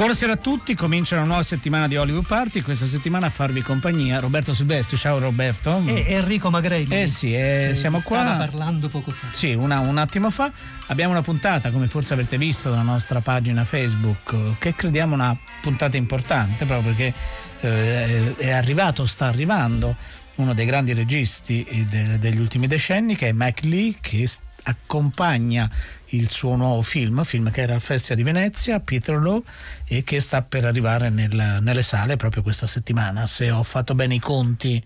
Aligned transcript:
Buonasera 0.00 0.32
a 0.32 0.36
tutti, 0.36 0.74
comincia 0.74 1.16
una 1.16 1.26
nuova 1.26 1.42
settimana 1.42 1.86
di 1.86 1.94
Hollywood 1.94 2.26
Party. 2.26 2.62
Questa 2.62 2.86
settimana 2.86 3.26
a 3.26 3.28
farvi 3.28 3.60
compagnia 3.60 4.18
Roberto 4.18 4.54
Silvestri. 4.54 4.96
Ciao 4.96 5.18
Roberto. 5.18 5.82
E 5.84 6.06
Enrico 6.08 6.48
Magrelli. 6.48 7.02
Eh 7.02 7.06
sì, 7.06 7.34
eh, 7.34 7.72
siamo 7.74 8.00
qua. 8.00 8.20
Stava 8.20 8.36
parlando 8.38 8.88
poco 8.88 9.10
fa. 9.10 9.26
Sì, 9.30 9.52
una, 9.52 9.80
un 9.80 9.98
attimo 9.98 10.30
fa. 10.30 10.50
Abbiamo 10.86 11.10
una 11.12 11.20
puntata, 11.20 11.70
come 11.70 11.86
forse 11.86 12.14
avete 12.14 12.38
visto 12.38 12.70
dalla 12.70 12.80
nostra 12.80 13.20
pagina 13.20 13.62
Facebook, 13.64 14.58
che 14.58 14.74
crediamo 14.74 15.12
una 15.12 15.36
puntata 15.60 15.98
importante 15.98 16.64
proprio 16.64 16.94
perché 16.94 17.12
eh, 17.60 18.36
è 18.38 18.52
arrivato, 18.52 19.04
sta 19.04 19.26
arrivando 19.26 19.94
uno 20.36 20.54
dei 20.54 20.64
grandi 20.64 20.94
registi 20.94 21.86
de, 21.90 22.18
degli 22.18 22.38
ultimi 22.38 22.66
decenni 22.66 23.16
che 23.16 23.28
è 23.28 23.32
Mike 23.34 23.66
Lee 23.66 23.96
che 24.00 24.26
accompagna 24.64 25.70
il 26.12 26.28
suo 26.28 26.56
nuovo 26.56 26.82
film, 26.82 27.22
film 27.24 27.50
che 27.50 27.60
era 27.60 27.74
al 27.74 27.80
Festival 27.80 28.16
di 28.18 28.22
Venezia, 28.24 28.80
Peter 28.80 29.16
Law, 29.16 29.42
e 29.84 30.02
che 30.04 30.20
sta 30.20 30.42
per 30.42 30.64
arrivare 30.64 31.08
nel, 31.10 31.58
nelle 31.60 31.82
sale 31.82 32.16
proprio 32.16 32.42
questa 32.42 32.66
settimana, 32.66 33.26
se 33.26 33.50
ho 33.50 33.62
fatto 33.62 33.94
bene 33.94 34.14
i 34.14 34.18
conti. 34.20 34.82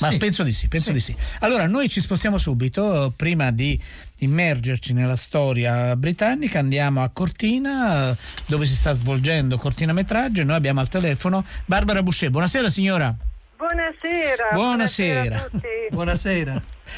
Ma 0.00 0.10
Sì. 0.10 0.18
penso 0.18 0.44
di 0.44 0.52
sì, 0.52 0.68
penso 0.68 0.88
Sì. 0.88 0.92
di 0.92 1.00
sì. 1.00 1.16
Allora, 1.40 1.66
noi 1.66 1.88
ci 1.88 2.00
spostiamo 2.00 2.38
subito, 2.38 3.12
prima 3.16 3.50
di 3.50 3.78
immergerci 4.18 4.92
nella 4.92 5.16
storia 5.16 5.96
britannica, 5.96 6.60
andiamo 6.60 7.02
a 7.02 7.08
Cortina, 7.08 8.16
dove 8.46 8.66
si 8.66 8.76
sta 8.76 8.92
svolgendo 8.92 9.58
cortinametraggio, 9.58 10.42
e 10.42 10.44
noi 10.44 10.54
abbiamo 10.54 10.78
al 10.78 10.88
telefono 10.88 11.44
Barbara 11.64 12.04
Boucher. 12.04 12.30
Buonasera 12.30 12.70
signora. 12.70 13.14
Buonasera. 13.60 14.48
Buonasera. 14.52 15.36
a 15.36 15.40
tutti. 15.42 15.68
Buonasera. 15.92 16.52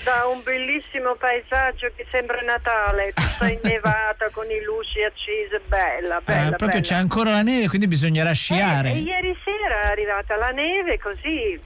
Da 0.05 0.27
un 0.32 0.42
bellissimo 0.44 1.16
paesaggio 1.16 1.91
che 1.96 2.06
sembra 2.08 2.41
Natale, 2.41 3.12
tutta 3.12 3.48
innevata 3.50 4.30
con 4.30 4.46
i 4.48 4.62
luci 4.62 5.02
accese, 5.02 5.60
bella, 5.66 6.19
Eh, 6.19 6.22
bella. 6.24 6.46
proprio 6.56 6.69
bella. 6.69 6.80
c'è 6.82 6.94
ancora 6.94 7.30
la 7.32 7.42
neve, 7.42 7.66
quindi 7.66 7.88
bisognerà 7.88 8.30
Eh, 8.30 8.34
sciare. 8.34 8.91
e 8.92 8.98
ieri 8.98 9.36
sera 9.44 9.82
è 9.82 9.91
arrivata 9.91 10.36
la 10.36 10.50
neve, 10.50 11.00
così 11.00 11.58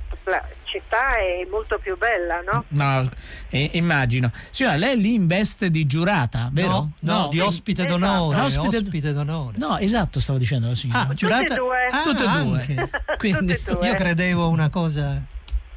città 0.80 1.16
è 1.16 1.46
molto 1.50 1.78
più 1.78 1.96
bella, 1.96 2.40
no? 2.40 2.64
No, 2.68 3.10
eh, 3.50 3.70
immagino. 3.74 4.30
Signora, 4.50 4.76
lei 4.76 4.92
è 4.92 4.96
lì 4.96 5.14
in 5.14 5.26
veste 5.26 5.70
di 5.70 5.86
giurata, 5.86 6.48
vero? 6.52 6.90
No, 7.00 7.16
no, 7.16 7.28
di 7.30 7.40
ospite 7.40 7.84
Esatto. 7.84 7.98
d'onore. 7.98 8.40
Ospite- 8.40 8.76
Ospite, 8.78 9.12
d'onore. 9.12 9.56
No, 9.58 9.78
esatto, 9.78 10.20
stavo 10.20 10.38
dicendo 10.38 10.68
la 10.68 10.74
signora. 10.74 11.08
Ah, 11.08 11.14
giurata? 11.14 11.42
Tutte 11.42 11.52
e 11.54 11.56
due. 11.56 11.86
Ah, 11.90 12.02
Tutte 12.02 12.22
e 12.24 12.26
due. 12.28 12.60
anche. 12.60 12.90
Quindi, 13.18 13.54
Tutte 13.56 13.70
e 13.70 13.74
due. 13.74 13.88
Io 13.88 13.94
credevo 13.94 14.48
una 14.48 14.68
cosa 14.68 15.22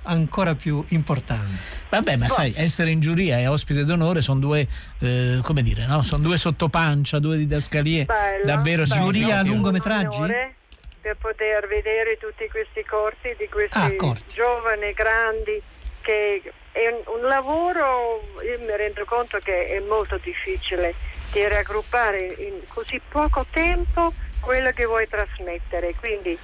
ancora 0.03 0.55
più 0.55 0.83
importante. 0.89 1.57
vabbè, 1.89 2.15
ma 2.15 2.29
sai, 2.29 2.53
essere 2.55 2.89
in 2.89 2.99
giuria 2.99 3.37
e 3.37 3.47
ospite 3.47 3.83
d'onore 3.85 4.21
sono 4.21 4.39
due, 4.39 4.67
eh, 4.99 5.39
come 5.43 5.61
dire, 5.61 5.85
no? 5.85 6.01
Sono 6.01 6.23
due 6.23 6.37
sottopancia, 6.37 7.19
due 7.19 7.37
didascalie 7.37 8.05
Bella, 8.05 8.45
davvero 8.55 8.83
bella. 8.83 8.95
Giuria 8.95 9.19
significative. 9.21 9.53
lungometraggi? 9.53 10.17
Un 10.17 10.23
onore 10.23 10.53
Per 11.01 11.15
poter 11.15 11.67
vedere 11.67 12.17
tutti 12.17 12.47
questi 12.49 12.83
corti 12.83 13.33
di 13.37 13.47
questi 13.47 13.77
Ah, 13.77 14.15
giovani, 14.27 14.91
grandi, 14.93 15.61
che 16.01 16.41
è 16.71 16.87
un, 16.87 17.21
un 17.21 17.27
lavoro, 17.27 18.21
io 18.43 18.59
mi 18.59 18.75
rendo 18.75 19.05
conto 19.05 19.37
che 19.39 19.67
è 19.67 19.79
molto 19.79 20.17
difficile 20.17 20.93
di 21.31 21.47
raggruppare 21.47 22.25
in 22.39 22.61
così 22.67 22.99
poco 23.07 23.45
tempo 23.49 24.11
quello 24.41 24.71
che 24.71 24.85
vuoi 24.85 25.07
trasmettere, 25.07 25.95
quindi 25.95 26.37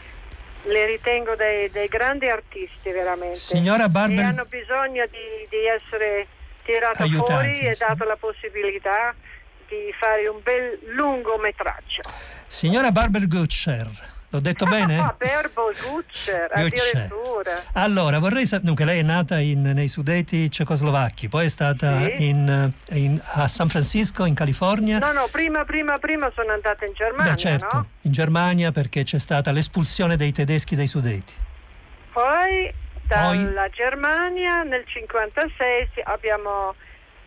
le 0.64 0.86
ritengo 0.86 1.36
dei, 1.36 1.70
dei 1.70 1.88
grandi 1.88 2.28
artisti 2.28 2.92
veramente. 2.92 3.36
Signora 3.38 3.90
Barber, 3.90 4.24
hanno 4.26 4.46
bisogno 4.46 5.06
di, 5.08 5.48
di 5.50 5.66
essere 5.66 6.28
Aiutati, 6.66 7.32
fuori 7.32 7.60
e 7.68 7.74
sì. 7.76 7.84
dato 7.86 8.06
la 8.06 8.16
possibilità 8.16 9.14
di 9.68 9.94
fare 10.00 10.28
un 10.28 10.40
bel 10.42 10.80
lungometraggio. 10.86 12.02
signora 12.48 12.92
Barber 12.92 13.28
Gutscher, 13.28 13.88
l'ho 14.36 14.42
detto 14.42 14.66
bene? 14.66 14.98
Ah, 15.00 15.16
Berbo 15.18 15.72
Gutscher. 15.88 16.50
addirittura. 16.54 17.62
Allora, 17.74 18.20
vorrei 18.20 18.46
sapere, 18.46 18.66
dunque 18.68 18.86
lei 18.86 19.00
è 19.00 19.04
nata 19.04 19.40
in- 19.40 19.62
nei 19.74 19.88
sudeti 19.88 20.50
cecoslovacchi, 20.52 21.28
poi 21.30 21.46
è 21.46 21.50
stata 21.50 22.02
Sì. 22.04 22.28
in, 22.28 22.72
in- 22.92 23.20
a 23.24 23.48
San 23.48 23.68
Francisco, 23.70 24.26
in 24.26 24.34
California. 24.34 24.98
No, 25.00 25.12
no, 25.12 25.28
prima, 25.32 25.64
prima, 25.66 25.98
prima 26.00 26.32
sono 26.36 26.52
andata 26.54 26.86
in 26.86 26.94
Germania, 26.94 27.32
Beh, 27.32 27.38
certo, 27.38 27.76
no? 27.76 27.88
in 28.02 28.12
Germania 28.12 28.72
perché 28.72 29.04
c'è 29.04 29.20
stata 29.20 29.52
l'espulsione 29.52 30.16
dei 30.18 30.32
tedeschi 30.32 30.76
dai 30.76 30.88
sudeti. 30.88 31.34
Poi 32.14 32.74
dalla 33.08 33.70
Germania 33.70 34.64
nel 34.64 34.84
56 34.86 35.90
sì, 35.94 36.02
abbiamo 36.04 36.74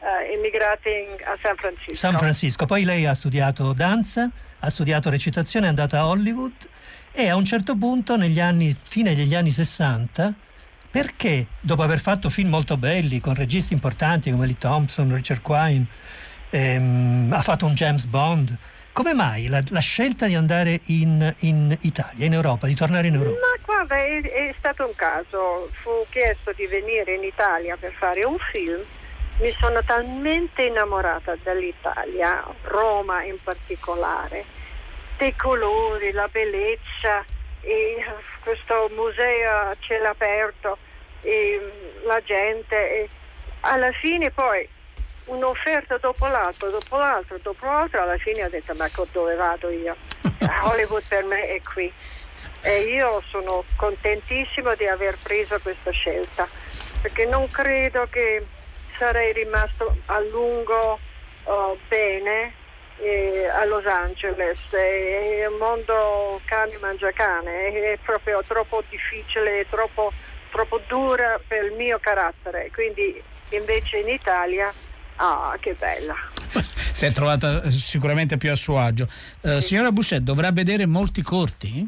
eh, 0.00 0.34
immigrati 0.36 0.88
in- 0.88 1.24
a 1.24 1.36
San 1.42 1.56
Francisco. 1.56 1.94
San 1.94 2.16
Francisco. 2.16 2.66
Poi 2.66 2.84
lei 2.84 3.04
ha 3.06 3.14
studiato 3.14 3.72
danza, 3.72 4.30
ha 4.60 4.70
studiato 4.70 5.10
recitazione, 5.10 5.66
è 5.66 5.68
andata 5.68 5.98
a 6.00 6.06
Hollywood 6.06 6.52
e 7.20 7.28
a 7.28 7.34
un 7.34 7.44
certo 7.44 7.74
punto, 7.74 8.16
negli 8.16 8.38
anni, 8.38 8.72
fine 8.80 9.12
degli 9.12 9.34
anni 9.34 9.50
60, 9.50 10.32
perché 10.88 11.48
dopo 11.60 11.82
aver 11.82 11.98
fatto 11.98 12.30
film 12.30 12.48
molto 12.48 12.76
belli 12.76 13.18
con 13.18 13.34
registi 13.34 13.72
importanti 13.72 14.30
come 14.30 14.46
Lee 14.46 14.56
Thompson, 14.56 15.12
Richard 15.12 15.42
Quine, 15.42 15.84
ehm, 16.50 17.32
ha 17.34 17.42
fatto 17.42 17.66
un 17.66 17.74
James 17.74 18.04
Bond, 18.04 18.56
come 18.92 19.14
mai 19.14 19.48
la, 19.48 19.60
la 19.70 19.80
scelta 19.80 20.26
di 20.26 20.36
andare 20.36 20.78
in, 20.86 21.34
in 21.40 21.76
Italia, 21.80 22.24
in 22.24 22.34
Europa, 22.34 22.68
di 22.68 22.74
tornare 22.76 23.08
in 23.08 23.14
Europa? 23.14 23.38
Ma 23.40 23.64
guarda, 23.64 23.96
è, 23.96 24.20
è 24.20 24.54
stato 24.56 24.86
un 24.86 24.94
caso. 24.94 25.70
Fu 25.82 25.90
chiesto 26.10 26.52
di 26.54 26.66
venire 26.66 27.14
in 27.14 27.24
Italia 27.24 27.76
per 27.76 27.94
fare 27.98 28.24
un 28.24 28.36
film. 28.52 28.80
Mi 29.40 29.52
sono 29.58 29.82
talmente 29.82 30.62
innamorata 30.62 31.36
dell'Italia, 31.42 32.44
Roma 32.62 33.24
in 33.24 33.38
particolare, 33.42 34.44
dei 35.18 35.34
colori, 35.36 36.12
la 36.12 36.28
bellezza, 36.28 37.24
e 37.60 38.04
questo 38.40 38.88
museo 38.94 39.50
a 39.50 39.76
cielo 39.80 40.08
aperto, 40.08 40.78
e 41.20 41.60
la 42.04 42.22
gente. 42.22 42.76
e 42.76 43.08
alla 43.60 43.90
fine 43.92 44.30
poi 44.30 44.66
un'offerta 45.24 45.98
dopo 45.98 46.26
l'altro, 46.28 46.70
dopo 46.70 46.96
l'altro, 46.96 47.38
dopo 47.42 47.66
l'altro, 47.66 48.02
alla 48.02 48.16
fine 48.16 48.44
ho 48.44 48.48
detto 48.48 48.72
ma 48.74 48.88
dove 49.12 49.34
vado 49.34 49.68
io? 49.68 49.96
Hollywood 50.62 51.04
per 51.06 51.24
me 51.24 51.48
è 51.48 51.60
qui. 51.62 51.92
E 52.62 52.80
io 52.82 53.22
sono 53.28 53.64
contentissimo 53.76 54.74
di 54.74 54.86
aver 54.86 55.18
preso 55.22 55.58
questa 55.60 55.90
scelta, 55.90 56.48
perché 57.02 57.26
non 57.26 57.50
credo 57.50 58.06
che 58.10 58.46
sarei 58.96 59.32
rimasto 59.32 59.96
a 60.06 60.20
lungo 60.20 60.98
oh, 61.44 61.78
bene 61.88 62.66
eh, 63.02 63.46
a 63.48 63.64
Los 63.64 63.84
Angeles. 63.86 64.58
È 64.70 65.46
un 65.46 65.58
mondo 65.58 66.40
cane 66.44 66.76
mangia 66.80 67.10
cane, 67.12 67.68
è 67.92 67.98
proprio 68.04 68.42
troppo 68.46 68.82
difficile, 68.88 69.66
troppo, 69.70 70.12
troppo 70.50 70.80
dura 70.88 71.40
per 71.46 71.64
il 71.64 71.72
mio 71.72 71.98
carattere. 72.00 72.70
Quindi 72.72 73.20
invece 73.50 73.98
in 73.98 74.08
Italia, 74.08 74.72
ah, 75.16 75.56
che 75.60 75.74
bella. 75.78 76.14
Si 76.98 77.04
è 77.06 77.12
trovata 77.12 77.62
eh, 77.62 77.70
sicuramente 77.70 78.36
più 78.38 78.50
a 78.50 78.56
suo 78.56 78.80
agio. 78.80 79.06
Eh, 79.42 79.60
Signora 79.60 79.92
Boucher, 79.92 80.20
dovrà 80.20 80.50
vedere 80.50 80.84
molti 80.84 81.22
corti? 81.22 81.86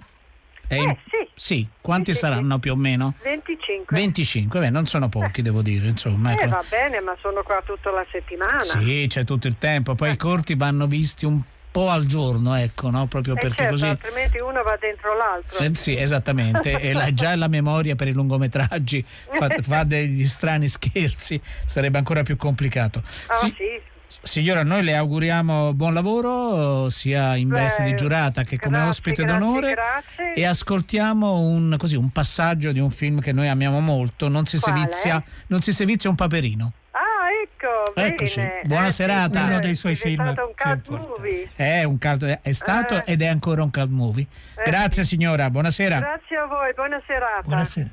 È 0.68 0.74
in- 0.76 0.90
Eh, 0.90 0.98
sì. 1.08 1.28
Sì, 1.34 1.68
quanti 1.80 2.12
Sì, 2.12 2.18
sì, 2.18 2.24
saranno 2.26 2.58
più 2.60 2.70
o 2.72 2.76
meno? 2.76 3.14
25. 3.44 3.96
25, 3.96 4.60
beh, 4.60 4.70
non 4.70 4.86
sono 4.86 5.08
pochi, 5.08 5.42
devo 5.42 5.62
dire, 5.62 5.88
insomma. 5.88 6.30
Eh, 6.32 6.34
ecco. 6.42 6.48
va 6.50 6.64
bene, 6.68 7.00
ma 7.00 7.16
sono 7.20 7.42
qua 7.42 7.62
tutta 7.64 7.90
la 7.90 8.04
settimana. 8.10 8.60
Sì, 8.62 9.06
c'è 9.08 9.24
tutto 9.24 9.46
il 9.46 9.58
tempo. 9.58 9.94
Poi 9.94 10.12
i 10.12 10.16
corti 10.16 10.54
vanno 10.54 10.86
visti 10.86 11.24
un 11.24 11.40
po' 11.72 11.88
al 11.88 12.04
giorno, 12.04 12.54
ecco, 12.54 12.90
no? 12.90 13.06
Proprio 13.06 13.34
Eh, 13.34 13.38
perché 13.38 13.56
certo, 13.62 13.70
così. 13.72 13.86
altrimenti 13.86 14.38
uno 14.40 14.62
va 14.62 14.76
dentro 14.80 15.16
l'altro. 15.16 15.58
Eh, 15.58 15.74
sì, 15.74 15.96
esattamente. 15.96 16.80
e 16.80 16.92
la- 16.92 17.12
già 17.14 17.36
la 17.36 17.46
memoria 17.48 17.94
per 17.94 18.08
i 18.08 18.12
lungometraggi 18.12 19.04
fa, 19.30 19.48
fa 19.62 19.84
degli 19.84 20.26
strani 20.26 20.66
scherzi, 20.68 21.40
sarebbe 21.64 21.98
ancora 21.98 22.22
più 22.22 22.36
complicato. 22.36 23.02
Ah, 23.28 23.34
Sì, 23.34 23.54
sì. 23.56 23.80
Signora, 24.22 24.64
noi 24.64 24.82
le 24.82 24.96
auguriamo 24.96 25.72
buon 25.72 25.94
lavoro 25.94 26.90
sia 26.90 27.36
in 27.36 27.48
veste 27.48 27.84
di 27.84 27.94
giurata 27.94 28.42
che 28.42 28.58
come 28.58 28.72
grazie, 28.76 28.90
ospite 28.90 29.22
grazie, 29.24 29.38
d'onore 29.38 29.70
grazie. 29.72 30.34
e 30.34 30.44
ascoltiamo 30.46 31.38
un, 31.38 31.76
così, 31.78 31.94
un 31.96 32.10
passaggio 32.10 32.72
di 32.72 32.80
un 32.80 32.90
film 32.90 33.20
che 33.20 33.32
noi 33.32 33.48
amiamo 33.48 33.78
molto, 33.80 34.28
Non 34.28 34.46
si, 34.46 34.58
sevizia, 34.58 35.22
non 35.46 35.60
si 35.62 35.72
sevizia 35.72 36.10
un 36.10 36.16
paperino. 36.16 36.72
Ah, 36.90 36.98
ecco, 37.42 37.94
Eccoci, 38.00 38.40
bene. 38.40 38.60
buona 38.64 38.86
Eh, 38.86 38.90
serata. 38.90 39.44
Uno 39.44 39.56
eh, 39.56 39.60
dei 39.60 39.74
suoi 39.76 39.92
è 39.92 39.96
film 39.96 40.22
stato 40.32 40.46
un 40.48 40.54
cult 40.56 40.88
movie. 40.88 41.48
È, 41.54 41.82
un 41.84 41.98
caldo, 41.98 42.38
è 42.42 42.52
stato 42.52 42.96
Eh. 42.96 43.12
ed 43.12 43.22
è 43.22 43.26
ancora 43.26 43.62
un 43.62 43.70
cult 43.70 43.90
movie. 43.90 44.26
Eh, 44.56 44.62
Grazie 44.64 45.04
signora, 45.04 45.48
buonasera. 45.50 45.98
Grazie 45.98 46.36
a 46.36 46.46
voi, 46.46 46.74
buona 46.74 47.00
serata. 47.06 47.42
Buonasera. 47.42 47.88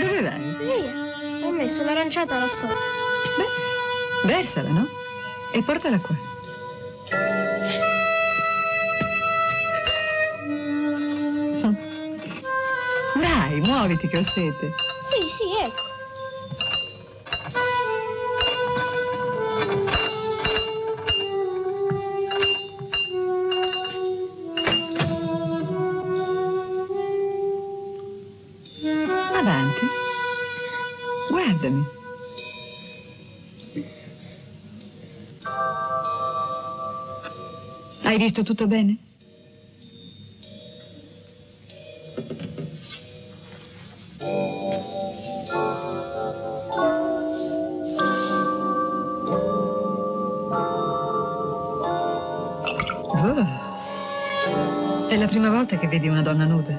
Dove 0.00 0.22
vai? 0.22 0.38
Via, 0.40 1.46
ho 1.46 1.50
messo 1.52 1.84
l'aranciata 1.84 2.38
là 2.38 2.48
sotto. 2.48 3.03
Beh, 3.38 4.26
versala, 4.26 4.70
no? 4.70 4.88
E 5.52 5.62
portala 5.62 5.98
qua. 5.98 6.16
Dai, 13.14 13.60
muoviti 13.60 14.08
che 14.08 14.18
ho 14.18 14.22
sete. 14.22 14.74
Sì, 15.00 15.28
sì, 15.28 15.44
ecco. 15.64 15.92
Avanti. 29.34 29.86
Guardami. 31.28 32.03
Hai 38.04 38.18
visto 38.18 38.42
tutto 38.42 38.66
bene? 38.66 38.98
Oh. 53.16 53.46
È 55.08 55.16
la 55.16 55.26
prima 55.26 55.48
volta 55.48 55.78
che 55.78 55.88
vedi 55.88 56.08
una 56.08 56.20
donna 56.20 56.44
nuda. 56.44 56.72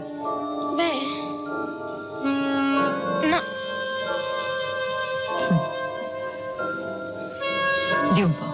Beh. 0.75 0.99
mm, 2.23 3.29
no, 3.29 3.41
Di 8.13 8.21
un 8.21 8.33
po'. 8.37 8.53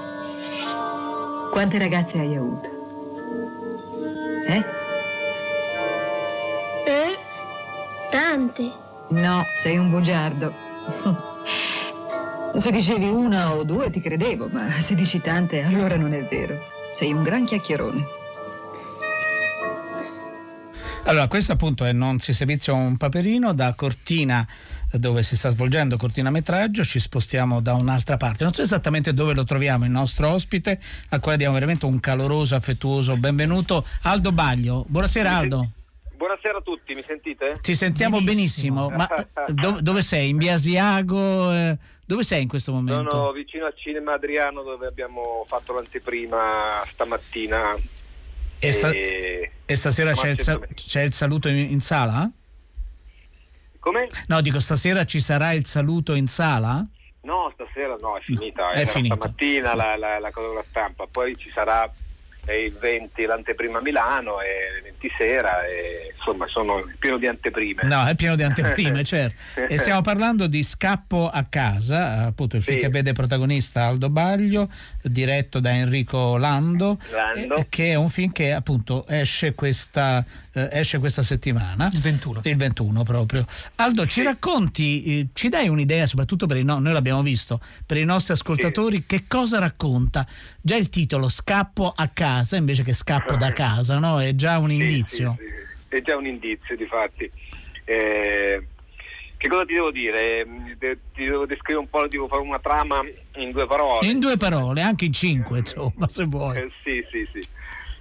Quante 1.51 1.77
ragazze 1.77 2.17
hai 2.17 2.33
avuto? 2.33 2.40
Tante. 8.51 8.71
No, 9.09 9.45
sei 9.55 9.77
un 9.77 9.89
bugiardo. 9.89 10.53
Se 12.57 12.69
dicevi 12.69 13.07
una 13.07 13.53
o 13.53 13.63
due 13.63 13.89
ti 13.89 14.01
credevo, 14.01 14.49
ma 14.49 14.77
se 14.81 14.93
dici 14.93 15.21
tante 15.21 15.61
allora 15.61 15.95
non 15.95 16.13
è 16.13 16.25
vero. 16.25 16.59
Sei 16.93 17.13
un 17.13 17.23
gran 17.23 17.45
chiacchierone. 17.45 18.05
Allora, 21.05 21.27
questo 21.27 21.53
appunto 21.53 21.85
è 21.85 21.93
Non 21.93 22.19
si 22.19 22.33
servizio 22.33 22.75
un 22.75 22.97
paperino 22.97 23.53
da 23.53 23.73
Cortina 23.73 24.45
dove 24.91 25.23
si 25.23 25.37
sta 25.37 25.49
svolgendo 25.49 25.95
cortinametraggio, 25.95 26.83
ci 26.83 26.99
spostiamo 26.99 27.61
da 27.61 27.73
un'altra 27.75 28.17
parte. 28.17 28.43
Non 28.43 28.51
so 28.51 28.61
esattamente 28.61 29.13
dove 29.13 29.33
lo 29.33 29.45
troviamo 29.45 29.85
il 29.85 29.91
nostro 29.91 30.29
ospite, 30.29 30.77
al 31.09 31.21
quale 31.21 31.37
diamo 31.37 31.53
veramente 31.53 31.85
un 31.85 32.01
caloroso, 32.01 32.55
affettuoso 32.55 33.15
benvenuto, 33.15 33.85
Aldo 34.01 34.33
Baglio. 34.33 34.83
Buonasera 34.89 35.33
Aldo. 35.33 35.69
Buonasera 36.41 36.57
a 36.57 36.61
tutti, 36.61 36.95
mi 36.95 37.03
sentite? 37.05 37.59
Ti 37.61 37.75
sentiamo 37.75 38.19
benissimo, 38.19 38.87
Benissimo. 38.89 39.25
ma 39.35 39.45
eh, 39.45 39.53
dove, 39.53 39.81
dove 39.85 40.01
sei? 40.01 40.29
In 40.29 40.37
via 40.37 40.55
Asiago? 40.55 41.51
Eh, 41.51 41.77
Dove 42.03 42.23
sei 42.23 42.41
in 42.41 42.47
questo 42.47 42.71
momento? 42.71 43.11
Sono 43.11 43.31
vicino 43.31 43.65
al 43.67 43.75
cinema 43.77 44.13
Adriano 44.13 44.63
dove 44.63 44.87
abbiamo 44.87 45.45
fatto 45.47 45.73
l'anteprima 45.75 46.81
stamattina. 46.87 47.75
E, 48.57 48.71
sta- 48.71 48.89
e- 48.91 49.51
e 49.63 49.75
stasera 49.75 50.13
c'è 50.13 50.29
il, 50.29 50.39
sal- 50.39 50.67
c'è 50.73 51.01
il 51.03 51.13
saluto 51.13 51.47
in, 51.47 51.57
in 51.57 51.79
sala? 51.79 52.27
Come? 53.79 54.07
No, 54.27 54.41
dico 54.41 54.59
stasera 54.59 55.05
ci 55.05 55.19
sarà 55.19 55.51
il 55.53 55.65
saluto 55.67 56.15
in 56.15 56.27
sala? 56.27 56.83
No, 57.21 57.51
stasera 57.53 57.95
no, 58.01 58.17
è 58.17 58.21
finita. 58.21 58.71
è 58.71 58.79
Era 58.79 58.89
finito. 58.89 59.15
Stamattina 59.15 59.75
la, 59.75 59.95
la, 59.95 60.17
la 60.19 60.31
cosa 60.31 60.47
della 60.47 60.65
stampa, 60.67 61.05
poi 61.05 61.37
ci 61.37 61.51
sarà 61.53 61.89
eh, 62.45 62.65
il 62.65 62.73
20 62.73 63.25
l'anteprima 63.25 63.79
a 63.79 63.81
Milano 63.81 64.41
e 64.41 64.77
il 64.77 64.83
20 64.83 65.11
sera 65.17 65.65
e 65.65 66.13
insomma 66.15 66.47
sono 66.47 66.83
pieno 66.99 67.17
di 67.17 67.27
anteprime. 67.27 67.83
No, 67.83 68.05
è 68.05 68.15
pieno 68.15 68.35
di 68.35 68.43
anteprime, 68.43 69.03
certo. 69.05 69.39
E 69.67 69.77
stiamo 69.77 70.01
parlando 70.01 70.47
di 70.47 70.63
Scappo 70.63 71.29
a 71.29 71.45
casa, 71.49 72.25
appunto 72.25 72.57
il 72.57 72.63
film 72.63 72.77
Sì. 72.77 72.83
che 72.83 72.89
vede 72.89 73.13
protagonista 73.13 73.85
Aldo 73.85 74.09
Baglio, 74.09 74.69
diretto 75.03 75.59
da 75.59 75.71
Enrico 75.75 76.37
Lando, 76.37 76.99
Lando. 77.11 77.55
eh, 77.55 77.65
che 77.69 77.91
è 77.91 77.95
un 77.95 78.09
film 78.09 78.31
che 78.31 78.51
appunto 78.53 79.05
esce 79.07 79.53
questa, 79.53 80.23
eh, 80.53 80.69
esce 80.71 80.99
questa 80.99 81.21
settimana. 81.21 81.89
Il 81.93 81.99
21. 81.99 82.41
Il 82.43 82.55
21 82.57 83.03
proprio. 83.03 83.45
Aldo, 83.75 84.05
ci 84.05 84.19
Sì. 84.19 84.25
racconti, 84.25 85.03
eh, 85.19 85.27
ci 85.33 85.49
dai 85.49 85.67
un'idea, 85.67 86.05
soprattutto 86.05 86.45
per 86.45 86.57
i 86.57 86.63
no- 86.63 86.79
noi 86.79 86.93
l'abbiamo 86.93 87.21
visto, 87.21 87.59
per 87.85 87.97
i 87.97 88.03
nostri 88.05 88.33
ascoltatori, 88.33 89.05
che 89.05 89.25
cosa 89.27 89.59
racconta? 89.59 90.25
Già 90.61 90.75
il 90.75 90.89
titolo 90.89 91.29
Scappo 91.29 91.91
a 91.95 92.07
casa 92.07 92.55
invece 92.57 92.83
che 92.83 92.93
Scappo 92.93 93.35
da 93.35 93.51
casa, 93.51 93.97
no? 93.99 94.19
È 94.21 94.35
già 94.35 94.57
un 94.57 94.69
Sì, 94.69 94.75
indizio. 94.75 95.35
sì, 95.37 95.43
sì. 95.45 95.95
È 95.95 96.01
già 96.01 96.15
un 96.15 96.25
indizio, 96.25 96.75
difatti. 96.77 97.29
Eh, 97.83 98.65
che 99.41 99.47
cosa 99.47 99.65
ti 99.65 99.73
devo 99.73 99.89
dire? 99.89 100.45
Mm, 100.45 100.73
Ti 100.77 101.23
devo 101.25 101.47
descrivere 101.47 101.79
un 101.83 101.89
po', 101.89 102.07
devo 102.07 102.27
fare 102.27 102.41
una 102.43 102.59
trama 102.59 103.01
in 103.37 103.49
due 103.51 103.65
parole. 103.65 104.05
In 104.05 104.19
due 104.19 104.37
parole, 104.37 104.81
anche 104.83 105.05
in 105.05 105.13
cinque, 105.13 105.57
insomma, 105.59 106.07
se 106.07 106.25
vuoi. 106.25 106.57
Eh, 106.57 106.69
sì, 106.83 107.03
sì, 107.09 107.27
sì. 107.33 107.49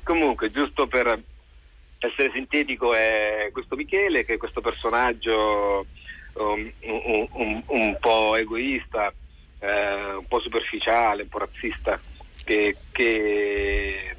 Comunque, 0.02 0.50
giusto 0.50 0.86
per 0.86 1.18
essere 1.98 2.30
sintetico, 2.34 2.92
è 2.92 3.48
questo 3.52 3.74
Michele, 3.74 4.26
che 4.26 4.34
è 4.34 4.36
questo 4.36 4.60
personaggio 4.60 5.86
um, 6.34 6.70
un, 6.80 7.26
un- 7.32 7.62
un 7.68 7.96
po' 7.98 8.36
egoista, 8.36 9.10
eh, 9.60 10.14
un 10.16 10.26
po' 10.28 10.40
superficiale, 10.40 11.22
un 11.22 11.28
po' 11.28 11.38
razzista, 11.38 11.98
che, 12.44 12.76
che 12.92 14.14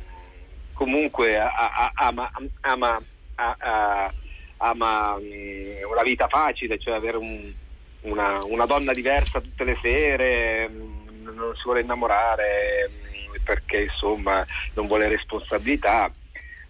comunque 0.73 1.37
ama, 1.37 2.31
ama, 2.61 3.01
a- 3.35 3.55
a- 3.59 4.13
ama, 4.57 5.17
mm, 5.19 5.70
una 5.91 6.01
vita 6.03 6.27
facile, 6.27 6.77
cioè 6.79 6.95
avere 6.95 7.17
un- 7.17 7.53
una, 8.01 8.43
una 8.43 8.65
donna 8.65 8.93
diversa 8.93 9.41
tutte 9.41 9.63
le 9.63 9.77
sere, 9.81 10.67
mm, 10.69 11.27
non 11.35 11.53
si 11.55 11.61
vuole 11.65 11.81
innamorare 11.81 12.89
mm, 12.89 13.35
perché 13.43 13.81
insomma 13.81 14.45
non 14.73 14.87
vuole 14.87 15.07
responsabilità. 15.07 16.11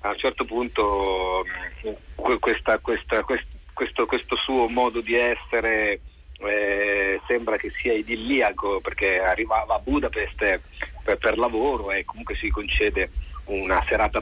A 0.04 0.10
un 0.10 0.18
certo 0.18 0.46
punto 0.46 1.44
mm, 1.46 1.92
que- 2.16 2.40
questa- 2.40 2.80
questa- 2.80 3.24
quest- 3.24 3.48
questo, 3.74 4.06
questo 4.06 4.36
suo 4.38 4.68
modo 4.68 5.02
di 5.02 5.16
essere 5.16 6.02
eh, 6.44 7.22
sembra 7.28 7.56
che 7.58 7.72
sia 7.80 7.94
idilliaco 7.94 8.82
perché 8.82 9.20
arrivava 9.20 9.76
a 9.76 9.80
Budapest 9.80 10.62
per, 11.04 11.18
per 11.18 11.38
lavoro 11.38 11.92
e 11.92 12.04
comunque 12.04 12.36
si 12.36 12.50
concede 12.50 13.12
una 13.46 13.84
serata 13.88 14.22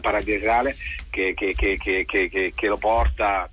che- 1.55 1.77
che- 1.77 2.05
che- 2.07 2.29
che- 2.29 2.51
che 2.55 2.67
lo 2.67 2.77
porta 2.77 3.49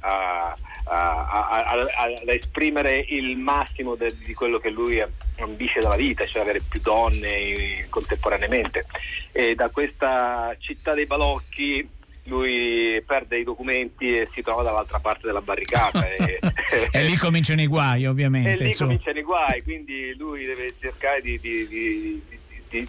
a, 0.00 0.58
a- 0.90 1.52
a- 1.52 1.70
a- 1.96 2.32
esprimere 2.32 3.04
il 3.08 3.36
massimo 3.36 3.94
de- 3.94 4.14
di 4.24 4.34
quello 4.34 4.58
che 4.58 4.70
lui 4.70 5.02
ambisce 5.38 5.78
dalla 5.80 5.96
vita, 5.96 6.26
cioè 6.26 6.42
avere 6.42 6.60
più 6.68 6.80
donne 6.80 7.28
eh, 7.28 7.86
contemporaneamente. 7.88 8.86
E 9.32 9.54
da 9.54 9.68
questa 9.70 10.54
città 10.58 10.92
dei 10.94 11.06
balocchi 11.06 11.88
lui 12.24 13.02
perde 13.06 13.38
i 13.38 13.44
documenti 13.44 14.14
e 14.14 14.28
si 14.34 14.42
trova 14.42 14.62
dall'altra 14.62 14.98
parte 15.00 15.26
della 15.26 15.40
barricata. 15.40 16.06
e, 16.12 16.38
E 16.92 17.02
lì 17.04 17.16
cominciano 17.16 17.60
i 17.62 17.66
guai, 17.66 18.04
e 18.04 18.08
ovviamente. 18.08 18.62
lì 18.62 18.68
insomma. 18.68 18.90
cominciano 18.90 19.18
i 19.18 19.22
guai, 19.22 19.62
quindi 19.62 20.14
lui 20.16 20.44
deve 20.44 20.74
cercare 20.78 21.20
di, 21.22 21.38
di- 21.40 21.66
di- 21.66 22.22
di- 22.28 22.38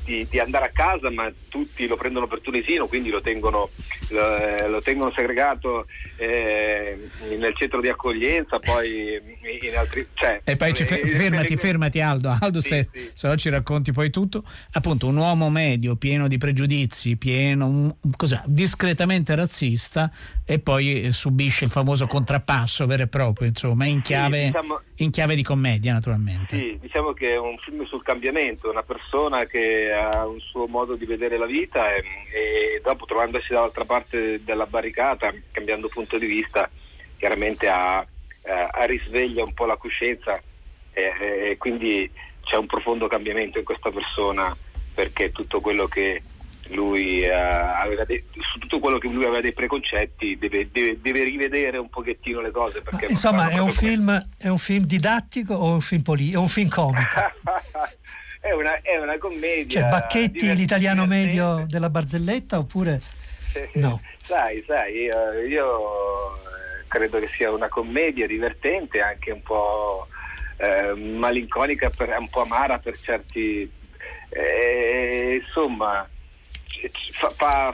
di- 0.04 0.28
di 0.30 0.40
andare 0.40 0.66
a 0.66 0.70
casa, 0.70 1.10
ma 1.10 1.32
tutti 1.50 1.88
lo 1.88 1.96
prendono 1.96 2.28
per 2.28 2.40
tunisino, 2.42 2.88
quindi 2.88 3.10
lo 3.10 3.20
tengono, 3.22 3.70
lo, 4.10 4.38
eh, 4.38 4.68
lo 4.70 4.80
tengono 4.82 5.12
segregato 5.16 5.88
eh, 6.18 7.10
nel 7.38 7.54
centro 7.56 7.82
di 7.82 7.88
accoglienza, 7.90 8.60
poi 8.60 9.20
in 9.62 9.76
altri... 9.76 10.08
Cioè, 10.14 10.42
E 10.44 10.56
poi 10.56 10.74
ci 10.74 10.84
fe- 10.84 11.02
eh, 11.02 11.08
fermati, 11.08 11.58
fermati 11.58 12.00
Aldo, 12.00 12.36
Aldo 12.40 12.62
Sì, 12.62 12.68
stai- 12.68 12.88
sì. 12.92 13.10
se 13.14 13.28
no 13.28 13.36
ci 13.36 13.50
racconti 13.50 13.92
poi 13.92 14.10
tutto. 14.10 14.44
Appunto 14.74 15.08
un 15.08 15.18
uomo 15.18 15.50
medio, 15.50 15.96
pieno 15.96 16.28
di 16.28 16.38
pregiudizi, 16.38 17.18
pieno, 17.18 17.66
un- 17.66 17.96
cos'è, 18.16 18.42
discretamente 18.46 19.36
razzista 19.36 20.12
e 20.46 20.60
poi 20.60 21.04
eh, 21.04 21.12
subisce 21.12 21.66
il 21.66 21.72
famoso 21.72 22.08
contrappasso 22.08 22.86
vero 22.86 23.04
e 23.04 23.08
proprio, 23.08 23.48
insomma, 23.48 23.86
in 23.86 24.02
chiave, 24.02 24.46
diciamo- 24.46 24.82
in 24.98 25.10
chiave 25.12 25.36
di 25.36 25.44
commedia 25.44 25.94
naturalmente. 25.94 26.56
Sì, 26.58 26.78
diciamo 26.80 27.14
che 27.14 27.32
è 27.32 27.38
un 27.38 27.58
film 27.58 27.86
sul 27.86 28.04
cambiamento, 28.04 28.70
una 28.70 28.84
persona 28.84 29.46
che 29.46 29.71
ha 29.92 30.26
un 30.26 30.40
suo 30.40 30.68
modo 30.68 30.96
di 30.96 31.06
vedere 31.06 31.38
la 31.38 31.46
vita 31.46 31.94
e, 31.94 32.04
e 32.34 32.82
dopo 32.84 33.06
trovandosi 33.06 33.48
dall'altra 33.50 33.86
parte 33.86 34.44
della 34.44 34.66
barricata, 34.66 35.34
cambiando 35.52 35.88
punto 35.88 36.18
di 36.18 36.26
vista, 36.28 36.70
chiaramente 37.18 37.68
ha, 37.68 38.02
eh, 38.44 38.68
ha 38.72 38.84
risveglia 38.86 39.44
un 39.44 39.54
po' 39.54 39.66
la 39.66 39.78
coscienza 39.78 40.42
e, 40.94 41.50
e 41.52 41.58
quindi 41.58 42.10
c'è 42.44 42.58
un 42.58 42.66
profondo 42.66 43.08
cambiamento 43.08 43.60
in 43.60 43.66
questa 43.66 43.92
persona 43.92 44.56
perché 44.94 45.32
tutto 45.32 45.62
quello 45.62 45.88
che 45.88 46.22
lui 46.70 47.22
eh, 47.22 47.32
aveva 47.32 48.06
de- 48.06 48.26
su 48.40 48.60
tutto 48.60 48.80
quello 48.80 48.98
che 48.98 49.08
lui 49.08 49.24
aveva 49.24 49.42
dei 49.42 49.54
preconcetti 49.54 50.38
deve, 50.38 50.70
deve- 50.72 51.00
deve 51.02 51.24
rivedere 51.24 51.78
un 51.78 51.90
pochettino 51.90 52.42
le 52.42 52.52
cose 52.52 52.82
Ma, 52.84 52.90
perché 52.90 53.06
insomma, 53.10 53.50
è 53.50 53.60
un, 53.60 53.72
film, 53.72 54.28
è 54.38 54.48
un 54.48 54.58
film 54.58 54.86
didattico 54.86 55.54
o 55.54 55.74
un 55.74 55.82
film, 55.82 56.02
poli- 56.02 56.32
è 56.32 56.38
un 56.38 56.48
film 56.50 56.70
comico? 56.70 57.20
è, 58.42 58.52
una, 58.52 58.82
è 58.82 58.98
una 58.98 59.18
commedia. 59.18 59.82
Cioè, 59.82 59.90
Bacchetti, 59.90 60.54
l'italiano 60.54 61.06
medio 61.06 61.66
della 61.68 61.90
barzelletta 61.90 62.58
oppure 62.58 63.02
no? 63.74 64.02
Sai, 64.24 64.64
sai, 64.66 64.94
io, 64.94 65.32
io, 65.48 66.34
eh, 66.34 66.86
credo 66.88 67.20
che 67.20 67.28
sia 67.28 67.52
una 67.52 67.68
commedia 67.68 68.28
divertente, 68.28 69.02
anche 69.02 69.32
un 69.32 69.42
po' 69.42 70.08
eh, 70.58 70.94
malinconica, 70.94 71.90
per, 71.90 72.16
un 72.18 72.30
po' 72.30 72.42
amara 72.42 72.80
per 72.80 72.98
certi... 73.00 73.70
Eh, 74.30 75.42
insomma, 75.44 76.08
fa, 77.12 77.30
fa, 77.30 77.74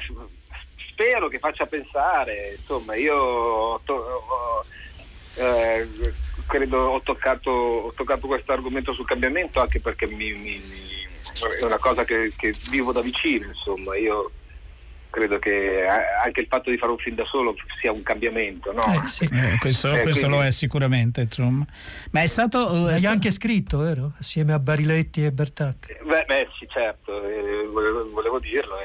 spero 0.89 1.27
che 1.27 1.37
faccia 1.37 1.67
pensare, 1.67 2.55
insomma, 2.57 2.95
io 2.95 3.79
to, 3.83 3.93
ho, 3.93 4.65
eh, 5.37 5.87
credo 6.47 6.77
ho 6.77 7.01
toccato, 7.01 7.49
ho 7.49 7.93
toccato 7.93 8.27
questo 8.27 8.51
argomento 8.51 8.93
sul 8.93 9.05
cambiamento 9.05 9.59
anche 9.59 9.79
perché 9.79 10.07
mi, 10.07 10.33
mi, 10.33 10.61
mi, 10.67 11.07
è 11.59 11.63
una 11.63 11.77
cosa 11.77 12.03
che, 12.03 12.33
che 12.35 12.53
vivo 12.69 12.91
da 12.91 13.01
vicino, 13.01 13.47
insomma, 13.47 13.95
io 13.95 14.31
credo 15.17 15.39
che 15.39 15.83
anche 15.83 16.41
il 16.41 16.47
fatto 16.47 16.69
di 16.69 16.77
fare 16.77 16.91
un 16.91 16.99
film 16.99 17.15
da 17.15 17.25
solo 17.25 17.55
sia 17.81 17.91
un 17.91 18.03
cambiamento. 18.03 18.71
No? 18.71 18.81
Eh, 18.81 19.07
sì. 19.07 19.23
eh, 19.23 19.57
questo, 19.57 19.91
eh, 19.91 20.03
questo 20.03 20.27
quindi... 20.27 20.37
lo 20.37 20.43
è 20.43 20.51
sicuramente, 20.51 21.21
insomma. 21.21 21.65
Ma 22.11 22.21
è 22.21 22.27
stato... 22.27 22.71
Uh, 22.71 22.85
Hai 22.85 23.05
anche 23.07 23.31
scritto, 23.31 23.79
vero? 23.79 24.13
Assieme 24.19 24.53
a 24.53 24.59
Bariletti 24.59 25.25
e 25.25 25.31
Bertacchi. 25.31 25.95
Beh, 26.03 26.23
beh 26.27 26.47
sì, 26.59 26.67
certo, 26.69 27.23
eh, 27.23 27.65
volevo, 27.65 28.11
volevo, 28.11 28.37
dirlo. 28.37 28.75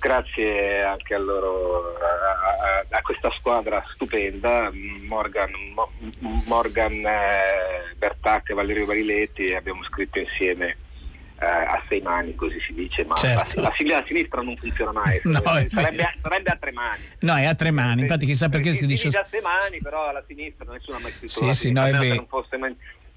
grazie 0.00 0.82
anche 0.82 1.14
a 1.14 1.18
loro, 1.18 1.94
a, 1.94 2.88
a, 2.90 2.96
a, 2.98 3.02
questa 3.02 3.30
squadra 3.30 3.84
stupenda, 3.94 4.72
Morgan, 5.06 5.50
Morgan 6.46 7.06
eh, 7.06 7.94
Bertacchi 7.96 8.50
e 8.50 8.54
Valerio 8.54 8.86
Bariletti, 8.86 9.54
abbiamo 9.54 9.84
scritto 9.84 10.18
insieme 10.18 10.76
eh, 11.40 11.46
a 11.46 11.82
sei 11.88 12.00
mani, 12.00 12.34
così 12.34 12.58
si 12.66 12.72
dice, 12.74 13.04
ma 13.04 13.14
certo. 13.14 13.60
la, 13.60 13.72
la, 13.78 13.94
la, 13.96 14.04
sinistra 14.06 14.42
non 14.42 14.56
funziona 14.56 14.92
mai, 14.92 15.20
no, 15.24 15.40
sarebbe, 15.40 16.14
sarebbe, 16.20 16.50
a 16.50 16.56
tre 16.58 16.72
mani. 16.72 17.02
No, 17.20 17.36
è 17.36 17.44
a 17.44 17.54
tre 17.54 17.70
mani, 17.70 18.02
infatti 18.02 18.26
chissà 18.26 18.48
perché, 18.48 18.70
perché 18.70 18.78
si 18.78 18.86
dice... 18.86 19.08
a 19.08 19.26
sei 19.30 19.40
mani, 19.40 19.78
però 19.80 20.08
alla 20.08 20.22
sinistra 20.26 20.70
nessuno 20.72 20.96
ha 20.96 21.00
mai 21.00 21.12
scritto 21.12 21.52
sì, 21.52 21.54
sì, 21.54 21.72
no, 21.72 21.84
è 21.84 21.92
vero. 21.92 22.26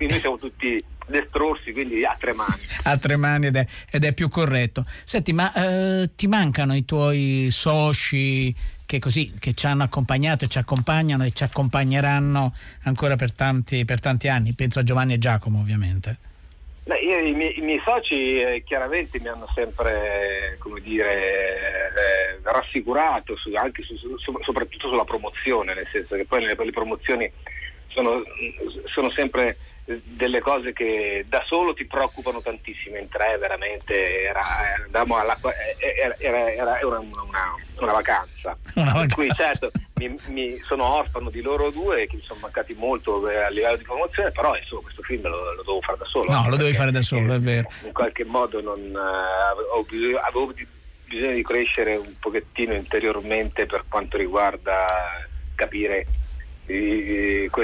Quindi 0.02 0.16
noi 0.16 0.20
siamo 0.20 0.38
tutti 0.38 0.84
destrorsi, 1.08 1.72
quindi 1.74 2.04
a 2.04 2.16
tre 2.20 2.34
mani. 2.34 2.62
A 2.84 2.98
tre 2.98 3.18
mani 3.18 3.48
ed 3.48 3.56
è, 3.56 3.68
ed 3.92 4.04
è 4.04 4.14
più 4.14 4.30
corretto. 4.30 4.84
Senti, 5.04 5.32
ma 5.32 5.54
eh, 5.54 6.10
ti 6.16 6.26
mancano 6.26 6.76
i 6.76 6.86
tuoi 6.86 7.50
soci 7.52 8.56
che 8.84 8.98
così 8.98 9.34
che 9.40 9.54
ci 9.54 9.68
hanno 9.68 9.84
accompagnato 9.84 10.46
e 10.46 10.48
ci 10.48 10.58
accompagnano 10.58 11.24
e 11.24 11.32
ci 11.32 11.44
accompagneranno 11.44 12.52
ancora 12.84 13.16
per 13.16 13.32
tanti, 13.32 13.86
per 13.86 14.00
tanti 14.00 14.28
anni? 14.28 14.54
Penso 14.54 14.80
a 14.80 14.84
Giovanni 14.84 15.14
e 15.14 15.20
Giacomo, 15.20 15.60
ovviamente. 15.60 16.18
Beh, 16.84 16.98
io, 16.98 17.18
i, 17.20 17.34
miei, 17.34 17.60
i, 17.60 17.62
miei, 17.62 17.82
soci 17.86 18.42
eh, 18.42 18.64
chiaramente 18.66 19.20
mi 19.20 19.28
hanno 19.28 19.48
sempre 19.54 20.58
dire, 20.82 21.92
eh, 21.94 22.40
rassicurato 22.42 23.36
su, 23.38 23.52
su, 23.52 24.18
su, 24.18 24.38
soprattutto 24.42 24.90
sulla 24.90 25.04
promozione, 25.04 25.76
nel 25.76 25.88
senso 25.92 26.16
che 26.16 26.26
poi 26.26 26.44
le, 26.44 26.56
le 26.58 26.72
promozioni 26.72 27.32
sono, 27.88 28.24
sono 28.86 29.12
sempre 29.12 29.58
delle 30.04 30.40
cose 30.40 30.74
che 30.74 31.26
da 31.28 31.44
solo 31.46 31.74
ti 31.74 31.86
preoccupano 31.86 32.42
tantissimo 32.42 32.98
in 32.98 33.10
tre 33.10 33.38
veramente 33.38 34.24
era, 34.24 34.42
alla, 34.92 35.38
era, 35.78 36.16
era, 36.18 36.52
era 36.52 36.80
una, 36.86 37.00
una, 37.00 37.56
una, 37.80 37.92
vacanza. 37.92 38.58
Una 38.76 38.94
per 38.94 39.08
cui 39.14 39.30
certo 39.32 39.72
mi, 39.96 40.16
mi, 40.28 40.62
sono 40.64 40.86
orfano 40.86 41.30
di 41.30 41.42
loro 41.42 41.70
due 41.70 42.08
che 42.08 42.16
mi 42.16 42.24
sono 42.24 42.40
mancati 42.42 42.74
molto 42.74 43.30
eh, 43.30 43.38
a 43.38 43.50
livello 43.50 43.78
di 43.78 43.84
promozione 43.84 44.32
però 44.32 44.56
insomma 44.56 44.82
questo 44.82 45.02
film 45.04 45.28
lo, 45.28 45.54
lo 45.54 45.64
devo 45.64 45.82
fare 45.82 45.98
da 45.98 46.06
solo. 46.06 46.32
No 46.32 46.50
lo 46.50 46.56
devi 46.56 46.74
fare 46.74 46.92
da 46.92 47.02
solo 47.02 47.34
è 47.34 47.40
vero. 47.40 47.70
in 47.86 47.94
qualche 47.94 48.26
modo 48.26 48.62
non, 48.62 48.80
uh, 48.80 50.16
avevo 50.26 50.54
bisogno 51.06 51.34
di 51.34 51.44
crescere 51.44 51.96
un 51.96 52.16
pochettino 52.20 52.74
interiormente 52.74 53.66
per 53.66 53.84
quanto 53.88 54.18
riguarda 54.18 55.28
capire 55.56 56.08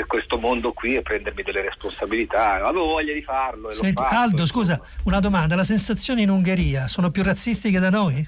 questo 0.08 0.38
mondo 0.38 0.74
qui 0.74 0.96
e 0.96 1.02
prendermi 1.02 1.44
delle 1.44 1.62
responsabilità. 1.62 2.66
Avevo 2.66 2.86
voglia 2.86 3.14
di 3.14 3.22
farlo. 3.22 3.72
Senti, 3.74 4.02
Aldo, 4.06 4.46
scusa, 4.46 4.82
una 5.04 5.20
domanda: 5.20 5.56
la 5.56 5.64
sensazione 5.64 6.22
in 6.22 6.30
Ungheria 6.30 6.88
sono 6.88 7.12
più 7.12 7.24
razzisti 7.24 7.70
che 7.70 7.80
da 7.80 7.90
noi? 7.90 8.26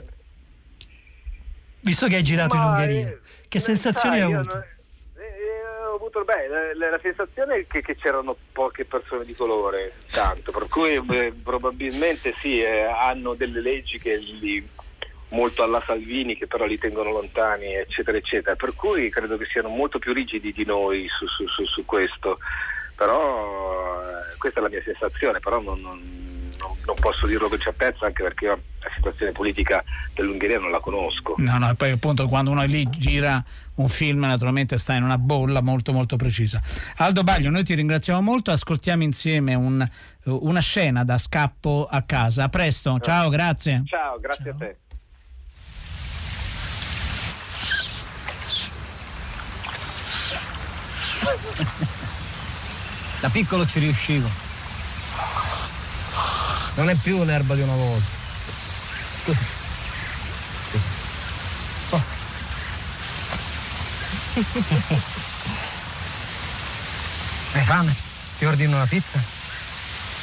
Visto 1.81 2.07
che 2.07 2.15
hai 2.15 2.23
girato 2.23 2.55
Ma 2.55 2.61
in 2.61 2.67
Ungheria, 2.69 3.07
eh, 3.07 3.19
che 3.47 3.59
sensazioni 3.59 4.15
hai 4.15 4.33
avuto? 4.33 4.53
Non, 4.53 4.63
eh, 5.15 5.87
ho 5.89 5.95
avuto 5.95 6.23
beh, 6.25 6.75
la, 6.75 6.89
la, 6.89 6.99
sensazione 7.01 7.55
è 7.55 7.67
che, 7.67 7.81
che, 7.81 7.95
c'erano 7.95 8.35
poche 8.51 8.83
persone 8.83 9.23
di 9.23 9.33
colore, 9.33 9.93
tanto, 10.11 10.51
per 10.51 10.67
cui 10.67 10.99
beh, 11.01 11.33
probabilmente 11.41 12.33
sì, 12.41 12.59
eh, 12.59 12.83
hanno 12.83 13.33
delle 13.33 13.61
leggi 13.61 13.97
che 13.97 14.17
li 14.17 14.67
molto 15.29 15.63
alla 15.63 15.83
Salvini 15.85 16.35
che 16.35 16.47
però 16.47 16.65
li 16.65 16.77
tengono 16.77 17.11
lontani 17.11 17.75
eccetera 17.75 18.17
eccetera. 18.17 18.55
Per 18.55 18.73
cui 18.73 19.09
credo 19.09 19.37
che 19.37 19.45
siano 19.45 19.69
molto 19.69 19.99
più 19.99 20.13
rigidi 20.13 20.51
di 20.51 20.65
noi 20.65 21.07
su, 21.07 21.27
su, 21.27 21.47
su, 21.47 21.65
su 21.65 21.85
questo. 21.85 22.37
Però 22.95 24.01
eh, 24.01 24.37
questa 24.37 24.59
è 24.59 24.63
la 24.63 24.69
mia 24.69 24.81
sensazione 24.83 25.39
però 25.39 25.61
non, 25.61 25.79
non, 25.79 25.99
non, 26.59 26.71
non, 26.85 26.95
posso 26.99 27.27
dirlo 27.27 27.47
con 27.47 27.59
certezza 27.59 28.05
anche 28.05 28.23
perché 28.23 28.45
io 28.45 28.61
la 28.81 28.89
situazione 28.93 29.31
politica 29.31 29.83
dell'Ungheria 30.13 30.59
non 30.59 30.71
la 30.71 30.79
conosco. 30.79 31.35
No 31.37 31.57
no 31.57 31.69
e 31.69 31.75
poi 31.75 31.91
appunto 31.91 32.27
quando 32.27 32.51
uno 32.51 32.63
lì 32.65 32.89
gira 32.89 33.41
un 33.75 33.87
film 33.87 34.19
naturalmente 34.19 34.77
sta 34.77 34.95
in 34.95 35.03
una 35.03 35.17
bolla 35.17 35.61
molto 35.61 35.93
molto 35.93 36.17
precisa. 36.17 36.61
Aldo 36.97 37.23
Baglio 37.23 37.49
noi 37.49 37.63
ti 37.63 37.73
ringraziamo 37.73 38.19
molto 38.19 38.51
ascoltiamo 38.51 39.03
insieme 39.03 39.53
un, 39.53 39.87
una 40.25 40.61
scena 40.61 41.05
da 41.05 41.17
scappo 41.17 41.87
a 41.89 42.01
casa. 42.01 42.43
A 42.43 42.49
presto 42.49 42.99
ciao. 42.99 43.29
grazie. 43.29 43.83
Ciao 43.85 44.19
grazie 44.19 44.43
ciao. 44.43 44.53
a 44.55 44.57
te 44.57 44.77
Da 53.19 53.29
piccolo 53.29 53.67
ci 53.67 53.79
riuscivo. 53.79 54.29
Non 56.75 56.89
è 56.89 56.95
più 56.95 57.23
l'erba 57.23 57.55
di 57.55 57.61
una 57.61 57.75
volta. 57.75 58.07
Scusa. 59.21 59.39
Scusa. 60.69 60.85
Posso? 61.89 62.27
Hai 67.51 67.63
fame? 67.63 67.93
Ti 68.37 68.45
ordino 68.45 68.75
una 68.75 68.85
pizza? 68.85 69.19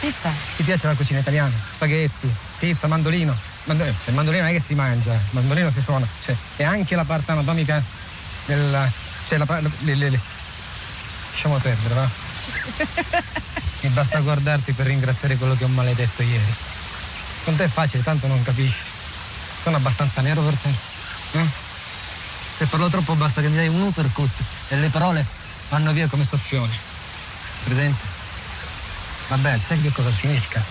Pizza? 0.00 0.30
Ti 0.56 0.62
piace 0.62 0.86
la 0.86 0.94
cucina 0.94 1.18
italiana? 1.18 1.52
Spaghetti, 1.68 2.32
pizza, 2.58 2.86
mandolino. 2.86 3.36
Mandolino, 3.64 3.96
cioè, 3.98 4.10
il 4.10 4.14
mandolino 4.14 4.44
non 4.44 4.52
è 4.52 4.56
che 4.56 4.62
si 4.64 4.74
mangia, 4.74 5.12
il 5.12 5.20
mandolino 5.30 5.70
si 5.70 5.80
suona. 5.80 6.06
Cioè, 6.24 6.36
e 6.56 6.64
anche 6.64 6.94
la 6.94 7.04
parte 7.04 7.32
anatomica 7.32 7.82
del. 8.46 8.90
Cioè, 9.26 9.38
la, 9.38 9.60
le, 9.60 9.94
le, 9.96 10.10
le, 10.10 10.20
lasciamo 11.36 11.58
perdere, 11.58 11.94
va? 11.94 12.08
Mi 13.82 13.90
basta 13.90 14.20
guardarti 14.20 14.72
per 14.72 14.86
ringraziare 14.86 15.36
quello 15.36 15.54
che 15.54 15.64
ho 15.64 15.68
maledetto 15.68 16.22
ieri. 16.22 16.54
Con 17.44 17.56
te 17.56 17.64
è 17.64 17.68
facile, 17.68 18.02
tanto 18.02 18.26
non 18.26 18.42
capisci. 18.42 18.74
Sono 19.60 19.76
abbastanza 19.76 20.22
nero 20.22 20.40
per 20.40 20.54
te. 20.54 20.68
Eh? 21.38 21.46
Se 22.56 22.64
parlo 22.64 22.88
troppo 22.88 23.14
basta 23.16 23.42
che 23.42 23.48
mi 23.48 23.56
dai 23.56 23.68
un 23.68 23.82
uppercut 23.82 24.30
e 24.68 24.76
le 24.76 24.88
parole 24.88 25.26
vanno 25.68 25.92
via 25.92 26.08
come 26.08 26.24
soffioni. 26.24 26.74
Presente? 27.64 28.04
Vabbè, 29.28 29.58
sai 29.58 29.82
che 29.82 29.92
cosa 29.92 30.10
significa? 30.10 30.62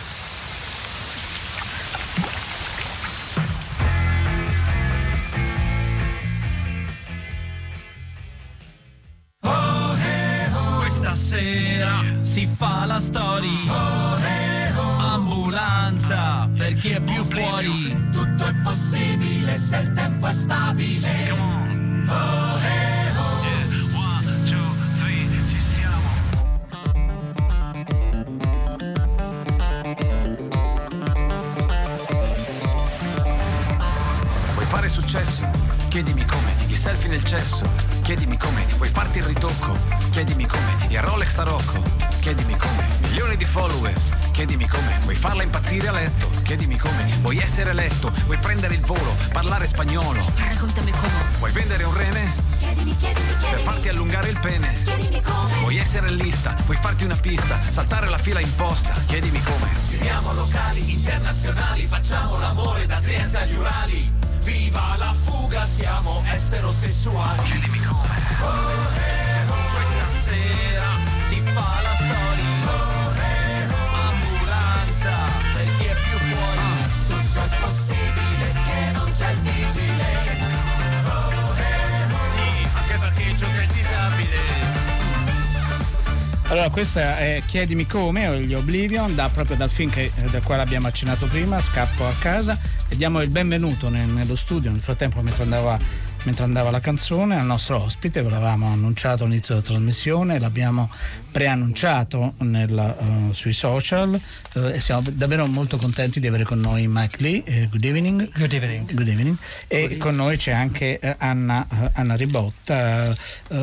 Fila 58.25 58.41
imposta? 58.41 58.91
Chiedimi 59.05 59.39
come. 59.43 59.69
Giriamo 59.87 60.33
locali, 60.33 60.91
internazionali, 60.91 61.85
facciamo 61.85 62.39
l'amore 62.39 62.87
da 62.87 62.99
Trieste 62.99 63.37
agli 63.37 63.53
Urali. 63.53 64.11
Viva 64.41 64.95
la 64.97 65.13
fuga, 65.13 65.63
siamo 65.67 66.23
eterosessuali. 66.25 67.43
Chiedimi 67.43 67.79
come. 67.81 68.15
Oh, 68.41 68.71
eh, 68.97 69.24
Allora, 86.47 86.69
questa 86.69 87.17
è 87.17 87.41
Chiedimi 87.45 87.87
come, 87.87 88.27
o 88.27 88.35
gli 88.35 88.53
Oblivion, 88.53 89.15
da, 89.15 89.29
proprio 89.29 89.55
dal 89.57 89.69
film 89.71 89.89
che, 89.89 90.11
eh, 90.15 90.29
del 90.29 90.43
quale 90.43 90.61
abbiamo 90.61 90.87
accennato 90.87 91.25
prima, 91.25 91.59
Scappo 91.59 92.05
a 92.05 92.13
casa, 92.19 92.57
e 92.87 92.95
diamo 92.95 93.19
il 93.21 93.29
benvenuto 93.29 93.89
nel- 93.89 94.07
nello 94.07 94.35
studio, 94.35 94.69
nel 94.69 94.79
frattempo 94.79 95.21
mentre 95.21 95.41
andava, 95.41 95.77
mentre 96.25 96.43
andava 96.43 96.71
la 96.71 96.79
canzone, 96.79 97.39
al 97.39 97.45
nostro 97.45 97.81
ospite, 97.81 98.21
ve 98.21 98.29
l'avevamo 98.29 98.67
annunciato 98.67 99.23
all'inizio 99.23 99.55
della 99.55 99.65
trasmissione, 99.65 100.39
l'abbiamo 100.39 100.89
preannunciato 101.31 102.33
nella, 102.39 102.97
eh, 102.97 103.33
sui 103.33 103.53
social 103.53 104.19
eh, 104.53 104.73
e 104.73 104.79
siamo 104.79 105.03
davvero 105.11 105.45
molto 105.45 105.77
contenti 105.77 106.19
di 106.19 106.27
avere 106.27 106.43
con 106.43 106.59
noi 106.59 106.87
Mike 106.87 107.17
Lee, 107.19 107.43
eh, 107.43 107.67
good 107.69 107.83
evening. 107.83 108.31
Good 108.31 108.53
evening. 108.53 108.91
Good 108.91 109.07
evening. 109.07 109.37
E 109.67 109.97
con 109.97 110.15
noi 110.15 110.37
c'è 110.37 110.51
anche 110.51 110.99
Anna, 111.17 111.67
Anna 111.93 112.15
Ribotta 112.15 113.15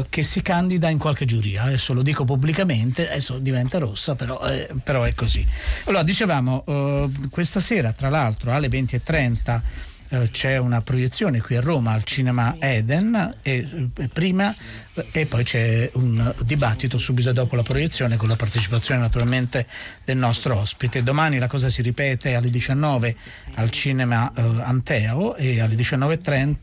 che 0.08 0.22
si 0.22 0.42
candida 0.42 0.88
in 0.88 0.98
qualche 0.98 1.24
giuria, 1.24 1.62
adesso 1.62 1.92
lo 1.92 2.02
dico 2.02 2.24
pubblicamente, 2.24 3.10
adesso 3.10 3.38
diventa 3.38 3.78
rossa, 3.78 4.14
però, 4.14 4.40
però 4.82 5.02
è 5.02 5.14
così. 5.14 5.44
Allora, 5.84 6.02
dicevamo, 6.02 7.10
questa 7.30 7.60
sera 7.60 7.92
tra 7.92 8.08
l'altro 8.08 8.52
alle 8.52 8.68
20.30 8.68 9.90
eh, 10.12 10.28
c'è 10.30 10.58
una 10.58 10.82
proiezione 10.82 11.40
qui 11.40 11.56
a 11.56 11.62
Roma 11.62 11.92
al 11.92 12.04
cinema 12.04 12.56
Eden 12.58 13.36
e, 13.40 13.90
eh, 13.96 14.08
prima 14.08 14.54
eh, 14.92 15.06
e 15.10 15.24
poi 15.24 15.42
c'è 15.42 15.88
un 15.94 16.34
dibattito 16.44 16.98
subito 16.98 17.32
dopo 17.32 17.56
la 17.56 17.62
proiezione 17.62 18.18
con 18.18 18.28
la 18.28 18.36
partecipazione 18.36 19.00
naturalmente 19.00 19.66
del 20.04 20.18
nostro 20.18 20.58
ospite. 20.58 21.02
Domani 21.02 21.38
la 21.38 21.46
cosa 21.46 21.70
si 21.70 21.80
ripete 21.80 22.34
alle 22.34 22.50
19 22.50 23.16
al 23.54 23.70
cinema 23.70 24.30
eh, 24.34 24.42
Anteo 24.62 25.34
e 25.36 25.60
alle 25.62 25.76
19.30 25.76 26.54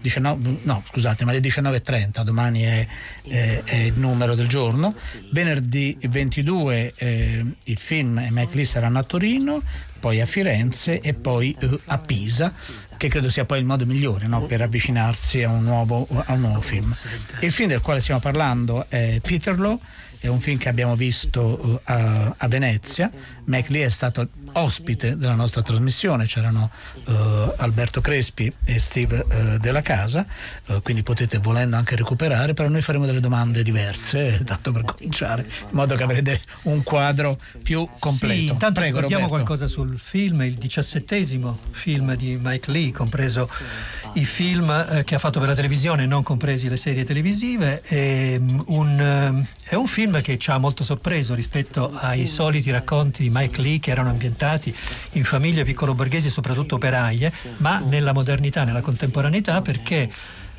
19, 0.00 0.58
no 0.62 0.82
scusate 0.88 1.24
ma 1.24 1.30
alle 1.30 1.40
19.30 1.40 2.22
domani 2.22 2.62
è, 2.62 2.86
è- 3.28 3.62
è 3.64 3.76
il 3.76 3.98
numero 3.98 4.34
del 4.34 4.48
giorno. 4.48 4.94
Venerdì 5.32 5.96
22 6.00 6.92
eh, 6.96 7.44
il 7.64 7.78
film 7.78 8.18
e 8.18 8.28
Mike 8.30 8.54
Lee 8.54 8.64
saranno 8.64 8.98
a 8.98 9.02
Torino 9.04 9.62
poi 9.98 10.20
a 10.20 10.26
Firenze 10.26 11.00
e 11.00 11.14
poi 11.14 11.56
eh, 11.58 11.80
a 11.86 11.98
Pisa 11.98 12.52
che 12.96 13.08
credo 13.08 13.30
sia 13.30 13.44
poi 13.44 13.58
il 13.58 13.64
modo 13.64 13.86
migliore 13.86 14.26
no, 14.26 14.44
per 14.44 14.62
avvicinarsi 14.62 15.42
a 15.42 15.50
un, 15.50 15.62
nuovo, 15.62 16.06
a 16.10 16.32
un 16.32 16.40
nuovo 16.40 16.60
film 16.60 16.94
il 17.40 17.52
film 17.52 17.68
del 17.68 17.80
quale 17.80 18.00
stiamo 18.00 18.20
parlando 18.20 18.86
è 18.88 19.20
Peterloo 19.20 19.80
è 20.26 20.28
un 20.28 20.40
film 20.40 20.58
che 20.58 20.68
abbiamo 20.68 20.96
visto 20.96 21.80
eh, 21.86 21.92
a, 21.92 22.34
a 22.36 22.48
Venezia. 22.48 23.10
Mike 23.44 23.70
Lee 23.70 23.86
è 23.86 23.90
stato 23.90 24.28
ospite 24.52 25.16
della 25.16 25.34
nostra 25.34 25.62
trasmissione, 25.62 26.26
c'erano 26.26 26.70
eh, 27.06 27.54
Alberto 27.58 28.00
Crespi 28.00 28.52
e 28.64 28.80
Steve 28.80 29.24
eh, 29.28 29.58
della 29.58 29.82
Casa, 29.82 30.24
eh, 30.66 30.80
quindi 30.82 31.02
potete 31.02 31.38
volendo 31.38 31.76
anche 31.76 31.94
recuperare, 31.94 32.54
però 32.54 32.68
noi 32.68 32.82
faremo 32.82 33.06
delle 33.06 33.20
domande 33.20 33.62
diverse, 33.62 34.42
tanto 34.44 34.72
per 34.72 34.84
cominciare, 34.84 35.42
in 35.42 35.68
modo 35.70 35.94
che 35.94 36.02
avrete 36.02 36.40
un 36.62 36.82
quadro 36.82 37.38
più 37.62 37.88
completo. 37.98 38.34
Sì, 38.34 38.46
intanto 38.46 38.80
Prego, 38.80 38.96
ricordiamo 38.96 39.28
Roberto. 39.28 39.44
qualcosa 39.44 39.66
sul 39.66 39.98
film, 39.98 40.42
il 40.42 40.54
diciassettesimo 40.54 41.58
film 41.70 42.14
di 42.16 42.38
Mike 42.42 42.70
Lee, 42.70 42.85
compreso 42.92 43.48
i 44.14 44.24
film 44.24 44.70
eh, 44.70 45.04
che 45.04 45.14
ha 45.14 45.18
fatto 45.18 45.38
per 45.38 45.48
la 45.48 45.54
televisione, 45.54 46.06
non 46.06 46.22
compresi 46.22 46.68
le 46.68 46.76
serie 46.76 47.04
televisive. 47.04 47.80
È 47.82 48.40
un, 48.66 49.00
eh, 49.00 49.48
è 49.64 49.74
un 49.74 49.86
film 49.86 50.20
che 50.20 50.38
ci 50.38 50.50
ha 50.50 50.58
molto 50.58 50.84
sorpreso 50.84 51.34
rispetto 51.34 51.90
ai 51.92 52.26
soliti 52.26 52.70
racconti 52.70 53.22
di 53.22 53.30
Mike 53.30 53.60
Lee 53.60 53.78
che 53.78 53.90
erano 53.90 54.10
ambientati 54.10 54.74
in 55.12 55.24
famiglie 55.24 55.64
piccolo-borghesi 55.64 56.28
e 56.28 56.30
soprattutto 56.30 56.76
operaie, 56.76 57.32
ma 57.58 57.78
nella 57.78 58.12
modernità, 58.12 58.64
nella 58.64 58.80
contemporaneità, 58.80 59.60
perché 59.60 60.10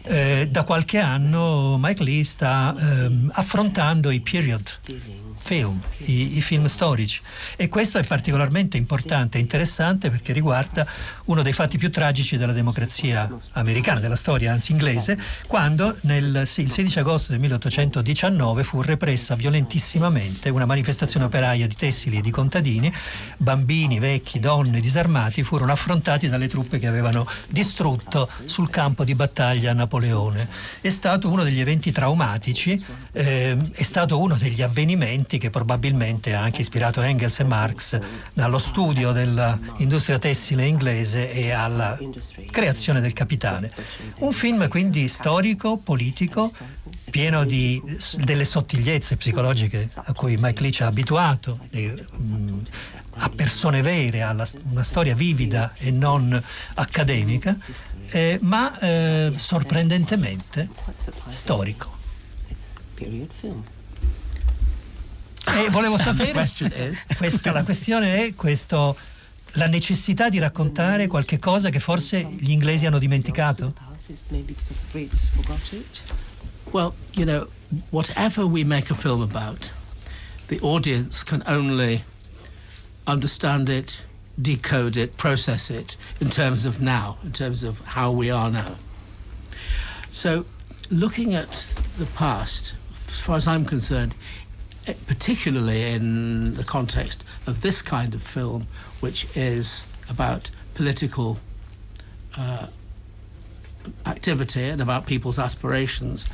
eh, 0.03 0.47
da 0.49 0.63
qualche 0.63 0.99
anno 0.99 1.77
Mike 1.79 2.03
Lee 2.03 2.23
sta 2.23 2.75
ehm, 2.77 3.31
affrontando 3.33 4.09
i 4.09 4.21
period 4.21 4.79
film, 5.47 5.79
i, 5.99 6.37
i 6.37 6.41
film 6.41 6.65
storici 6.65 7.21
e 7.55 7.69
questo 7.69 7.99
è 7.99 8.03
particolarmente 8.03 8.75
importante 8.75 9.37
e 9.37 9.41
interessante 9.41 10.09
perché 10.09 10.33
riguarda 10.33 10.85
uno 11.25 11.41
dei 11.41 11.53
fatti 11.53 11.77
più 11.77 11.89
tragici 11.89 12.35
della 12.35 12.51
democrazia 12.51 13.33
americana, 13.53 14.01
della 14.01 14.17
storia 14.17 14.51
anzi 14.51 14.73
inglese, 14.73 15.17
quando 15.47 15.95
nel, 16.01 16.43
il 16.57 16.69
16 16.69 16.99
agosto 16.99 17.31
del 17.31 17.39
1819 17.39 18.63
fu 18.65 18.81
repressa 18.81 19.35
violentissimamente 19.35 20.49
una 20.49 20.65
manifestazione 20.65 21.25
operaia 21.25 21.65
di 21.65 21.75
tessili 21.75 22.17
e 22.17 22.21
di 22.21 22.29
contadini, 22.29 22.91
bambini, 23.37 23.99
vecchi, 23.99 24.39
donne 24.39 24.81
disarmati 24.81 25.43
furono 25.43 25.71
affrontati 25.71 26.27
dalle 26.27 26.49
truppe 26.49 26.77
che 26.77 26.87
avevano 26.87 27.25
distrutto 27.47 28.29
sul 28.45 28.69
campo 28.69 29.05
di 29.05 29.15
battaglia 29.15 29.71
Napoleone. 29.71 30.49
È 30.81 30.89
stato 30.89 31.29
uno 31.29 31.43
degli 31.43 31.61
eventi 31.61 31.93
traumatici, 31.93 32.83
ehm, 33.17 33.71
è 33.73 33.83
stato 33.83 34.19
uno 34.19 34.35
degli 34.35 34.61
avvenimenti 34.61 35.37
che 35.37 35.49
probabilmente 35.49 36.33
ha 36.35 36.41
anche 36.41 36.61
ispirato 36.61 37.01
Engels 37.01 37.39
e 37.39 37.43
Marx 37.43 37.99
allo 38.35 38.59
studio 38.59 39.11
dell'industria 39.11 40.19
tessile 40.19 40.65
inglese 40.65 41.31
e 41.31 41.51
alla 41.51 41.97
creazione 42.51 43.01
del 43.01 43.13
capitale. 43.13 43.73
Un 44.19 44.31
film 44.31 44.67
quindi 44.67 45.07
storico, 45.07 45.77
politico, 45.77 46.51
pieno 47.09 47.43
di, 47.45 47.81
delle 48.19 48.45
sottigliezze 48.45 49.15
psicologiche 49.15 49.89
a 49.95 50.13
cui 50.13 50.35
Mike 50.39 50.61
Lee 50.61 50.71
ci 50.71 50.83
ha 50.83 50.87
abituato, 50.87 51.59
e, 51.71 51.93
mm, 52.21 52.59
a 53.19 53.29
persone 53.29 53.81
vere, 53.81 54.21
a 54.21 54.31
una 54.31 54.83
storia 54.83 55.15
vivida 55.15 55.73
e 55.77 55.89
non 55.89 56.39
accademica, 56.75 57.57
eh, 58.09 58.37
ma 58.41 58.77
eh, 58.79 59.33
sorprendentemente 59.35 60.69
storico. 61.29 61.96
E 65.45 65.69
volevo 65.69 65.97
sapere, 65.97 66.33
questa, 67.17 67.51
la 67.51 67.63
questione 67.63 68.25
è 68.25 68.35
questo, 68.35 68.97
la 69.53 69.67
necessità 69.67 70.29
di 70.29 70.39
raccontare 70.39 71.07
qualche 71.07 71.39
cosa 71.39 71.69
che 71.69 71.79
forse 71.79 72.23
gli 72.23 72.51
inglesi 72.51 72.85
hanno 72.85 72.99
dimenticato? 72.99 73.73
Well, 76.71 76.93
you 77.13 77.25
know, 77.25 77.47
whatever 77.91 78.45
we 78.45 78.63
make 78.63 78.91
a 78.91 78.95
film 78.95 79.21
about, 79.21 79.71
the 80.47 80.59
audience 80.61 81.23
can 81.23 81.43
only 81.47 82.03
understand 83.05 83.69
it, 83.69 84.05
decode 84.35 84.97
it, 84.97 85.15
process 85.15 85.69
it 85.69 85.97
in 86.19 86.29
terms 86.29 86.65
of 86.65 86.79
now, 86.79 87.17
in 87.23 87.31
terms 87.31 87.63
of 87.63 87.79
how 87.95 88.11
we 88.11 88.29
are 88.29 88.51
now. 88.51 88.77
So, 90.11 90.45
looking 90.89 91.33
at 91.33 91.73
the 91.97 92.05
past, 92.05 92.75
as 93.07 93.19
far 93.19 93.37
as 93.37 93.47
I'm 93.47 93.65
concerned, 93.65 94.15
eh, 94.85 94.93
particularly 95.07 95.83
in 95.91 96.53
the 96.55 96.63
context 96.63 97.23
of 97.45 97.61
this 97.61 97.81
kind 97.81 98.13
of 98.13 98.21
film, 98.21 98.67
which 98.99 99.25
is 99.35 99.85
about 100.09 100.51
political 100.73 101.37
uh, 102.35 102.67
activity 104.05 104.63
and 104.63 104.81
about 104.81 105.05
people's 105.05 105.39
aspirations, 105.39 106.27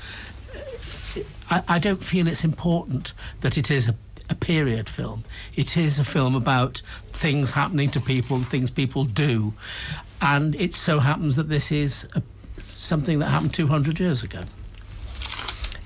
I, 1.50 1.64
I 1.68 1.80
don't 1.80 2.04
feel 2.04 2.28
it's 2.28 2.44
important 2.44 3.14
that 3.42 3.58
it 3.58 3.70
is 3.70 3.88
a, 3.88 3.96
a 4.30 4.36
period 4.36 4.90
film. 4.90 5.24
It 5.56 5.78
is 5.78 6.00
a 6.00 6.04
film 6.04 6.36
about 6.36 6.82
things 7.08 7.52
happening 7.52 7.90
to 7.92 8.02
people, 8.02 8.40
things 8.40 8.72
people 8.72 9.04
do, 9.04 9.54
and 10.22 10.56
it 10.56 10.74
so 10.74 11.00
happens 11.00 11.36
that 11.36 11.50
this 11.50 11.72
is 11.72 12.08
a, 12.16 12.24
something 12.64 13.20
that 13.20 13.28
happened 13.28 13.54
200 13.54 14.00
years 14.00 14.24
ago. 14.24 14.42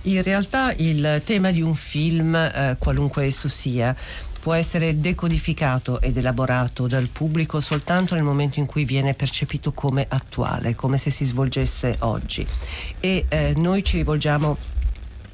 In 0.08 0.24
realtà 0.24 0.74
il 0.78 1.22
tema 1.26 1.52
di 1.52 1.62
un 1.62 1.76
film, 1.76 2.34
eh, 2.34 2.78
qualunque 2.80 3.26
esso 3.26 3.50
sia, 3.50 3.94
può 4.40 4.54
essere 4.54 5.02
decodificato 5.02 6.00
ed 6.00 6.16
elaborato 6.16 6.88
dal 6.88 7.10
pubblico 7.10 7.60
soltanto 7.60 8.16
nel 8.16 8.24
momento 8.24 8.60
in 8.60 8.66
cui 8.68 8.86
viene 8.86 9.14
percepito 9.14 9.74
come 9.74 10.06
attuale, 10.08 10.76
come 10.76 10.98
se 10.98 11.10
si 11.10 11.26
svolgesse 11.26 11.98
oggi. 12.00 12.48
E 13.02 13.26
eh, 13.28 13.54
noi 13.58 13.84
ci 13.84 13.98
rivolgiamo 13.98 14.58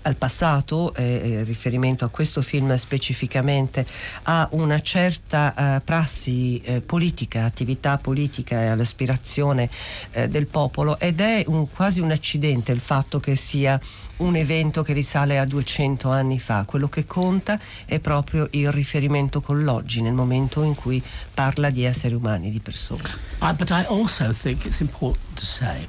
al 0.03 0.15
passato, 0.15 0.93
eh, 0.95 1.03
eh, 1.03 1.43
riferimento 1.43 2.05
a 2.05 2.09
questo 2.09 2.41
film 2.41 2.73
specificamente, 2.75 3.85
a 4.23 4.47
una 4.51 4.81
certa 4.81 5.75
eh, 5.77 5.81
prassi 5.81 6.61
eh, 6.61 6.81
politica, 6.81 7.45
attività 7.45 7.97
politica 7.97 8.61
e 8.61 8.67
all'aspirazione 8.67 9.69
eh, 10.11 10.27
del 10.27 10.47
popolo 10.47 10.99
ed 10.99 11.19
è 11.19 11.43
un- 11.47 11.69
quasi 11.69 11.99
un 11.99 12.11
accidente 12.11 12.71
il 12.71 12.79
fatto 12.79 13.19
che 13.19 13.35
sia 13.35 13.79
un 14.17 14.35
evento 14.35 14.83
che 14.83 14.93
risale 14.93 15.39
a 15.39 15.45
200 15.45 16.09
anni 16.09 16.39
fa. 16.39 16.63
Quello 16.65 16.87
che 16.87 17.05
conta 17.05 17.59
è 17.85 17.99
proprio 17.99 18.47
il 18.51 18.71
riferimento 18.71 19.41
con 19.41 19.63
l'oggi, 19.63 20.01
nel 20.01 20.13
momento 20.13 20.61
in 20.63 20.75
cui 20.75 21.01
parla 21.33 21.69
di 21.69 21.83
esseri 21.83 22.13
umani, 22.13 22.49
di 22.49 22.59
persone. 22.59 23.01
I, 23.41 23.53
but 23.53 23.69
I 23.69 23.85
also 23.87 24.31
think 24.31 24.65
it's 24.65 24.79
important 24.79 25.35
to 25.35 25.45
say 25.45 25.87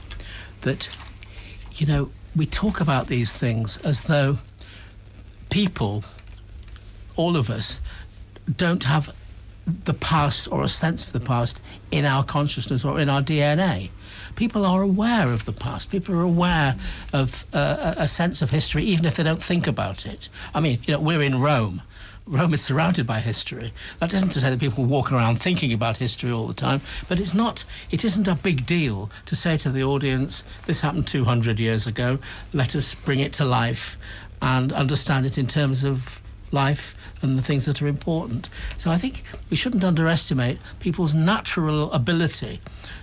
that, 0.60 0.88
you 1.76 1.86
know, 1.86 2.10
we 2.36 2.46
talk 2.46 2.80
about 2.80 3.06
these 3.06 3.36
things 3.36 3.76
as 3.78 4.04
though 4.04 4.38
people, 5.50 6.04
all 7.16 7.36
of 7.36 7.50
us, 7.50 7.80
don't 8.56 8.84
have 8.84 9.14
the 9.66 9.94
past 9.94 10.48
or 10.50 10.62
a 10.62 10.68
sense 10.68 11.06
of 11.06 11.12
the 11.12 11.20
past 11.20 11.60
in 11.90 12.04
our 12.04 12.24
consciousness 12.24 12.84
or 12.84 13.00
in 13.00 13.08
our 13.08 13.22
DNA. 13.22 13.90
People 14.36 14.66
are 14.66 14.82
aware 14.82 15.30
of 15.30 15.44
the 15.44 15.52
past. 15.52 15.90
People 15.90 16.14
are 16.16 16.22
aware 16.22 16.76
of 17.12 17.44
uh, 17.54 17.94
a 17.96 18.08
sense 18.08 18.42
of 18.42 18.50
history, 18.50 18.82
even 18.84 19.04
if 19.04 19.16
they 19.16 19.22
don't 19.22 19.42
think 19.42 19.66
about 19.66 20.06
it. 20.06 20.28
I 20.54 20.60
mean, 20.60 20.80
you 20.84 20.94
know, 20.94 21.00
we're 21.00 21.22
in 21.22 21.40
Rome. 21.40 21.82
Rome 22.26 22.54
is 22.54 22.64
surrounded 22.64 23.06
by 23.06 23.20
history. 23.20 23.72
That 23.98 24.14
isn't 24.14 24.30
to 24.30 24.40
say 24.40 24.48
that 24.48 24.58
people 24.58 24.84
walk 24.84 25.12
around 25.12 25.42
thinking 25.42 25.74
about 25.74 25.98
history 25.98 26.30
all 26.30 26.46
the 26.46 26.54
time, 26.54 26.80
but 27.06 27.20
it's 27.20 27.34
not. 27.34 27.64
It 27.90 28.02
isn't 28.02 28.26
a 28.26 28.34
big 28.34 28.64
deal 28.64 29.10
to 29.26 29.36
say 29.36 29.58
to 29.58 29.70
the 29.70 29.84
audience, 29.84 30.42
"This 30.66 30.80
happened 30.80 31.06
200 31.06 31.60
years 31.60 31.86
ago. 31.86 32.18
Let 32.52 32.74
us 32.74 32.94
bring 32.94 33.20
it 33.20 33.34
to 33.34 33.44
life 33.44 33.98
and 34.40 34.72
understand 34.72 35.26
it 35.26 35.36
in 35.36 35.46
terms 35.46 35.84
of 35.84 36.22
life 36.50 36.94
and 37.20 37.38
the 37.38 37.42
things 37.42 37.66
that 37.66 37.82
are 37.82 37.88
important." 37.88 38.48
So 38.78 38.90
I 38.90 38.96
think 38.96 39.22
we 39.50 39.56
shouldn't 39.56 39.84
underestimate 39.84 40.58
people's 40.80 41.12
natural 41.12 41.92
ability 41.92 42.60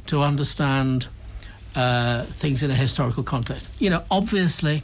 to 0.07 0.23
understand 0.23 1.07
uh, 1.75 2.23
things 2.23 2.63
in 2.63 2.71
a 2.71 2.75
historical 2.75 3.23
context. 3.23 3.69
You 3.77 3.91
know, 3.91 4.03
obviously 4.09 4.83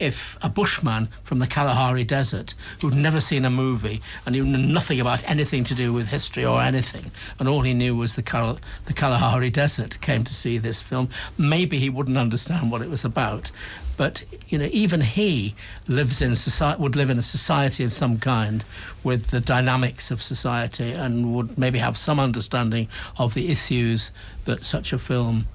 if 0.00 0.36
a 0.42 0.48
bushman 0.48 1.08
from 1.22 1.38
the 1.38 1.46
Kalahari 1.46 2.04
Desert 2.04 2.54
who'd 2.80 2.94
never 2.94 3.20
seen 3.20 3.44
a 3.44 3.50
movie 3.50 4.00
and 4.24 4.34
knew 4.34 4.44
nothing 4.44 4.98
about 4.98 5.28
anything 5.30 5.62
to 5.64 5.74
do 5.74 5.92
with 5.92 6.08
history 6.08 6.44
or 6.44 6.60
anything, 6.60 7.12
and 7.38 7.48
all 7.48 7.60
he 7.60 7.74
knew 7.74 7.94
was 7.94 8.16
the, 8.16 8.22
Kal- 8.22 8.58
the 8.86 8.94
Kalahari 8.94 9.50
Desert, 9.50 10.00
came 10.00 10.24
to 10.24 10.34
see 10.34 10.58
this 10.58 10.80
film, 10.80 11.08
maybe 11.36 11.78
he 11.78 11.90
wouldn't 11.90 12.16
understand 12.16 12.72
what 12.72 12.80
it 12.80 12.90
was 12.90 13.04
about. 13.04 13.52
But 13.96 14.24
you 14.48 14.56
know, 14.56 14.68
even 14.72 15.02
he 15.02 15.54
lives 15.86 16.22
in 16.22 16.34
society, 16.34 16.80
would 16.80 16.96
live 16.96 17.10
in 17.10 17.18
a 17.18 17.22
society 17.22 17.84
of 17.84 17.92
some 17.92 18.16
kind 18.16 18.64
with 19.04 19.26
the 19.26 19.40
dynamics 19.40 20.10
of 20.10 20.22
society, 20.22 20.92
and 20.92 21.34
would 21.34 21.58
maybe 21.58 21.78
have 21.80 21.98
some 21.98 22.18
understanding 22.18 22.88
of 23.18 23.34
the 23.34 23.50
issues 23.50 24.10
that 24.46 24.64
such 24.64 24.94
a 24.94 24.98
film 24.98 25.46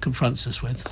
confronts 0.00 0.46
us 0.46 0.62
with. 0.62 0.88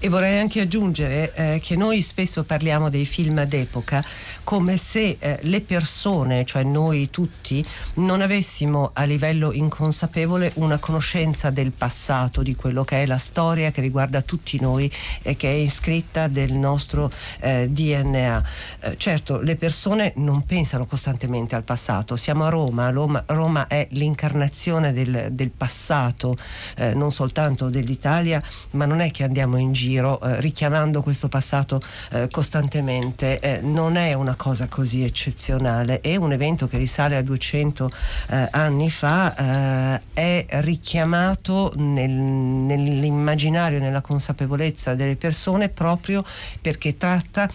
E 0.00 0.08
vorrei 0.08 0.38
anche 0.38 0.60
aggiungere 0.60 1.34
eh, 1.34 1.60
che 1.60 1.74
noi 1.74 2.02
spesso 2.02 2.44
parliamo 2.44 2.88
dei 2.88 3.04
film 3.04 3.42
d'epoca 3.42 4.04
come 4.44 4.76
se 4.76 5.16
eh, 5.18 5.40
le 5.42 5.60
persone, 5.60 6.44
cioè 6.44 6.62
noi 6.62 7.10
tutti, 7.10 7.66
non 7.94 8.20
avessimo 8.20 8.90
a 8.92 9.02
livello 9.02 9.50
inconsapevole 9.52 10.52
una 10.54 10.78
conoscenza 10.78 11.50
del 11.50 11.72
passato, 11.72 12.42
di 12.42 12.54
quello 12.54 12.84
che 12.84 13.02
è 13.02 13.06
la 13.06 13.18
storia 13.18 13.72
che 13.72 13.80
riguarda 13.80 14.22
tutti 14.22 14.60
noi 14.60 14.88
e 15.22 15.34
che 15.34 15.50
è 15.50 15.54
iscritta 15.54 16.28
del 16.28 16.52
nostro 16.52 17.10
eh, 17.40 17.68
DNA. 17.68 18.44
Eh, 18.78 18.96
certo, 18.98 19.40
le 19.40 19.56
persone 19.56 20.12
non 20.14 20.44
pensano 20.44 20.86
costantemente 20.86 21.56
al 21.56 21.64
passato. 21.64 22.14
Siamo 22.14 22.44
a 22.44 22.50
Roma, 22.50 22.88
Roma, 22.90 23.24
Roma 23.26 23.66
è 23.66 23.88
l'incarnazione 23.90 24.92
del, 24.92 25.30
del 25.32 25.50
passato, 25.50 26.36
eh, 26.76 26.94
non 26.94 27.10
soltanto 27.10 27.68
dell'Italia, 27.68 28.40
ma 28.72 28.86
non 28.86 29.00
è 29.00 29.10
che 29.10 29.24
andiamo 29.24 29.56
in 29.56 29.72
giro 29.72 29.86
giro 29.88 30.20
eh, 30.20 30.40
richiamando 30.40 31.02
questo 31.02 31.28
passato 31.28 31.80
eh, 32.10 32.28
costantemente. 32.30 33.40
Eh, 33.40 33.60
non 33.62 33.96
è 33.96 34.12
una 34.12 34.34
cosa 34.34 34.66
così 34.66 35.02
eccezionale, 35.02 36.00
è 36.00 36.16
un 36.16 36.32
evento 36.32 36.66
che 36.66 36.76
risale 36.76 37.16
a 37.16 37.22
200 37.22 37.90
eh, 38.28 38.48
anni 38.50 38.90
fa, 38.90 39.34
eh, 39.34 40.02
è 40.12 40.46
richiamato 40.60 41.72
nel, 41.76 42.10
nell'immaginario, 42.10 43.78
nella 43.78 44.02
consapevolezza 44.02 44.94
delle 44.94 45.16
persone 45.16 45.68
proprio 45.70 46.24
perché 46.60 46.96
tratta 46.96 47.48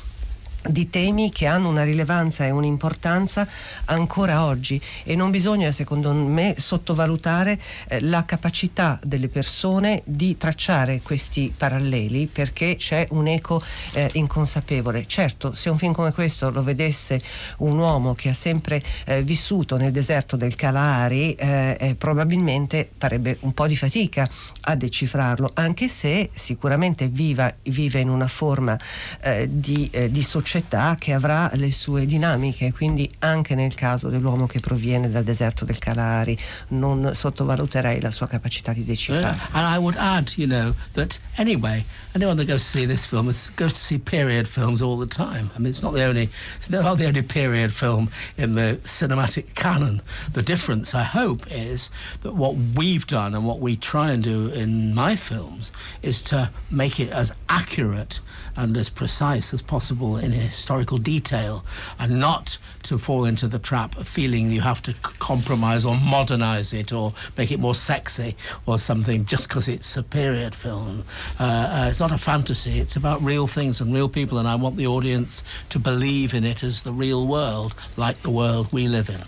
di 0.67 0.89
temi 0.89 1.29
che 1.29 1.45
hanno 1.45 1.69
una 1.69 1.83
rilevanza 1.83 2.45
e 2.45 2.51
un'importanza 2.51 3.47
ancora 3.85 4.45
oggi 4.45 4.79
e 5.03 5.15
non 5.15 5.31
bisogna 5.31 5.71
secondo 5.71 6.13
me 6.13 6.55
sottovalutare 6.57 7.59
eh, 7.87 8.01
la 8.01 8.23
capacità 8.25 8.99
delle 9.03 9.27
persone 9.27 10.01
di 10.05 10.37
tracciare 10.37 11.01
questi 11.01 11.53
paralleli 11.55 12.27
perché 12.27 12.75
c'è 12.75 13.07
un 13.11 13.27
eco 13.27 13.61
eh, 13.93 14.09
inconsapevole. 14.13 15.05
Certo, 15.07 15.53
se 15.53 15.69
un 15.69 15.77
film 15.77 15.93
come 15.93 16.13
questo 16.13 16.49
lo 16.49 16.63
vedesse 16.63 17.21
un 17.57 17.77
uomo 17.77 18.15
che 18.15 18.29
ha 18.29 18.33
sempre 18.33 18.81
eh, 19.05 19.21
vissuto 19.21 19.77
nel 19.77 19.91
deserto 19.91 20.37
del 20.37 20.55
Kalahari 20.55 21.33
eh, 21.33 21.77
eh, 21.79 21.95
probabilmente 21.95 22.91
farebbe 22.97 23.37
un 23.41 23.53
po' 23.53 23.67
di 23.67 23.75
fatica 23.75 24.29
a 24.61 24.75
decifrarlo, 24.75 25.51
anche 25.55 25.87
se 25.87 26.29
sicuramente 26.33 27.07
viva, 27.07 27.53
vive 27.63 27.99
in 27.99 28.09
una 28.09 28.27
forma 28.27 28.77
eh, 29.21 29.47
di, 29.49 29.89
di 30.09 30.21
società 30.21 30.52
società 30.53 30.95
che 30.99 31.13
avrà 31.13 31.49
le 31.55 31.71
sue 31.71 32.05
dinamiche, 32.05 32.71
quindi 32.71 33.09
anche 33.19 33.55
nel 33.55 33.73
caso 33.73 34.09
dell'uomo 34.09 34.45
che 34.45 34.59
proviene 34.59 35.09
dal 35.09 35.23
deserto 35.23 35.65
del 35.65 35.79
Kalahari 35.79 36.37
non 36.69 37.11
sottovaluterei 37.13 37.99
la 37.99 38.11
sua 38.11 38.27
capacità 38.27 38.71
di 38.71 38.83
decifrare. 38.83 39.35
Yeah. 39.35 39.49
And 39.53 39.75
I 39.75 39.79
would 39.79 39.95
add, 39.97 40.33
you 40.37 40.45
know, 40.47 40.75
that 40.93 41.19
anyway, 41.37 41.85
anyone 42.13 42.35
that 42.35 42.45
goes 42.45 42.61
to 42.63 42.77
see 42.77 42.85
this 42.85 43.05
film 43.05 43.25
goes 43.55 43.73
to 43.73 43.79
see 43.79 43.97
period 43.97 44.47
films 44.47 44.81
all 44.83 44.97
the 44.97 45.07
time. 45.07 45.49
I 45.55 45.59
mean, 45.59 45.69
it's 45.69 45.81
not 45.81 45.93
the 45.93 46.03
only, 46.03 46.29
it's 46.57 46.69
not 46.69 46.97
the 46.97 47.07
only 47.07 47.23
period 47.23 47.71
film 47.71 48.11
in 48.37 48.53
the 48.53 48.79
cinematic 48.83 49.55
canon. 49.55 50.01
The 50.33 50.43
difference, 50.43 50.93
I 50.93 51.03
hope, 51.03 51.47
is 51.49 51.89
that 52.21 52.35
what 52.35 52.55
we've 52.75 53.07
done 53.07 53.33
and 53.33 53.43
what 53.47 53.59
we 53.59 53.75
try 53.75 54.11
and 54.11 54.21
do 54.21 54.49
in 54.49 54.93
my 54.93 55.15
films 55.15 55.71
is 56.03 56.21
to 56.23 56.51
make 56.69 56.99
it 56.99 57.09
as 57.09 57.33
accurate 57.49 58.19
and 58.55 58.77
as 58.77 58.89
precise 58.89 59.53
as 59.53 59.61
possible 59.61 60.17
in 60.17 60.31
historical 60.31 60.97
detail 60.97 61.65
and 61.99 62.19
not 62.19 62.57
to 62.83 62.97
fall 62.97 63.25
into 63.25 63.47
the 63.47 63.59
trap 63.59 63.97
of 63.97 64.07
feeling 64.07 64.51
you 64.51 64.61
have 64.61 64.81
to 64.81 64.93
compromise 65.19 65.85
or 65.85 65.95
modernize 65.95 66.73
it 66.73 66.93
or 66.93 67.13
make 67.37 67.51
it 67.51 67.59
more 67.59 67.75
sexy 67.75 68.35
or 68.65 68.77
something 68.77 69.25
just 69.25 69.47
because 69.47 69.67
it's 69.67 69.97
a 69.97 70.03
period 70.03 70.55
film. 70.55 71.03
Uh, 71.39 71.43
uh, 71.43 71.87
it's 71.89 71.99
not 71.99 72.11
a 72.11 72.17
fantasy, 72.17 72.79
it's 72.79 72.95
about 72.95 73.21
real 73.21 73.47
things 73.47 73.81
and 73.81 73.93
real 73.93 74.09
people, 74.09 74.37
and 74.37 74.47
I 74.47 74.55
want 74.55 74.77
the 74.77 74.87
audience 74.87 75.43
to 75.69 75.79
believe 75.79 76.33
in 76.33 76.43
it 76.43 76.63
as 76.63 76.83
the 76.83 76.93
real 76.93 77.25
world, 77.27 77.75
like 77.97 78.21
the 78.21 78.29
world 78.29 78.71
we 78.71 78.87
live 78.87 79.09
in. 79.09 79.21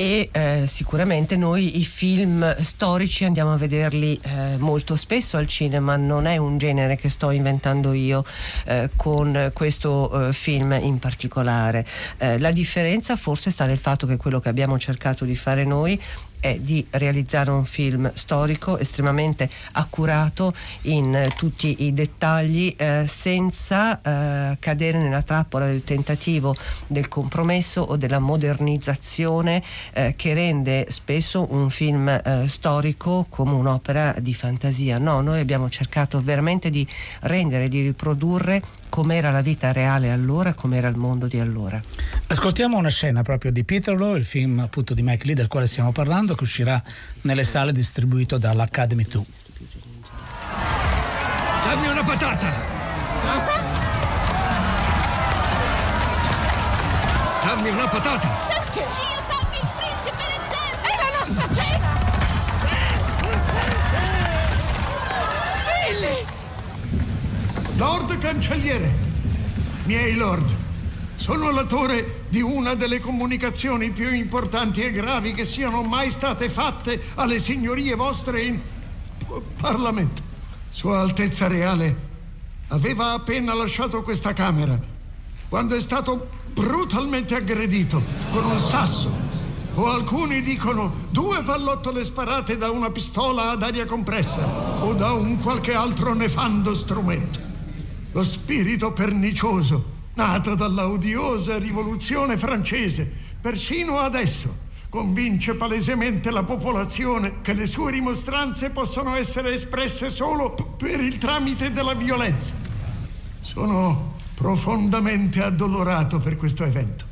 E 0.00 0.30
eh, 0.32 0.62
sicuramente 0.66 1.36
noi 1.36 1.78
i 1.78 1.84
film 1.84 2.58
storici 2.60 3.26
andiamo 3.26 3.52
a 3.52 3.58
vederli 3.58 4.18
eh, 4.22 4.56
molto 4.56 4.96
spesso 4.96 5.36
al 5.36 5.46
cinema, 5.46 5.96
non 5.96 6.24
è 6.24 6.38
un 6.38 6.56
genere 6.56 6.96
che 6.96 7.10
sto 7.10 7.30
inventando 7.30 7.92
io 7.92 8.24
eh, 8.64 8.88
con 8.96 9.50
questo 9.52 10.28
eh, 10.28 10.32
film 10.32 10.72
in 10.80 10.98
particolare. 10.98 11.84
Eh, 12.16 12.38
la 12.38 12.50
differenza 12.50 13.14
forse 13.14 13.50
sta 13.50 13.66
nel 13.66 13.76
fatto 13.76 14.06
che 14.06 14.16
quello 14.16 14.40
che 14.40 14.48
abbiamo 14.48 14.78
cercato 14.78 15.26
di 15.26 15.36
fare 15.36 15.66
noi 15.66 16.00
è 16.40 16.58
di 16.58 16.84
realizzare 16.90 17.50
un 17.50 17.64
film 17.64 18.10
storico 18.14 18.78
estremamente 18.78 19.48
accurato 19.72 20.54
in 20.82 21.14
eh, 21.14 21.30
tutti 21.36 21.84
i 21.84 21.92
dettagli 21.92 22.74
eh, 22.76 23.04
senza 23.06 24.00
eh, 24.00 24.56
cadere 24.58 24.98
nella 24.98 25.22
trappola 25.22 25.66
del 25.66 25.84
tentativo 25.84 26.56
del 26.86 27.08
compromesso 27.08 27.82
o 27.82 27.96
della 27.96 28.18
modernizzazione 28.18 29.62
eh, 29.92 30.14
che 30.16 30.34
rende 30.34 30.86
spesso 30.88 31.46
un 31.50 31.70
film 31.70 32.08
eh, 32.08 32.44
storico 32.48 33.26
come 33.28 33.52
un'opera 33.52 34.14
di 34.18 34.34
fantasia. 34.34 34.98
No, 34.98 35.20
noi 35.20 35.40
abbiamo 35.40 35.68
cercato 35.68 36.22
veramente 36.22 36.70
di 36.70 36.86
rendere, 37.20 37.68
di 37.68 37.82
riprodurre 37.82 38.79
com'era 38.90 39.30
la 39.30 39.40
vita 39.40 39.72
reale 39.72 40.10
allora, 40.10 40.52
com'era 40.52 40.88
il 40.88 40.96
mondo 40.96 41.26
di 41.26 41.40
allora. 41.40 41.82
Ascoltiamo 42.26 42.76
una 42.76 42.90
scena 42.90 43.22
proprio 43.22 43.50
di 43.50 43.64
Peterloo, 43.64 44.16
il 44.16 44.26
film 44.26 44.58
appunto 44.58 44.92
di 44.92 45.02
Mike 45.02 45.24
Lee 45.24 45.34
del 45.34 45.48
quale 45.48 45.66
stiamo 45.66 45.92
parlando, 45.92 46.34
che 46.34 46.42
uscirà 46.42 46.82
nelle 47.22 47.44
sale 47.44 47.72
distribuito 47.72 48.36
dall'Academy 48.36 49.04
2. 49.04 49.24
Dammi 51.64 51.86
una 51.86 52.04
patata! 52.04 52.52
Cosa? 53.22 53.52
Dammi 57.44 57.68
una 57.70 57.88
patata! 57.88 58.28
Perché? 58.48 58.80
Io 58.80 59.22
sappi 59.26 59.56
il 59.56 59.68
principe 59.76 60.22
reggente! 60.26 60.82
È 60.82 60.96
la 60.98 61.18
nostra 61.18 61.54
cena! 61.54 61.69
Lord 67.80 68.18
Cancelliere, 68.18 68.94
miei 69.84 70.14
lord, 70.14 70.54
sono 71.16 71.50
l'autore 71.50 72.24
di 72.28 72.42
una 72.42 72.74
delle 72.74 73.00
comunicazioni 73.00 73.88
più 73.88 74.12
importanti 74.12 74.82
e 74.82 74.90
gravi 74.90 75.32
che 75.32 75.46
siano 75.46 75.80
mai 75.80 76.10
state 76.10 76.50
fatte 76.50 77.00
alle 77.14 77.40
signorie 77.40 77.94
vostre 77.94 78.42
in 78.42 78.60
Parlamento. 79.58 80.20
Sua 80.70 81.00
Altezza 81.00 81.48
Reale 81.48 81.96
aveva 82.68 83.12
appena 83.12 83.54
lasciato 83.54 84.02
questa 84.02 84.34
Camera 84.34 84.78
quando 85.48 85.74
è 85.74 85.80
stato 85.80 86.28
brutalmente 86.52 87.34
aggredito 87.34 88.02
con 88.30 88.44
un 88.44 88.58
sasso 88.58 89.10
o 89.72 89.86
alcuni 89.86 90.42
dicono 90.42 91.06
due 91.08 91.42
pallottole 91.42 92.04
sparate 92.04 92.58
da 92.58 92.70
una 92.70 92.90
pistola 92.90 93.52
ad 93.52 93.62
aria 93.62 93.86
compressa 93.86 94.84
o 94.84 94.92
da 94.92 95.12
un 95.12 95.38
qualche 95.38 95.72
altro 95.72 96.12
nefando 96.12 96.74
strumento. 96.74 97.48
Lo 98.12 98.24
spirito 98.24 98.92
pernicioso, 98.92 99.98
nato 100.14 100.54
dalla 100.54 100.88
odiosa 100.88 101.58
rivoluzione 101.58 102.36
francese, 102.36 103.10
persino 103.40 103.98
adesso, 103.98 104.68
convince 104.88 105.54
palesemente 105.54 106.32
la 106.32 106.42
popolazione 106.42 107.40
che 107.40 107.52
le 107.52 107.66
sue 107.66 107.92
rimostranze 107.92 108.70
possono 108.70 109.14
essere 109.14 109.54
espresse 109.54 110.10
solo 110.10 110.52
per 110.76 111.00
il 111.00 111.18
tramite 111.18 111.72
della 111.72 111.94
violenza. 111.94 112.54
Sono 113.40 114.16
profondamente 114.34 115.42
addolorato 115.42 116.18
per 116.18 116.36
questo 116.36 116.64
evento, 116.64 117.04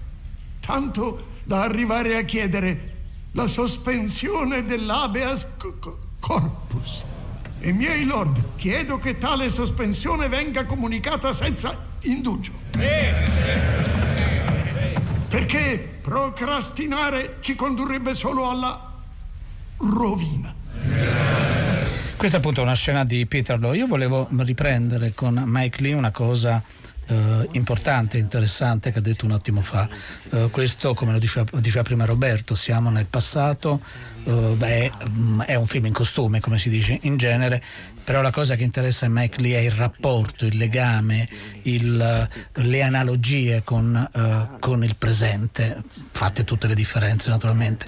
tanto 0.59 1.27
da 1.45 1.63
arrivare 1.63 2.17
a 2.17 2.23
chiedere 2.23 2.97
la 3.33 3.47
sospensione 3.47 4.65
dell'habeas 4.65 5.47
corpus. 6.19 7.05
E 7.61 7.73
miei 7.73 8.05
lord, 8.05 8.57
chiedo 8.57 8.99
che 8.99 9.19
tale 9.19 9.51
sospensione 9.51 10.29
venga 10.29 10.65
comunicata 10.65 11.33
senza 11.33 11.77
indugio. 12.03 12.53
Perché 15.29 15.99
procrastinare 16.01 17.37
ci 17.41 17.55
condurrebbe 17.55 18.15
solo 18.15 18.49
alla 18.49 18.93
rovina. 19.79 20.55
Questa 22.17 22.37
è 22.37 22.41
appunto 22.41 22.63
una 22.63 22.75
scena 22.75 23.05
di 23.05 23.27
Peterlo. 23.27 23.75
Io 23.75 23.87
volevo 23.87 24.29
riprendere 24.39 25.13
con 25.15 25.43
Mike 25.47 25.83
Lee 25.83 25.95
una 25.95 26.11
cosa 26.11 26.63
eh, 27.09 27.49
importante, 27.53 28.19
interessante 28.19 28.93
che 28.93 28.99
ha 28.99 29.03
detto 29.03 29.25
un 29.25 29.33
attimo 29.33 29.63
fa. 29.63 29.89
Eh, 30.31 30.49
questo, 30.51 30.95
come 30.95 31.13
lo 31.13 31.19
diceva, 31.19 31.47
diceva, 31.59 31.83
prima 31.83 32.05
Roberto, 32.05 32.55
siamo 32.55 32.91
nel 32.91 33.07
passato, 33.07 33.81
eh, 34.25 34.55
beh, 34.57 34.91
mm, 35.11 35.41
è 35.43 35.55
un 35.55 35.67
film 35.67 35.87
in 35.87 35.93
costume, 35.93 36.41
come 36.41 36.59
si 36.59 36.69
dice 36.69 36.99
in 37.03 37.17
genere, 37.17 37.63
però 38.09 38.23
la 38.23 38.31
cosa 38.31 38.57
che 38.57 38.63
interessa 38.63 39.05
a 39.05 39.11
Mike 39.11 39.39
Lee 39.41 39.59
è 39.59 39.61
il 39.61 39.71
rapporto, 39.71 40.47
il 40.47 40.57
legame, 40.57 41.29
il, 41.65 42.29
le 42.53 42.83
analogie 42.83 43.63
con, 43.63 44.09
uh, 44.11 44.59
con, 44.61 44.83
il 44.83 44.97
presente, 44.97 45.83
fatte 46.13 46.45
tutte 46.45 46.67
le 46.67 46.75
differenze 46.75 47.29
naturalmente. 47.29 47.87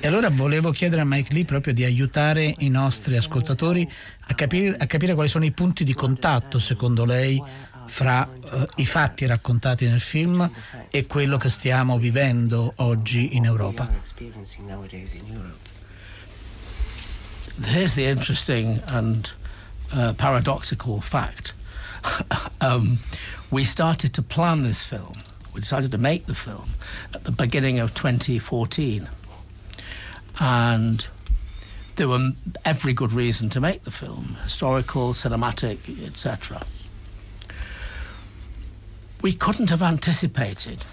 E 0.00 0.06
allora 0.06 0.30
volevo 0.30 0.70
chiedere 0.70 1.02
a 1.02 1.04
Mike 1.04 1.34
Lee 1.34 1.44
proprio 1.44 1.74
di 1.74 1.84
aiutare 1.84 2.54
i 2.60 2.70
nostri 2.70 3.18
ascoltatori 3.18 3.86
a 4.28 4.32
capire, 4.32 4.74
a 4.74 4.86
capire 4.86 5.12
quali 5.12 5.28
sono 5.28 5.44
i 5.44 5.50
punti 5.50 5.84
di 5.84 5.92
contatto, 5.92 6.58
secondo 6.58 7.04
lei, 7.04 7.38
fra 7.88 8.28
uh, 8.52 8.62
i 8.76 8.86
fatti 8.86 9.26
raccontati 9.26 9.86
nel 9.86 10.00
film 10.00 10.48
e 10.90 11.06
quello 11.06 11.36
che 11.38 11.48
stiamo 11.48 11.98
vivendo 11.98 12.72
oggi 12.76 13.34
in 13.34 13.44
Europa. 13.44 13.88
Here's 17.60 17.94
the 17.94 18.08
interesting 18.08 18.80
and 18.86 19.32
uh, 19.92 20.12
paradoxical 20.12 21.00
fact. 21.00 21.54
um, 22.60 23.00
we 23.50 23.64
started 23.64 24.12
to 24.14 24.22
plan 24.22 24.62
this 24.62 24.82
film. 24.82 25.14
We 25.52 25.60
decided 25.60 25.90
to 25.90 25.98
make 25.98 26.26
the 26.26 26.34
film 26.34 26.74
at 27.12 27.24
the 27.24 27.32
beginning 27.32 27.80
of 27.80 27.94
2014. 27.94 29.08
And 30.38 31.08
there 31.96 32.06
were 32.06 32.30
every 32.64 32.92
good 32.92 33.12
reason 33.12 33.48
to 33.48 33.60
make 33.60 33.82
the 33.82 33.90
film 33.90 34.36
historical, 34.44 35.14
cinematic, 35.14 36.06
etc 36.06 36.60
we 39.22 39.32
couldn't 39.32 39.70
have 39.70 39.82
anticipated 39.82 40.84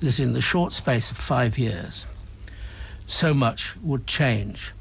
that 0.00 0.20
in 0.20 0.32
the 0.32 0.40
short 0.40 0.72
space 0.72 1.10
of 1.10 1.16
five 1.16 1.58
years, 1.58 2.04
so 3.06 3.32
much 3.32 3.76
would 3.78 4.06
change 4.06 4.72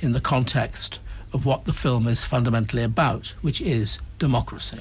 in 0.00 0.12
the 0.12 0.20
context 0.20 0.98
of 1.32 1.46
what 1.46 1.64
the 1.64 1.72
film 1.72 2.06
is 2.06 2.24
fundamentally 2.24 2.82
about, 2.82 3.28
which 3.40 3.60
is 3.60 3.98
democracy. 4.18 4.78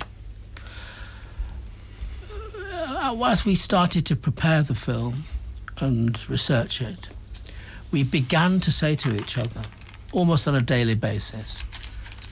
Uh, 2.29 3.23
as 3.25 3.45
we 3.45 3.55
started 3.55 4.05
to 4.05 4.15
prepare 4.15 4.63
the 4.63 4.75
film 4.75 5.25
and 5.77 6.29
research 6.29 6.81
it, 6.81 7.09
we 7.91 8.03
began 8.03 8.59
to 8.59 8.71
say 8.71 8.95
to 8.95 9.15
each 9.15 9.37
other, 9.37 9.61
almost 10.11 10.47
on 10.47 10.55
a 10.55 10.61
daily 10.61 10.95
basis, 10.95 11.63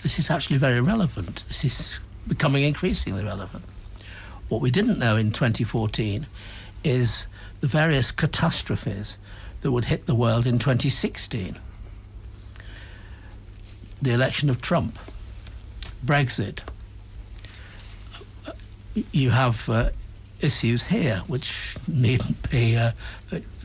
this 0.04 0.20
is 0.20 0.30
actually 0.30 0.58
very 0.58 0.82
relevant. 0.82 1.46
This 1.48 1.64
is 1.64 2.00
becoming 2.28 2.64
increasingly 2.64 3.24
relevant. 3.24 3.64
What 4.50 4.62
we 4.62 4.70
didn't 4.70 5.00
know 5.00 5.16
in 5.16 5.32
2014 5.32 6.28
is 6.84 7.28
the 7.62 7.68
various 7.68 8.12
catastrophes 8.12 9.18
that 9.62 9.72
would 9.72 9.86
hit 9.86 10.06
the 10.06 10.14
world 10.14 10.46
in 10.46 10.60
2016. 10.60 11.58
The 14.02 14.12
election 14.12 14.50
of 14.50 14.62
Trump, 14.62 15.00
Brexit. 16.06 16.60
You 19.12 19.32
have 19.32 19.68
uh, 19.68 19.90
issues 20.42 20.86
here 20.86 21.24
which 21.28 21.76
needn't 21.88 22.50
be 22.50 22.78
uh, 22.78 22.92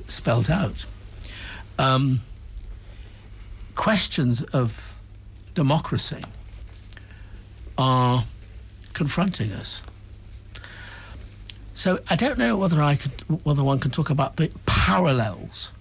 spelled 0.08 0.48
out. 0.48 0.86
Um, 1.78 2.22
questions 3.74 4.42
of 4.42 4.96
democracy 5.54 6.24
are 7.76 8.24
confronting 8.94 9.52
us. 9.52 9.82
So 11.80 11.98
I 12.10 12.14
don't 12.14 12.36
know 12.36 12.58
whether 12.58 12.82
I 12.82 12.94
could, 12.94 13.12
whether 13.42 13.64
one 13.64 13.78
can 13.78 13.90
talk 13.90 14.10
about 14.10 14.36
the 14.36 14.52
parallels, 14.66 15.72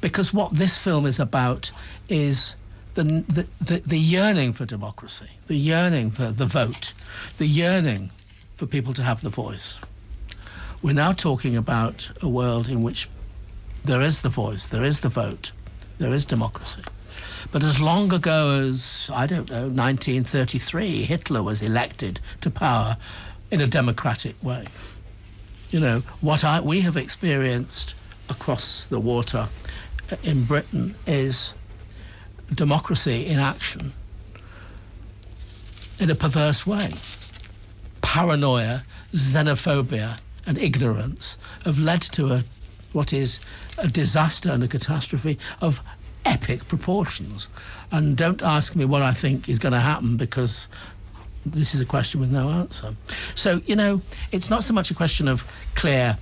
because 0.00 0.34
what 0.34 0.54
this 0.54 0.76
film 0.76 1.06
is 1.06 1.20
about 1.20 1.70
is 2.08 2.56
the, 2.94 3.04
the, 3.04 3.46
the, 3.60 3.78
the 3.86 4.00
yearning 4.00 4.52
for 4.52 4.66
democracy, 4.66 5.30
the 5.46 5.54
yearning 5.54 6.10
for 6.10 6.32
the 6.32 6.44
vote, 6.44 6.92
the 7.36 7.46
yearning 7.46 8.10
for 8.56 8.66
people 8.66 8.92
to 8.94 9.04
have 9.04 9.20
the 9.20 9.30
voice. 9.30 9.78
We're 10.82 10.92
now 10.92 11.12
talking 11.12 11.56
about 11.56 12.10
a 12.20 12.28
world 12.28 12.68
in 12.68 12.82
which 12.82 13.08
there 13.84 14.02
is 14.02 14.22
the 14.22 14.28
voice, 14.28 14.66
there 14.66 14.82
is 14.82 15.02
the 15.02 15.08
vote, 15.08 15.52
there 15.98 16.12
is 16.12 16.26
democracy. 16.26 16.82
But 17.52 17.62
as 17.62 17.80
long 17.80 18.12
ago 18.12 18.60
as, 18.60 19.08
I 19.14 19.28
don't 19.28 19.48
know, 19.48 19.68
1933, 19.68 21.04
Hitler 21.04 21.44
was 21.44 21.62
elected 21.62 22.18
to 22.40 22.50
power 22.50 22.96
in 23.52 23.60
a 23.60 23.68
democratic 23.68 24.34
way 24.42 24.64
you 25.70 25.80
know, 25.80 26.00
what 26.20 26.44
I, 26.44 26.60
we 26.60 26.80
have 26.80 26.96
experienced 26.96 27.94
across 28.28 28.86
the 28.86 29.00
water 29.00 29.48
uh, 30.10 30.16
in 30.22 30.44
Britain 30.44 30.94
is 31.06 31.54
democracy 32.54 33.26
in 33.26 33.38
action 33.38 33.92
in 35.98 36.10
a 36.10 36.14
perverse 36.14 36.66
way. 36.66 36.92
Paranoia, 38.00 38.84
xenophobia, 39.12 40.18
and 40.46 40.56
ignorance 40.56 41.36
have 41.64 41.78
led 41.78 42.00
to 42.00 42.32
a, 42.32 42.44
what 42.92 43.12
is 43.12 43.40
a 43.76 43.88
disaster 43.88 44.50
and 44.50 44.64
a 44.64 44.68
catastrophe 44.68 45.38
of 45.60 45.82
epic 46.24 46.68
proportions. 46.68 47.48
And 47.90 48.16
don't 48.16 48.42
ask 48.42 48.74
me 48.74 48.84
what 48.84 49.02
I 49.02 49.12
think 49.12 49.48
is 49.48 49.58
going 49.58 49.72
to 49.72 49.80
happen 49.80 50.16
because 50.16 50.68
this 51.52 51.74
is 51.74 51.80
a 51.80 51.84
question 51.84 52.20
with 52.20 52.30
no 52.30 52.48
answer. 52.50 52.94
So, 53.34 53.60
you 53.66 53.76
know, 53.76 54.00
it's 54.32 54.50
not 54.50 54.64
so 54.64 54.72
much 54.74 54.90
a 54.90 54.94
question 54.94 55.28
of 55.28 55.44
clear 55.74 56.16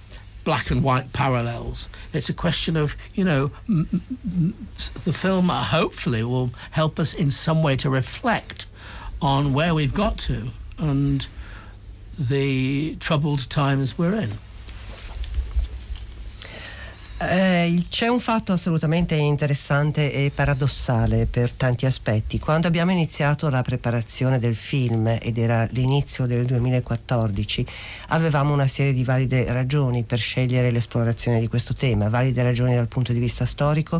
black 0.45 0.71
and 0.71 0.83
white 0.85 1.13
parallels. 1.13 1.89
It's 2.13 2.29
a 2.29 2.35
question 2.35 2.77
of, 2.77 2.97
you 3.15 3.25
know, 3.25 3.51
m- 3.69 3.89
m- 4.25 4.69
the 5.05 5.13
film 5.13 5.51
uh, 5.51 5.63
hopefully 5.65 6.23
will 6.23 6.51
help 6.71 6.99
us 7.01 7.13
in 7.15 7.31
some 7.31 7.63
way 7.63 7.77
to 7.77 7.91
reflect 7.91 8.67
on 9.21 9.53
where 9.53 9.75
we've 9.75 9.95
got 9.95 10.19
to 10.19 10.51
and 10.79 11.27
the 12.19 12.97
troubled 12.97 13.49
times 13.51 13.99
we're 13.99 14.15
in. 14.15 14.39
Eh, 17.19 17.83
c'è 17.89 18.09
un 18.09 18.21
fatto 18.21 18.53
assolutamente 18.53 19.15
interessante 19.15 20.13
e 20.13 20.31
paradossale 20.35 21.25
per 21.25 21.51
tanti 21.51 21.87
aspetti. 21.87 22.39
Quando 22.39 22.67
abbiamo 22.67 22.93
iniziato 22.93 23.49
la 23.49 23.63
preparazione 23.63 24.39
del 24.39 24.55
film 24.55 25.17
ed 25.21 25.39
era 25.39 25.67
l'inizio 25.71 26.27
del 26.27 26.45
2014, 26.45 27.67
avevamo 28.09 28.53
una 28.53 28.67
serie 28.67 28.93
di 28.93 29.03
valide 29.03 29.51
ragioni 29.51 30.03
per 30.03 30.19
scegliere 30.19 30.71
l'esplorazione 30.71 31.41
di 31.41 31.49
questo 31.49 31.73
tema, 31.73 32.11
valide 32.11 32.43
ragioni 32.43 32.75
dal 32.75 32.89
punto 32.89 33.15
di 33.15 33.19
vista 33.19 33.47
storico 33.47 33.99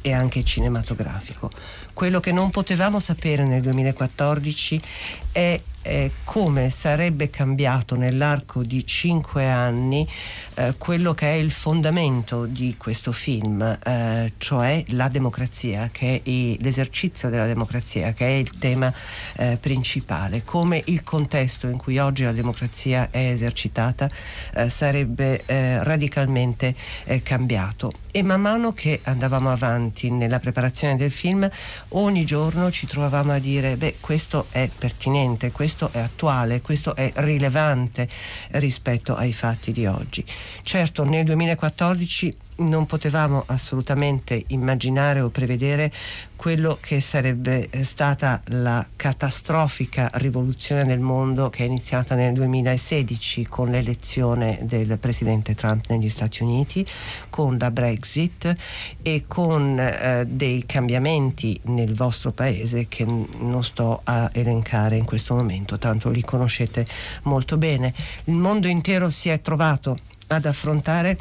e 0.00 0.12
anche 0.12 0.42
cinematografico. 0.42 1.50
Quello 1.94 2.18
che 2.18 2.32
non 2.32 2.50
potevamo 2.50 2.98
sapere 2.98 3.44
nel 3.44 3.62
2014 3.62 4.82
è 5.30 5.60
eh, 5.84 6.10
come 6.24 6.70
sarebbe 6.70 7.30
cambiato 7.30 7.94
nell'arco 7.94 8.62
di 8.62 8.86
cinque 8.86 9.48
anni 9.50 10.08
eh, 10.54 10.74
quello 10.78 11.12
che 11.12 11.26
è 11.26 11.34
il 11.34 11.50
fondamento 11.50 12.46
di 12.46 12.76
questo 12.78 13.12
film, 13.12 13.60
eh, 13.62 14.32
cioè 14.38 14.82
la 14.88 15.08
democrazia, 15.08 15.90
che 15.92 16.22
è 16.24 16.62
l'esercizio 16.62 17.28
della 17.28 17.46
democrazia, 17.46 18.12
che 18.12 18.26
è 18.26 18.30
il 18.30 18.58
tema 18.58 18.92
eh, 19.36 19.58
principale, 19.60 20.42
come 20.42 20.82
il 20.86 21.02
contesto 21.02 21.66
in 21.68 21.76
cui 21.76 21.98
oggi 21.98 22.24
la 22.24 22.32
democrazia 22.32 23.08
è 23.10 23.28
esercitata 23.30 24.08
eh, 24.54 24.68
sarebbe 24.70 25.42
eh, 25.44 25.82
radicalmente 25.84 26.74
cambiato. 27.22 27.92
E 28.10 28.22
man 28.22 28.40
mano 28.40 28.72
che 28.72 29.00
andavamo 29.02 29.50
avanti 29.50 30.10
nella 30.10 30.38
preparazione 30.38 30.94
del 30.94 31.10
film, 31.10 31.48
ogni 31.96 32.24
giorno 32.24 32.70
ci 32.70 32.86
trovavamo 32.86 33.32
a 33.32 33.38
dire, 33.38 33.76
beh, 33.76 33.96
questo 34.00 34.46
è 34.50 34.68
pertinente, 34.76 35.50
questo 35.50 35.90
è 35.92 35.98
attuale, 35.98 36.60
questo 36.60 36.94
è 36.94 37.12
rilevante 37.16 38.08
rispetto 38.52 39.14
ai 39.16 39.32
fatti 39.32 39.72
di 39.72 39.86
oggi. 39.86 40.24
Certo, 40.62 41.04
nel 41.04 41.24
2014 41.24 42.36
non 42.56 42.86
potevamo 42.86 43.42
assolutamente 43.46 44.44
immaginare 44.48 45.20
o 45.20 45.28
prevedere 45.28 45.92
quello 46.36 46.78
che 46.80 47.00
sarebbe 47.00 47.68
eh, 47.70 47.84
stata 47.84 48.42
la 48.46 48.86
catastrofica 48.94 50.10
rivoluzione 50.14 50.84
nel 50.84 51.00
mondo 51.00 51.48
che 51.48 51.62
è 51.62 51.66
iniziata 51.66 52.14
nel 52.14 52.34
2016 52.34 53.46
con 53.46 53.70
l'elezione 53.70 54.58
del 54.62 54.98
presidente 54.98 55.54
Trump 55.54 55.86
negli 55.88 56.08
Stati 56.08 56.42
Uniti, 56.42 56.86
con 57.30 57.56
la 57.58 57.70
Brexit 57.70 58.54
e 59.02 59.24
con 59.26 59.78
eh, 59.78 60.24
dei 60.28 60.64
cambiamenti 60.66 61.58
nel 61.64 61.94
vostro 61.94 62.32
paese 62.32 62.86
che 62.88 63.04
non 63.04 63.64
sto 63.64 64.00
a 64.04 64.30
elencare 64.32 64.96
in 64.96 65.04
questo 65.04 65.34
momento, 65.34 65.78
tanto 65.78 66.10
li 66.10 66.22
conoscete 66.22 66.86
molto 67.22 67.56
bene. 67.56 67.94
Il 68.24 68.34
mondo 68.34 68.68
intero 68.68 69.10
si 69.10 69.28
è 69.28 69.40
trovato 69.40 69.96
ad 70.28 70.44
affrontare 70.44 71.16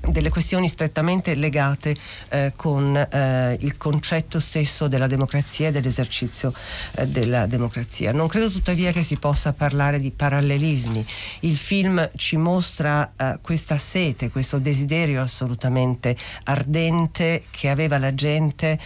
delle 0.00 0.28
questioni 0.30 0.68
strettamente 0.68 1.34
legate 1.34 1.96
eh, 2.28 2.52
con 2.56 2.96
eh, 2.96 3.56
il 3.60 3.76
concetto 3.76 4.40
stesso 4.40 4.88
della 4.88 5.06
democrazia 5.06 5.68
e 5.68 5.70
dell'esercizio 5.70 6.52
eh, 6.92 7.06
della 7.06 7.46
democrazia. 7.46 8.12
Non 8.12 8.28
credo 8.28 8.48
tuttavia 8.50 8.92
che 8.92 9.02
si 9.02 9.16
possa 9.16 9.52
parlare 9.52 9.98
di 10.00 10.10
parallelismi. 10.10 11.04
Il 11.40 11.56
film 11.56 12.10
ci 12.16 12.36
mostra 12.36 13.12
eh, 13.16 13.38
questa 13.42 13.76
sete, 13.76 14.30
questo 14.30 14.58
desiderio 14.58 15.22
assolutamente 15.22 16.16
ardente 16.44 17.44
che 17.50 17.68
aveva 17.68 17.98
la 17.98 18.14
gente 18.14 18.78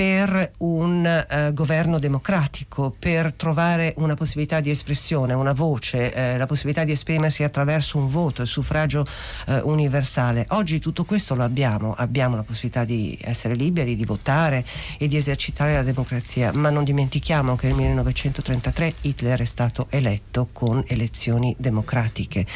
per 0.00 0.52
un 0.60 1.04
eh, 1.04 1.52
governo 1.52 1.98
democratico, 1.98 2.96
per 2.98 3.34
trovare 3.34 3.92
una 3.98 4.14
possibilità 4.14 4.60
di 4.60 4.70
espressione, 4.70 5.34
una 5.34 5.52
voce, 5.52 6.14
eh, 6.14 6.38
la 6.38 6.46
possibilità 6.46 6.84
di 6.84 6.92
esprimersi 6.92 7.44
attraverso 7.44 7.98
un 7.98 8.06
voto, 8.06 8.40
il 8.40 8.48
suffragio 8.48 9.04
eh, 9.46 9.60
universale. 9.60 10.46
Oggi 10.52 10.78
tutto 10.78 11.04
questo 11.04 11.34
lo 11.34 11.42
abbiamo, 11.42 11.92
abbiamo 11.94 12.34
la 12.34 12.42
possibilità 12.44 12.86
di 12.86 13.18
essere 13.20 13.54
liberi, 13.54 13.94
di 13.94 14.06
votare 14.06 14.64
e 14.96 15.06
di 15.06 15.16
esercitare 15.16 15.74
la 15.74 15.82
democrazia, 15.82 16.50
ma 16.54 16.70
non 16.70 16.84
dimentichiamo 16.84 17.54
che 17.54 17.66
nel 17.66 17.76
1933 17.76 18.94
Hitler 19.02 19.38
è 19.38 19.44
stato 19.44 19.88
eletto 19.90 20.48
con 20.50 20.82
elezioni 20.86 21.54
democratiche. 21.58 22.46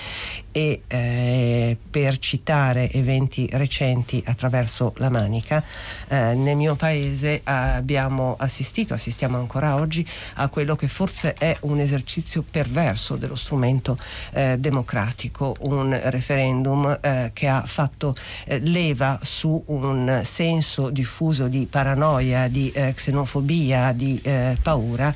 E 0.51 0.81
eh, 0.87 1.77
per 1.91 2.17
citare 2.19 2.91
eventi 2.91 3.47
recenti 3.53 4.23
attraverso 4.25 4.95
la 4.97 5.11
manica, 5.11 5.63
eh, 6.09 6.33
nel 6.33 6.57
mio 6.57 6.75
paese 6.75 7.34
abbiamo 7.45 8.37
assistito, 8.39 8.95
assistiamo 8.95 9.37
ancora 9.39 9.77
oggi 9.77 10.07
a 10.35 10.49
quello 10.49 10.75
che 10.77 10.89
forse 10.89 11.35
è 11.35 11.57
un 11.61 11.79
esercizio 11.81 12.45
perverso 12.49 13.17
dello 13.17 13.37
strumento 13.37 13.97
eh, 14.33 14.57
democratico, 14.59 15.57
un 15.61 15.99
referendum 16.05 16.99
eh, 17.01 17.31
che 17.33 17.49
ha 17.49 17.63
fatto 17.67 18.15
eh, 18.45 18.59
leva 18.61 19.19
su 19.23 19.63
un 19.67 20.21
senso 20.25 20.91
diffuso 20.91 21.49
di 21.49 21.67
paranoia, 21.69 22.49
di 22.49 22.71
eh, 22.71 22.93
xenofobia, 22.95 23.93
di 23.93 24.23
paura 24.63 25.15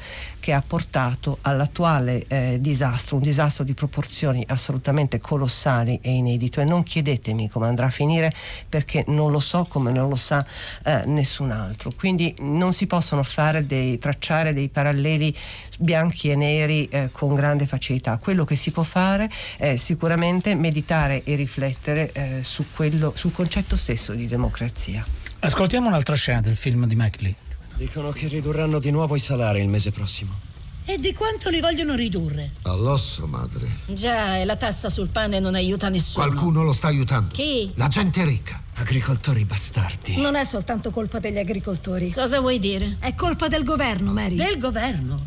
che 0.49 0.53
ha 0.53 0.63
portato 0.67 1.39
all'attuale 1.43 2.25
eh, 2.27 2.59
disastro, 2.59 3.17
un 3.17 3.23
disastro 3.23 3.65
di 3.65 3.75
proporzioni 3.75 4.45
assolutamente 4.49 5.19
colossali 5.19 5.99
e 6.01 6.11
inedito 6.13 6.61
e 6.61 6.65
non 6.65 6.83
chiedetemi 6.85 7.51
come 7.51 7.67
andrà 7.67 7.87
a 7.87 7.91
finire 7.91 8.33
perché 8.67 9.05
non 9.09 9.31
lo 9.31 9.41
so 9.41 9.67
come 9.69 9.93
non 9.93 10.09
lo 10.09 10.17
sa 10.17 10.45
eh, 10.85 11.03
nessun 11.07 11.51
altro. 11.51 11.91
Quindi 11.99 12.33
non 12.39 12.73
si 12.73 12.87
possono 12.87 13.25
fare 13.25 13.67
dei, 13.67 13.99
tracciare 13.99 14.55
dei 14.55 14.69
paralleli 14.69 15.35
bianchi 15.81 16.31
e 16.31 16.37
neri 16.37 16.87
eh, 16.89 17.09
con 17.11 17.35
grande 17.35 17.67
facilità. 17.67 18.19
Quello 18.19 18.45
che 18.45 18.55
si 18.55 18.71
può 18.71 18.85
fare 18.85 19.29
è 19.57 19.75
sicuramente 19.75 20.55
meditare 20.55 21.25
e 21.25 21.35
riflettere 21.35 22.13
eh, 22.13 22.39
su 22.43 22.67
quello, 22.73 23.13
sul 23.17 23.33
concetto 23.33 23.75
stesso 23.77 24.15
di 24.15 24.27
democrazia. 24.27 25.05
Ascoltiamo 25.41 25.89
un'altra 25.89 26.15
scena 26.15 26.41
del 26.41 26.57
film 26.57 26.87
di 26.87 26.97
Lee. 26.97 27.35
Dicono 27.75 28.11
che 28.11 28.29
ridurranno 28.29 28.79
di 28.79 28.93
nuovo 28.93 29.17
i 29.17 29.21
salari 29.21 29.61
il 29.61 29.69
mese 29.69 29.91
prossimo. 29.91 30.48
E 30.91 30.97
di 30.97 31.13
quanto 31.13 31.51
li 31.51 31.61
vogliono 31.61 31.95
ridurre? 31.95 32.53
All'osso, 32.63 33.27
madre. 33.27 33.81
Già, 33.89 34.39
e 34.39 34.47
la 34.47 34.57
tassa 34.57 34.89
sul 34.89 35.09
pane 35.09 35.39
non 35.39 35.55
aiuta 35.55 35.91
nessuno. 35.91 36.25
Qualcuno 36.25 36.63
lo 36.63 36.73
sta 36.73 36.87
aiutando. 36.87 37.35
Chi? 37.35 37.71
La 37.75 37.89
gente 37.89 38.25
ricca. 38.25 38.63
Agricoltori 38.73 39.45
bastardi. 39.45 40.19
Non 40.19 40.35
è 40.35 40.45
soltanto 40.45 40.91
colpa 40.91 41.19
degli 41.19 41.37
agricoltori. 41.37 42.11
Cosa 42.11 42.41
vuoi 42.41 42.59
dire? 42.59 42.97
È 43.01 43.15
colpa 43.15 43.49
del 43.49 43.65
governo, 43.65 44.15
Mary. 44.15 44.37
Del 44.37 44.59
governo? 44.59 45.27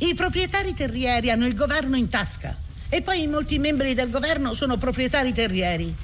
I 0.00 0.12
proprietari 0.12 0.74
terrieri 0.74 1.30
hanno 1.30 1.46
il 1.46 1.54
governo 1.54 1.96
in 1.96 2.10
tasca. 2.10 2.54
E 2.90 3.00
poi 3.00 3.26
molti 3.26 3.58
membri 3.58 3.94
del 3.94 4.10
governo 4.10 4.52
sono 4.52 4.76
proprietari 4.76 5.32
terrieri 5.32 5.96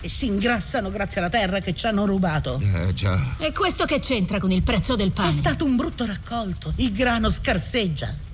e 0.00 0.08
si 0.08 0.26
ingrassano 0.26 0.92
grazie 0.92 1.20
alla 1.20 1.28
terra 1.28 1.58
che 1.58 1.74
ci 1.74 1.86
hanno 1.86 2.06
rubato. 2.06 2.60
Eh 2.60 2.92
già. 2.92 3.34
E 3.38 3.50
questo 3.50 3.84
che 3.84 3.98
c'entra 3.98 4.38
con 4.38 4.52
il 4.52 4.62
prezzo 4.62 4.94
del 4.94 5.10
pane? 5.10 5.30
C'è 5.30 5.36
stato 5.36 5.64
un 5.64 5.74
brutto 5.74 6.06
raccolto, 6.06 6.72
il 6.76 6.92
grano 6.92 7.30
scarseggia. 7.30 8.26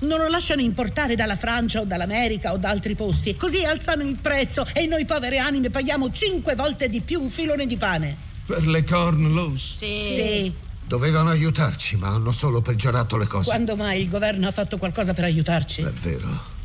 Non 0.00 0.18
lo 0.18 0.28
lasciano 0.28 0.62
importare 0.62 1.14
dalla 1.14 1.36
Francia 1.36 1.80
o 1.80 1.84
dall'America 1.84 2.52
o 2.52 2.56
da 2.56 2.70
altri 2.70 2.94
posti. 2.94 3.36
Così 3.36 3.64
alzano 3.64 4.02
il 4.02 4.16
prezzo 4.16 4.66
e 4.72 4.86
noi 4.86 5.04
povere 5.04 5.38
anime 5.38 5.68
paghiamo 5.68 6.10
cinque 6.10 6.54
volte 6.54 6.88
di 6.88 7.02
più 7.02 7.20
un 7.20 7.28
filone 7.28 7.66
di 7.66 7.76
pane. 7.76 8.16
Per 8.46 8.66
le 8.66 8.82
corn 8.82 9.32
loose? 9.32 9.74
Sì. 9.76 10.14
Sì. 10.14 10.54
Dovevano 10.86 11.28
aiutarci, 11.28 11.96
ma 11.96 12.08
hanno 12.08 12.32
solo 12.32 12.62
peggiorato 12.62 13.16
le 13.16 13.26
cose. 13.26 13.48
Quando 13.50 13.76
mai 13.76 14.00
il 14.00 14.08
governo 14.08 14.48
ha 14.48 14.50
fatto 14.50 14.78
qualcosa 14.78 15.12
per 15.12 15.24
aiutarci? 15.24 15.82
È 15.82 15.90
vero. 15.90 16.58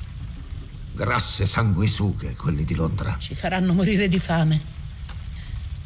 Grasse 0.94 1.46
sanguisughe, 1.46 2.36
quelli 2.36 2.64
di 2.64 2.74
Londra. 2.74 3.18
Ci 3.20 3.36
faranno 3.36 3.74
morire 3.74 4.08
di 4.08 4.18
fame. 4.18 4.62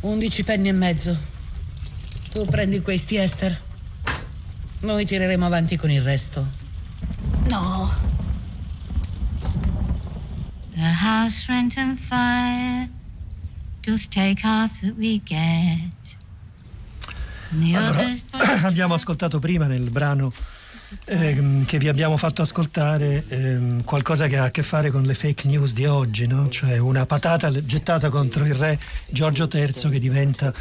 Undici 0.01 0.43
penny 0.43 0.69
e 0.69 0.71
mezzo. 0.71 1.17
Tu 2.31 2.45
prendi 2.45 2.79
questi, 2.79 3.17
Esther. 3.17 3.59
Noi 4.81 5.05
tireremo 5.05 5.45
avanti 5.45 5.75
con 5.75 5.89
il 5.89 6.01
resto. 6.01 6.58
No. 7.49 7.89
The 10.75 10.81
house 10.81 11.47
rent 11.49 11.77
and 11.77 11.99
fire 11.99 12.87
doth 13.81 14.09
take 14.09 14.39
half 14.39 14.81
that 14.81 14.95
we 14.97 15.21
get. 15.25 16.17
Allora, 17.75 18.05
abbiamo 18.67 18.93
ascoltato 18.93 19.39
prima 19.39 19.65
nel 19.65 19.89
brano 19.89 20.31
ehm, 21.05 21.65
che 21.65 21.79
vi 21.79 21.87
abbiamo 21.87 22.17
fatto 22.17 22.41
ascoltare 22.41 23.25
ehm, 23.27 23.83
qualcosa 23.83 24.27
che 24.27 24.37
ha 24.37 24.45
a 24.45 24.51
che 24.51 24.63
fare 24.63 24.91
con 24.91 25.03
le 25.03 25.13
fake 25.15 25.47
news 25.47 25.73
di 25.73 25.85
oggi, 25.85 26.27
no? 26.27 26.49
cioè 26.49 26.77
una 26.77 27.05
patata 27.05 27.51
gettata 27.65 28.09
contro 28.09 28.45
il 28.45 28.53
re 28.53 28.79
Giorgio 29.09 29.47
III 29.51 29.89
che 29.89 29.99
diventa 29.99 30.53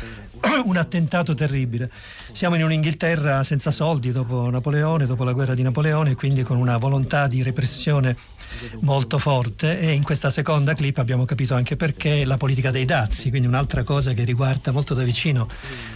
un 0.65 0.77
attentato 0.77 1.35
terribile. 1.35 1.91
Siamo 2.33 2.57
in 2.57 2.65
un'Inghilterra 2.65 3.43
senza 3.43 3.71
soldi 3.71 4.13
dopo 4.13 4.51
Napoleone, 4.51 5.07
dopo 5.07 5.25
la 5.25 5.33
guerra 5.33 5.55
di 5.55 5.63
Napoleone, 5.63 6.15
quindi 6.15 6.43
con 6.43 6.57
una 6.57 6.77
volontà 6.77 7.27
di 7.27 7.43
repressione 7.43 8.17
molto 8.81 9.19
forte 9.19 9.79
e 9.79 9.93
in 9.93 10.03
questa 10.03 10.31
seconda 10.31 10.75
clip 10.75 10.99
abbiamo 10.99 11.25
capito 11.25 11.55
anche 11.55 11.77
perché 11.77 12.25
la 12.25 12.37
politica 12.37 12.71
dei 12.71 12.85
dazi, 12.85 13.31
quindi 13.31 13.47
un'altra 13.47 13.83
cosa 13.83 14.13
che 14.13 14.25
riguarda 14.25 14.73
molto 14.73 14.95
da 14.95 15.03
vicino 15.03 15.49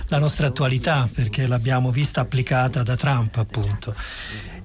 la 0.09 0.19
nostra 0.19 0.49
attualità 0.49 1.09
perché 1.13 1.47
l'abbiamo 1.47 1.91
vista 1.91 2.21
applicata 2.21 2.83
da 2.83 2.97
Trump 2.97 3.37
appunto. 3.37 3.95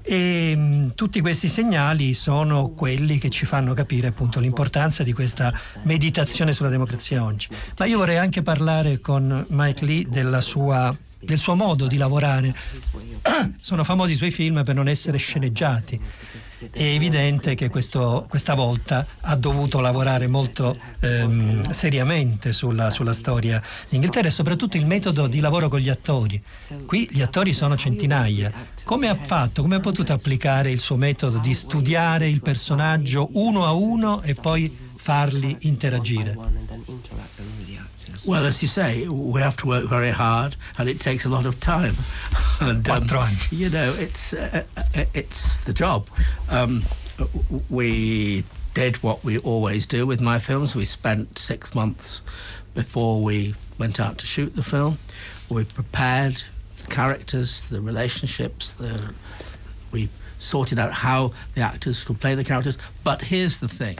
E 0.09 0.55
mh, 0.55 0.93
tutti 0.95 1.19
questi 1.19 1.49
segnali 1.49 2.13
sono 2.13 2.69
quelli 2.69 3.17
che 3.17 3.29
ci 3.29 3.45
fanno 3.45 3.73
capire 3.73 4.07
appunto 4.07 4.39
l'importanza 4.39 5.03
di 5.03 5.11
questa 5.11 5.53
meditazione 5.83 6.53
sulla 6.53 6.69
democrazia 6.69 7.25
oggi. 7.25 7.49
Ma 7.77 7.85
io 7.85 7.97
vorrei 7.97 8.17
anche 8.17 8.41
parlare 8.41 9.01
con 9.01 9.45
Mike 9.67 9.85
Lee 9.85 10.41
sua, 10.41 10.95
del 11.19 11.37
suo 11.37 11.55
modo 11.55 11.87
di 11.87 11.97
lavorare. 11.97 12.55
Sono 13.59 13.83
famosi 13.83 14.13
i 14.13 14.15
suoi 14.15 14.31
film 14.31 14.63
per 14.63 14.75
non 14.75 14.87
essere 14.87 15.17
sceneggiati. 15.17 15.99
È 16.71 16.81
evidente 16.81 17.53
che 17.53 17.69
questo, 17.69 18.25
questa 18.29 18.55
volta 18.55 19.05
ha 19.21 19.35
dovuto 19.35 19.79
lavorare 19.79 20.27
molto 20.27 20.77
ehm, 21.01 21.69
seriamente 21.69 22.51
sulla, 22.51 22.89
sulla 22.89 23.13
storia 23.13 23.61
d'Inghilterra 23.89 24.27
e 24.27 24.31
soprattutto 24.31 24.77
il 24.77 24.85
metodo 24.85 25.27
di 25.27 25.39
lavoro 25.39 25.67
con 25.67 25.79
gli 25.79 25.89
attori. 25.89 26.41
Qui 26.85 27.09
gli 27.11 27.21
attori 27.21 27.53
sono 27.53 27.75
centinaia. 27.75 28.51
Come 28.83 29.09
ha 29.09 29.15
fatto, 29.15 29.61
come 29.61 29.75
ha 29.75 29.79
potuto 29.79 30.13
applicare 30.13 30.71
il 30.71 30.79
suo 30.79 30.95
metodo 30.95 31.39
di 31.39 31.53
studiare 31.53 32.27
il 32.27 32.41
personaggio 32.41 33.29
uno 33.33 33.65
a 33.65 33.73
uno 33.73 34.21
e 34.21 34.33
poi 34.33 34.85
farli 34.95 35.55
interagire? 35.61 36.35
Well, 38.27 38.45
as 38.45 38.61
you 38.61 38.67
say, 38.67 39.07
we 39.07 39.41
have 39.41 39.57
to 39.57 39.67
work 39.67 39.85
very 39.85 40.11
hard, 40.11 40.55
and 40.77 40.89
it 40.89 40.99
takes 40.99 41.25
a 41.25 41.29
lot 41.29 41.45
of 41.45 41.59
time. 41.59 41.95
and, 42.59 42.87
anni. 42.87 43.37
You 43.49 43.69
know, 43.69 43.93
it's 43.93 44.33
uh, 44.33 44.63
uh, 44.75 45.05
it's 45.13 45.59
the 45.59 45.73
job. 45.73 46.09
Um, 46.49 46.83
we 47.69 48.43
did 48.73 48.97
what 48.97 49.23
we 49.23 49.39
always 49.39 49.87
do 49.87 50.05
with 50.05 50.21
my 50.21 50.37
films. 50.37 50.75
We 50.75 50.85
spent 50.85 51.39
six 51.39 51.73
months 51.73 52.21
before 52.75 53.23
we 53.23 53.55
went 53.79 53.99
out 53.99 54.19
to 54.19 54.27
shoot 54.27 54.55
the 54.55 54.63
film. 54.63 54.99
We 55.49 55.63
prepared 55.63 56.43
the 56.77 56.87
characters, 56.87 57.63
the 57.63 57.81
relationships, 57.81 58.73
the 58.73 59.13
we 59.91 60.09
sorted 60.37 60.77
out 60.77 60.93
how 60.93 61.31
the 61.55 61.61
actors 61.61 62.03
could 62.03 62.19
play 62.19 62.35
the 62.35 62.43
characters. 62.43 62.77
But 63.03 63.23
here's 63.23 63.59
the 63.59 63.67
thing: 63.67 63.97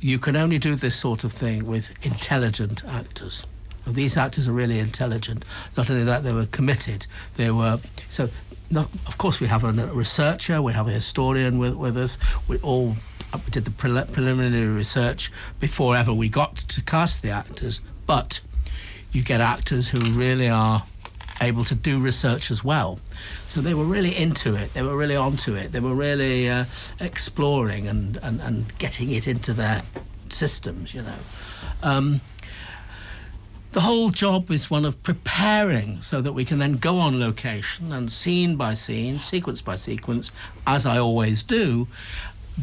you 0.00 0.18
can 0.18 0.36
only 0.36 0.58
do 0.58 0.74
this 0.74 0.96
sort 0.96 1.24
of 1.24 1.32
thing 1.32 1.66
with 1.66 1.90
intelligent 2.02 2.84
actors. 2.84 3.42
And 3.84 3.94
these 3.94 4.16
actors 4.16 4.48
are 4.48 4.52
really 4.52 4.78
intelligent. 4.78 5.44
Not 5.76 5.90
only 5.90 6.04
that, 6.04 6.24
they 6.24 6.32
were 6.32 6.46
committed. 6.46 7.06
They 7.36 7.50
were 7.50 7.80
so. 8.10 8.28
Not, 8.68 8.88
of 9.06 9.16
course, 9.16 9.38
we 9.38 9.46
have 9.46 9.62
a 9.62 9.72
researcher, 9.72 10.60
we 10.60 10.72
have 10.72 10.88
a 10.88 10.90
historian 10.90 11.58
with, 11.58 11.74
with 11.74 11.96
us. 11.96 12.18
We 12.48 12.58
all 12.58 12.96
uh, 13.32 13.38
we 13.44 13.50
did 13.52 13.64
the 13.64 13.70
prel- 13.70 14.10
preliminary 14.12 14.66
research 14.66 15.30
before 15.60 15.96
ever 15.96 16.12
we 16.12 16.28
got 16.28 16.56
to 16.56 16.82
cast 16.82 17.22
the 17.22 17.30
actors. 17.30 17.80
But 18.06 18.40
you 19.12 19.22
get 19.22 19.40
actors 19.40 19.88
who 19.88 20.00
really 20.00 20.48
are 20.48 20.82
able 21.40 21.64
to 21.64 21.74
do 21.74 22.00
research 22.00 22.50
as 22.50 22.64
well. 22.64 22.98
So 23.48 23.60
they 23.60 23.74
were 23.74 23.84
really 23.84 24.14
into 24.14 24.54
it. 24.54 24.74
They 24.74 24.82
were 24.82 24.96
really 24.96 25.16
onto 25.16 25.54
it. 25.54 25.72
They 25.72 25.80
were 25.80 25.94
really 25.94 26.48
uh, 26.48 26.66
exploring 27.00 27.88
and, 27.88 28.18
and, 28.22 28.40
and 28.40 28.76
getting 28.78 29.10
it 29.10 29.26
into 29.26 29.52
their 29.52 29.82
systems, 30.28 30.94
you 30.94 31.02
know. 31.02 31.18
Um, 31.82 32.20
the 33.72 33.82
whole 33.82 34.08
job 34.08 34.50
is 34.50 34.70
one 34.70 34.84
of 34.84 35.02
preparing 35.02 36.00
so 36.00 36.22
that 36.22 36.32
we 36.32 36.44
can 36.44 36.58
then 36.58 36.76
go 36.76 36.98
on 36.98 37.20
location 37.20 37.92
and 37.92 38.10
scene 38.10 38.56
by 38.56 38.74
scene, 38.74 39.18
sequence 39.18 39.60
by 39.60 39.76
sequence, 39.76 40.30
as 40.66 40.86
I 40.86 40.98
always 40.98 41.42
do, 41.42 41.86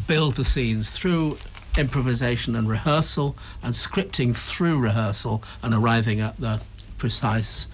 build 0.08 0.36
the 0.36 0.44
scenes 0.44 0.90
through 0.90 1.38
improvisation 1.78 2.56
and 2.56 2.68
rehearsal 2.68 3.36
and 3.62 3.74
scripting 3.74 4.36
through 4.36 4.80
rehearsal 4.80 5.44
and 5.62 5.74
arriving 5.74 6.20
at 6.20 6.40
the 6.40 6.62
precise 6.98 7.68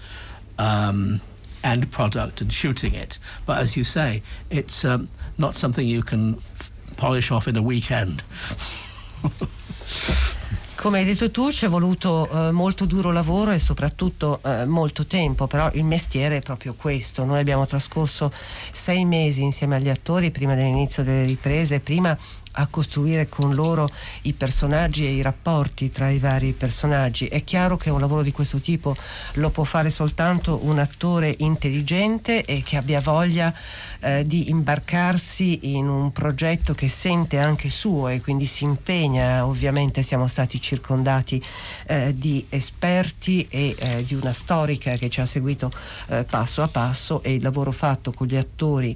um, 0.58 1.20
end 1.62 1.88
product 1.88 2.40
and 2.40 2.50
shooting 2.52 2.94
it. 2.94 3.18
But 3.44 3.58
as 3.58 3.76
you 3.76 3.84
say, 3.84 4.22
it's 4.48 4.84
um, 4.84 5.08
not 5.36 5.54
something 5.54 5.86
you 5.86 6.02
can 6.02 6.36
f- 6.58 6.70
polish 6.96 7.30
off 7.30 7.46
in 7.46 7.56
a 7.56 7.62
weekend. 7.62 8.22
Come 10.80 10.98
hai 10.98 11.04
detto 11.04 11.30
tu, 11.30 11.52
ci 11.52 11.66
è 11.66 11.68
voluto 11.68 12.26
eh, 12.30 12.52
molto 12.52 12.86
duro 12.86 13.10
lavoro 13.10 13.50
e 13.50 13.58
soprattutto 13.58 14.40
eh, 14.42 14.64
molto 14.64 15.04
tempo, 15.04 15.46
però 15.46 15.70
il 15.74 15.84
mestiere 15.84 16.38
è 16.38 16.40
proprio 16.40 16.72
questo. 16.72 17.22
Noi 17.26 17.38
abbiamo 17.38 17.66
trascorso 17.66 18.32
sei 18.72 19.04
mesi 19.04 19.42
insieme 19.42 19.76
agli 19.76 19.90
attori 19.90 20.30
prima 20.30 20.54
dell'inizio 20.54 21.02
delle 21.02 21.26
riprese, 21.26 21.80
prima 21.80 22.16
a 22.52 22.66
costruire 22.66 23.28
con 23.28 23.54
loro 23.54 23.88
i 24.22 24.32
personaggi 24.32 25.06
e 25.06 25.12
i 25.12 25.22
rapporti 25.22 25.90
tra 25.90 26.08
i 26.10 26.18
vari 26.18 26.52
personaggi. 26.52 27.26
È 27.26 27.44
chiaro 27.44 27.76
che 27.76 27.90
un 27.90 28.00
lavoro 28.00 28.22
di 28.22 28.32
questo 28.32 28.60
tipo 28.60 28.96
lo 29.34 29.50
può 29.50 29.64
fare 29.64 29.90
soltanto 29.90 30.60
un 30.64 30.78
attore 30.78 31.34
intelligente 31.38 32.44
e 32.44 32.62
che 32.62 32.76
abbia 32.76 33.00
voglia 33.00 33.54
eh, 34.00 34.26
di 34.26 34.50
imbarcarsi 34.50 35.74
in 35.74 35.88
un 35.88 36.12
progetto 36.12 36.74
che 36.74 36.88
sente 36.88 37.38
anche 37.38 37.70
suo 37.70 38.08
e 38.08 38.20
quindi 38.20 38.46
si 38.46 38.64
impegna. 38.64 39.46
Ovviamente 39.46 40.02
siamo 40.02 40.26
stati 40.26 40.60
circondati 40.60 41.42
eh, 41.86 42.14
di 42.16 42.44
esperti 42.48 43.46
e 43.48 43.74
eh, 43.78 44.04
di 44.04 44.14
una 44.14 44.32
storica 44.32 44.96
che 44.96 45.08
ci 45.08 45.20
ha 45.20 45.26
seguito 45.26 45.70
eh, 46.08 46.24
passo 46.24 46.62
a 46.62 46.68
passo 46.68 47.22
e 47.22 47.34
il 47.34 47.42
lavoro 47.42 47.72
fatto 47.72 48.12
con 48.12 48.26
gli 48.26 48.36
attori 48.36 48.94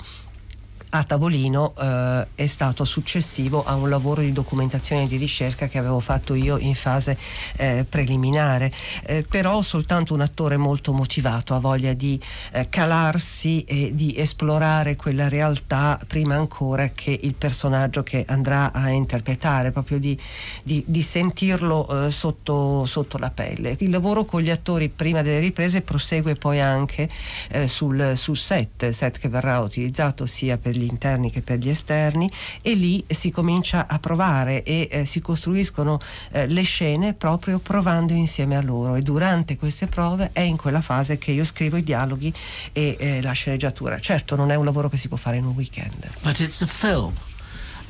a 0.94 1.02
tavolino 1.02 1.74
eh, 1.76 2.26
è 2.36 2.46
stato 2.46 2.84
successivo 2.84 3.64
a 3.64 3.74
un 3.74 3.88
lavoro 3.88 4.20
di 4.20 4.32
documentazione 4.32 5.02
e 5.02 5.06
di 5.08 5.16
ricerca 5.16 5.66
che 5.66 5.78
avevo 5.78 5.98
fatto 5.98 6.34
io 6.34 6.56
in 6.56 6.76
fase 6.76 7.18
eh, 7.56 7.84
preliminare. 7.88 8.72
Eh, 9.02 9.24
però 9.28 9.60
soltanto 9.62 10.14
un 10.14 10.20
attore 10.20 10.56
molto 10.56 10.92
motivato 10.92 11.54
ha 11.54 11.58
voglia 11.58 11.92
di 11.94 12.20
eh, 12.52 12.68
calarsi 12.68 13.64
e 13.64 13.92
di 13.92 14.14
esplorare 14.16 14.94
quella 14.94 15.28
realtà 15.28 15.98
prima 16.06 16.36
ancora 16.36 16.88
che 16.90 17.18
il 17.22 17.34
personaggio 17.34 18.04
che 18.04 18.24
andrà 18.28 18.72
a 18.72 18.88
interpretare, 18.90 19.72
proprio 19.72 19.98
di, 19.98 20.16
di, 20.62 20.84
di 20.86 21.02
sentirlo 21.02 22.06
eh, 22.06 22.10
sotto, 22.12 22.84
sotto, 22.84 23.18
la 23.18 23.30
pelle. 23.30 23.76
Il 23.80 23.90
lavoro 23.90 24.24
con 24.24 24.42
gli 24.42 24.50
attori 24.50 24.88
prima 24.88 25.22
delle 25.22 25.40
riprese 25.40 25.80
prosegue 25.80 26.34
poi 26.34 26.60
anche 26.60 27.08
eh, 27.48 27.66
sul, 27.66 28.12
sul 28.16 28.36
set, 28.36 28.90
set 28.90 29.18
che 29.18 29.28
verrà 29.28 29.58
utilizzato 29.58 30.24
sia 30.26 30.56
per 30.56 30.76
gli 30.76 30.83
gli 30.84 30.88
interni 30.88 31.30
che 31.30 31.40
per 31.40 31.58
gli 31.58 31.68
esterni 31.68 32.30
e 32.62 32.74
lì 32.74 33.04
si 33.08 33.30
comincia 33.30 33.86
a 33.88 33.98
provare 33.98 34.62
e 34.62 34.88
eh, 34.90 35.04
si 35.04 35.20
costruiscono 35.20 35.98
eh, 36.30 36.46
le 36.46 36.62
scene 36.62 37.14
proprio 37.14 37.58
provando 37.58 38.12
insieme 38.12 38.56
a 38.56 38.62
loro 38.62 38.94
e 38.94 39.00
durante 39.00 39.56
queste 39.56 39.86
prove 39.86 40.30
è 40.32 40.40
in 40.40 40.56
quella 40.56 40.80
fase 40.80 41.18
che 41.18 41.32
io 41.32 41.44
scrivo 41.44 41.76
i 41.76 41.82
dialoghi 41.82 42.32
e 42.72 42.96
eh, 42.98 43.22
la 43.22 43.32
sceneggiatura. 43.32 43.98
Certo 43.98 44.36
non 44.36 44.50
è 44.50 44.54
un 44.54 44.64
lavoro 44.64 44.88
che 44.88 44.96
si 44.96 45.08
può 45.08 45.16
fare 45.16 45.36
in 45.36 45.44
un 45.44 45.54
weekend. 45.54 46.08
But 46.22 46.40
it's 46.40 46.60
a 46.62 46.66
film 46.66 47.14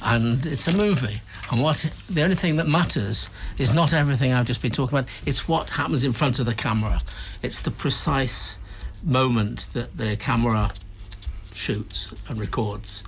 and 0.00 0.44
it's 0.44 0.66
a 0.66 0.72
movie. 0.72 1.20
And 1.50 1.60
what 1.60 1.90
the 2.08 2.22
only 2.22 2.36
thing 2.36 2.56
that 2.56 2.66
matters 2.66 3.28
is 3.58 3.70
not 3.70 3.92
everything 3.92 4.32
I've 4.32 4.46
just 4.46 4.62
been 4.62 4.72
talking 4.72 4.98
about. 4.98 5.10
It's 5.24 5.46
what 5.48 5.70
happens 5.70 6.04
in 6.04 6.12
front 6.12 6.38
of 6.38 6.46
the 6.46 6.54
camera. 6.54 7.02
It's 7.42 7.62
the 7.62 7.70
precise 7.70 8.58
moment 9.02 9.66
that 9.72 9.96
the 9.96 10.16
camera 10.16 10.70
shoots 11.54 12.12
and 12.28 12.38
records. 12.38 13.02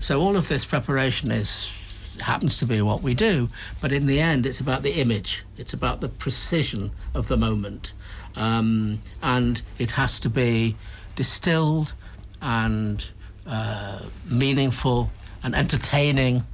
So 0.00 0.20
all 0.20 0.36
of 0.36 0.48
this 0.48 0.64
preparation 0.64 1.30
is 1.30 1.72
happens 2.20 2.58
to 2.58 2.66
be 2.66 2.82
what 2.82 3.02
we 3.02 3.14
do, 3.14 3.48
but 3.80 3.92
in 3.92 4.06
the 4.06 4.20
end, 4.20 4.44
it's 4.46 4.60
about 4.60 4.82
the 4.82 4.92
image. 5.00 5.44
It's 5.56 5.72
about 5.72 6.00
the 6.00 6.08
precision 6.08 6.90
of 7.14 7.28
the 7.28 7.36
moment, 7.36 7.92
um, 8.36 9.00
and 9.22 9.62
it 9.78 9.92
has 9.92 10.20
to 10.20 10.28
be 10.28 10.76
distilled 11.14 11.94
and 12.40 13.10
uh, 13.46 14.00
meaningful 14.26 15.10
and 15.42 15.54
entertaining 15.54 16.44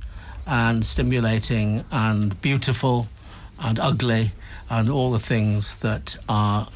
and 0.46 0.84
stimulating 0.84 1.84
and 1.90 2.40
beautiful 2.40 3.08
and 3.60 3.78
ugly 3.78 4.32
and 4.70 4.90
all 4.90 5.10
the 5.10 5.18
things 5.18 5.76
that 5.76 6.16
are 6.28 6.68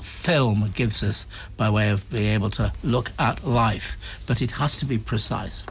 film 0.00 0.70
gives 0.74 1.02
us 1.02 1.26
by 1.56 1.68
way 1.68 1.90
of 1.90 2.02
being 2.10 2.34
able 2.34 2.50
to 2.50 2.72
look 2.82 3.12
at 3.16 3.44
life, 3.44 3.96
but 4.26 4.40
it 4.40 4.52
has 4.58 4.78
to 4.78 4.86
be 4.86 4.98
precise. 4.98 5.64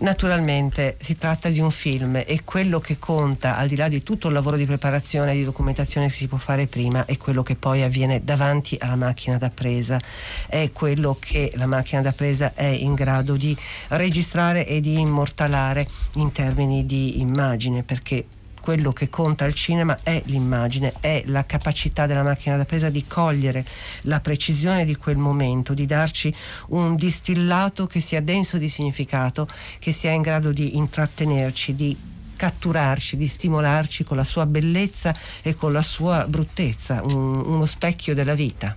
Naturalmente 0.00 0.96
si 1.00 1.16
tratta 1.16 1.48
di 1.48 1.58
un 1.58 1.72
film 1.72 2.22
e 2.24 2.42
quello 2.44 2.78
che 2.78 3.00
conta, 3.00 3.56
al 3.56 3.66
di 3.66 3.74
là 3.74 3.88
di 3.88 4.04
tutto 4.04 4.28
il 4.28 4.34
lavoro 4.34 4.56
di 4.56 4.64
preparazione 4.64 5.32
e 5.32 5.34
di 5.34 5.44
documentazione 5.44 6.06
che 6.06 6.12
si 6.12 6.28
può 6.28 6.38
fare 6.38 6.68
prima, 6.68 7.04
è 7.04 7.16
quello 7.16 7.42
che 7.42 7.56
poi 7.56 7.82
avviene 7.82 8.22
davanti 8.22 8.76
alla 8.78 8.94
macchina 8.94 9.38
da 9.38 9.50
presa, 9.50 10.00
è 10.46 10.70
quello 10.72 11.16
che 11.18 11.50
la 11.56 11.66
macchina 11.66 12.00
da 12.00 12.12
presa 12.12 12.54
è 12.54 12.66
in 12.66 12.94
grado 12.94 13.36
di 13.36 13.56
registrare 13.88 14.68
e 14.68 14.78
di 14.78 15.00
immortalare 15.00 15.88
in 16.14 16.30
termini 16.30 16.86
di 16.86 17.18
immagine, 17.18 17.82
perché 17.82 18.24
quello 18.68 18.92
che 18.92 19.08
conta 19.08 19.46
al 19.46 19.54
cinema 19.54 20.00
è 20.02 20.20
l'immagine, 20.26 20.92
è 21.00 21.22
la 21.28 21.46
capacità 21.46 22.04
della 22.04 22.22
macchina 22.22 22.58
da 22.58 22.66
presa 22.66 22.90
di 22.90 23.06
cogliere 23.06 23.64
la 24.02 24.20
precisione 24.20 24.84
di 24.84 24.94
quel 24.94 25.16
momento, 25.16 25.72
di 25.72 25.86
darci 25.86 26.30
un 26.68 26.94
distillato 26.94 27.86
che 27.86 28.00
sia 28.00 28.20
denso 28.20 28.58
di 28.58 28.68
significato, 28.68 29.48
che 29.78 29.92
sia 29.92 30.10
in 30.10 30.20
grado 30.20 30.52
di 30.52 30.76
intrattenerci, 30.76 31.74
di 31.74 31.96
catturarci, 32.36 33.16
di 33.16 33.26
stimolarci 33.26 34.04
con 34.04 34.18
la 34.18 34.24
sua 34.24 34.44
bellezza 34.44 35.16
e 35.40 35.54
con 35.54 35.72
la 35.72 35.80
sua 35.80 36.26
bruttezza, 36.28 37.00
un, 37.02 37.40
uno 37.46 37.64
specchio 37.64 38.12
della 38.12 38.34
vita. 38.34 38.76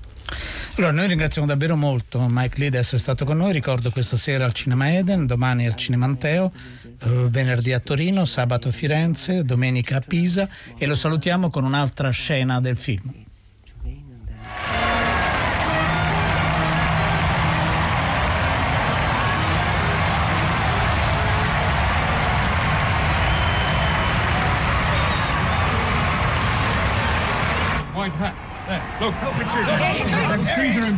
Allora, 0.75 0.91
noi 0.93 1.07
ringraziamo 1.07 1.47
davvero 1.47 1.75
molto 1.75 2.25
Mike 2.29 2.59
Lee 2.59 2.69
di 2.69 2.77
essere 2.77 2.97
stato 2.97 3.25
con 3.25 3.37
noi. 3.37 3.51
Ricordo 3.51 3.91
questa 3.91 4.17
sera 4.17 4.45
al 4.45 4.53
Cinema 4.53 4.95
Eden, 4.95 5.25
domani 5.25 5.65
al 5.65 5.75
Cinema 5.75 6.05
Anteo, 6.05 6.51
eh, 7.03 7.27
venerdì 7.29 7.73
a 7.73 7.79
Torino, 7.79 8.25
sabato 8.25 8.69
a 8.69 8.71
Firenze, 8.71 9.43
domenica 9.43 9.97
a 9.97 10.01
Pisa 10.05 10.47
e 10.77 10.85
lo 10.85 10.95
salutiamo 10.95 11.49
con 11.49 11.63
un'altra 11.63 12.09
scena 12.09 12.59
del 12.59 12.77
film. 12.77 13.29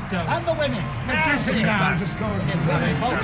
himself. 0.04 0.28
And 0.30 0.45
the 0.45 0.54
women. 0.54 0.84
And 1.08 1.16
get 1.24 1.39
him. 1.56 2.60
Of 2.60 2.99
course. 2.99 3.24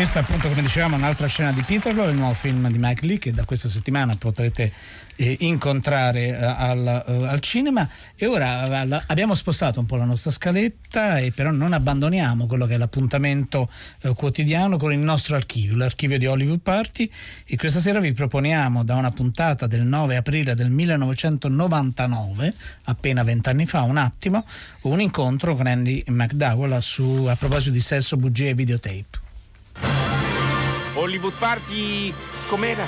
Questa 0.00 0.20
appunto 0.20 0.48
come 0.48 0.62
dicevamo 0.62 0.94
è 0.94 0.98
un'altra 0.98 1.26
scena 1.26 1.52
di 1.52 1.60
Peterloo, 1.60 2.08
il 2.08 2.16
nuovo 2.16 2.32
film 2.32 2.70
di 2.70 2.78
Mike 2.78 3.04
Lee 3.04 3.18
che 3.18 3.32
da 3.32 3.44
questa 3.44 3.68
settimana 3.68 4.16
potrete 4.16 4.72
eh, 5.14 5.36
incontrare 5.40 6.28
eh, 6.28 6.42
al, 6.42 7.04
eh, 7.06 7.26
al, 7.26 7.40
cinema 7.40 7.86
e 8.16 8.24
ora 8.24 8.80
alla, 8.80 9.04
abbiamo 9.08 9.34
spostato 9.34 9.78
un 9.78 9.84
po' 9.84 9.96
la 9.96 10.06
nostra 10.06 10.30
scaletta 10.30 11.18
e 11.18 11.32
però 11.32 11.50
non 11.50 11.74
abbandoniamo 11.74 12.46
quello 12.46 12.64
che 12.64 12.76
è 12.76 12.78
l'appuntamento 12.78 13.70
eh, 14.00 14.14
quotidiano 14.14 14.78
con 14.78 14.90
il 14.90 15.00
nostro 15.00 15.36
archivio, 15.36 15.76
l'archivio 15.76 16.16
di 16.16 16.24
Hollywood 16.24 16.60
Party 16.60 17.10
e 17.44 17.58
questa 17.58 17.78
sera 17.78 18.00
vi 18.00 18.14
proponiamo 18.14 18.82
da 18.84 18.96
una 18.96 19.10
puntata 19.10 19.66
del 19.66 19.82
9 19.82 20.16
aprile 20.16 20.54
del 20.54 20.70
1999, 20.70 22.54
appena 22.84 23.22
vent'anni 23.22 23.66
fa, 23.66 23.82
un 23.82 23.98
attimo, 23.98 24.46
un 24.84 24.98
incontro 24.98 25.54
con 25.54 25.66
Andy 25.66 26.02
McDowell 26.06 26.78
su, 26.78 27.26
a 27.28 27.36
proposito 27.36 27.72
di 27.72 27.82
sesso, 27.82 28.16
bugie 28.16 28.48
e 28.48 28.54
videotape. 28.54 29.19
Hollywood 31.00 31.32
Party 31.38 32.12
com'era? 32.46 32.86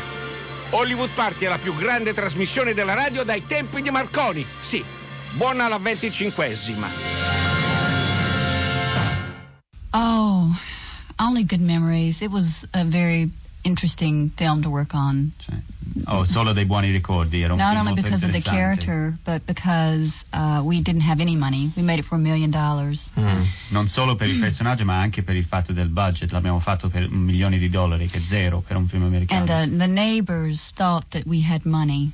Hollywood 0.69 1.09
Party 1.15 1.47
è 1.47 1.49
la 1.49 1.57
più 1.57 1.75
grande 1.75 2.13
trasmissione 2.13 2.75
della 2.75 2.93
radio 2.93 3.25
dai 3.25 3.47
tempi 3.47 3.81
di 3.81 3.89
Marconi. 3.89 4.45
Sì, 4.61 4.85
buona 5.33 5.67
la 5.67 5.79
venticinquesima. 5.79 6.89
Oh, 9.93 10.55
only 11.21 11.47
good 11.47 11.63
memories. 11.63 12.21
It 12.21 12.29
was 12.29 12.69
a 12.75 12.85
very 12.85 13.31
interesting 13.63 14.31
film 14.37 14.63
to 14.63 14.71
work 14.71 14.95
on. 14.95 15.33
Oh, 16.07 16.25
solo 16.25 16.53
dei 16.53 16.65
buoni 16.65 16.91
ricordi. 16.91 17.43
Era 17.43 17.53
un 17.53 17.59
Not 17.59 17.77
only 17.77 17.93
because 17.93 18.25
of 18.25 18.33
the 18.33 18.41
character, 18.41 19.17
but 19.25 19.45
because 19.47 20.25
uh, 20.33 20.63
we 20.65 20.81
didn't 20.81 21.03
have 21.03 21.21
any 21.21 21.37
money. 21.37 21.71
We 21.77 21.83
made 21.83 21.99
it 21.99 22.05
for 22.05 22.17
a 22.17 22.21
million 22.21 22.51
dollars. 22.51 23.11
Mm. 23.17 23.45
Non 23.71 23.87
solo 23.89 24.15
per 24.15 24.29
il 24.29 24.39
personaggio, 24.39 24.85
ma 24.85 24.99
anche 24.99 25.23
per 25.23 25.37
il 25.37 25.45
fatto 25.45 25.73
del 25.73 25.89
budget. 25.89 26.33
L'abbiamo 26.33 26.61
fatto 26.61 26.89
per 26.89 27.09
milioni 27.11 27.59
di 27.59 27.69
dollari, 27.69 28.07
che 28.07 28.19
è 28.19 28.23
zero 28.25 28.63
per 28.67 28.77
un 28.77 28.89
film 28.89 29.05
americano. 29.05 29.51
And 29.51 29.73
uh, 29.73 29.79
the 29.79 29.87
neighbors 29.87 30.71
thought 30.73 31.05
that 31.11 31.25
we 31.27 31.43
had 31.43 31.65
money. 31.65 32.13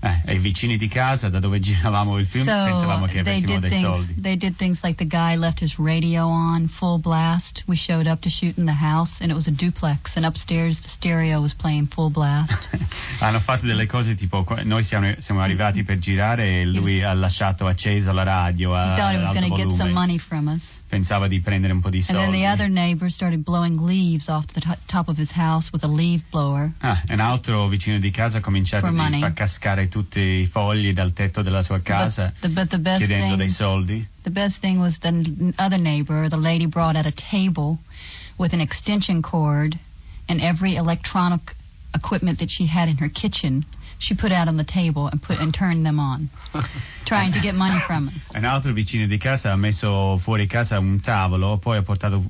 Eh, 0.00 0.34
i 0.34 0.38
vicini 0.38 0.76
di 0.76 0.86
casa, 0.86 1.28
da 1.28 1.40
dove 1.40 1.58
giravamo 1.58 2.18
il 2.18 2.26
film, 2.26 2.44
so 2.44 2.52
pensavamo 2.52 3.06
che 3.06 3.18
avessimo 3.18 3.58
dei 3.58 3.70
things. 3.70 3.82
soldi. 3.96 4.20
They 4.20 4.36
did 4.36 4.54
things 4.54 4.80
like 4.84 4.96
the 4.96 5.06
guy 5.06 5.34
left 5.36 5.60
his 5.60 5.76
radio 5.78 6.28
on 6.28 6.68
full 6.68 6.98
blast. 7.00 7.64
We 7.66 7.74
showed 7.74 8.06
up 8.06 8.20
to 8.20 8.28
shoot 8.28 8.56
in 8.58 8.66
the 8.66 8.76
house, 8.80 9.20
and 9.20 9.30
it 9.30 9.34
was 9.34 9.48
a 9.48 9.50
duplex. 9.50 10.16
And 10.16 10.24
upstairs, 10.24 10.80
the 10.82 10.88
stereo 10.88 11.40
was 11.40 11.52
playing 11.52 11.88
full 11.88 12.10
blast. 12.10 12.68
Hanno 13.18 13.40
fatto 13.40 13.66
delle 13.66 13.86
cose 13.86 14.14
tipo, 14.14 14.46
noi 14.62 14.84
siamo, 14.84 15.14
siamo 15.18 15.40
arrivati 15.40 15.82
per 15.82 15.98
girare 15.98 16.60
e 16.60 16.64
lui 16.64 17.02
ha 17.02 17.12
lasciato 17.14 17.66
accesa 17.66 18.12
la 18.12 18.22
radio 18.22 18.76
a. 18.76 18.94
Pensava 20.88 21.28
di 21.28 21.40
prendere 21.40 21.74
un 21.74 21.80
po' 21.80 21.90
di 21.90 21.98
And 21.98 22.06
then 22.06 22.16
soldi. 22.24 22.38
the 22.38 22.46
other 22.46 22.68
neighbor 22.70 23.10
started 23.10 23.42
blowing 23.42 23.78
leaves 23.80 24.28
off 24.28 24.46
the 24.52 24.60
to- 24.60 24.78
top 24.86 25.08
of 25.08 25.18
his 25.18 25.32
house 25.32 25.70
with 25.70 25.84
a 25.84 25.86
leaf 25.86 26.22
blower. 26.30 26.72
Ah, 26.80 27.02
un 27.10 27.20
altro 27.20 27.68
vicino 27.68 27.98
di 27.98 28.10
casa 28.10 28.38
ha 28.38 28.40
cominciato 28.40 28.86
a 28.86 28.92
far 28.92 29.32
cascare 29.34 29.87
tutti 29.88 30.20
i 30.42 30.46
fogli 30.46 30.92
dal 30.92 31.12
tetto 31.12 31.42
della 31.42 31.62
sua 31.62 31.80
casa 31.80 32.32
The, 32.40 32.48
but 32.48 32.68
the 32.70 32.78
chiedendo 32.78 33.26
thing, 33.26 33.36
dei 33.36 33.48
soldi. 33.48 34.06
the 34.22 34.30
best 34.30 34.60
thing 34.60 34.78
was 34.80 34.98
the 34.98 35.52
other 35.58 35.78
neighbor. 35.78 36.28
The 36.28 36.36
lady 36.36 36.66
brought 36.66 36.96
out 36.96 37.06
a 37.06 37.12
table 37.12 37.78
with 38.36 38.52
an 38.52 38.60
extension 38.60 39.22
cord 39.22 39.78
and 40.28 40.40
every 40.40 40.76
electronic 40.76 41.54
equipment 41.94 42.38
that 42.38 42.50
she 42.50 42.66
had 42.66 42.88
in 42.88 42.98
her 42.98 43.08
kitchen. 43.08 43.64
She 44.00 44.14
put 44.14 44.30
out 44.30 44.46
on 44.46 44.56
the 44.56 44.64
table 44.64 45.08
and 45.08 45.20
put 45.20 45.40
and 45.40 45.52
turned 45.52 45.84
them 45.84 45.98
on, 45.98 46.28
trying 47.04 47.32
to 47.32 47.40
get 47.40 47.56
money 47.56 47.80
from 47.80 48.08
us. 48.08 48.34
Un 48.36 48.44
altro 48.44 48.72
vicino 48.72 49.06
di 49.08 49.18
casa 49.18 49.50
ha 49.50 49.56
messo 49.56 50.18
fuori 50.18 50.46
casa 50.46 50.78
un 50.78 51.00
tavolo, 51.00 51.56
poi 51.56 51.78
ha 51.78 51.82
portato 51.82 52.22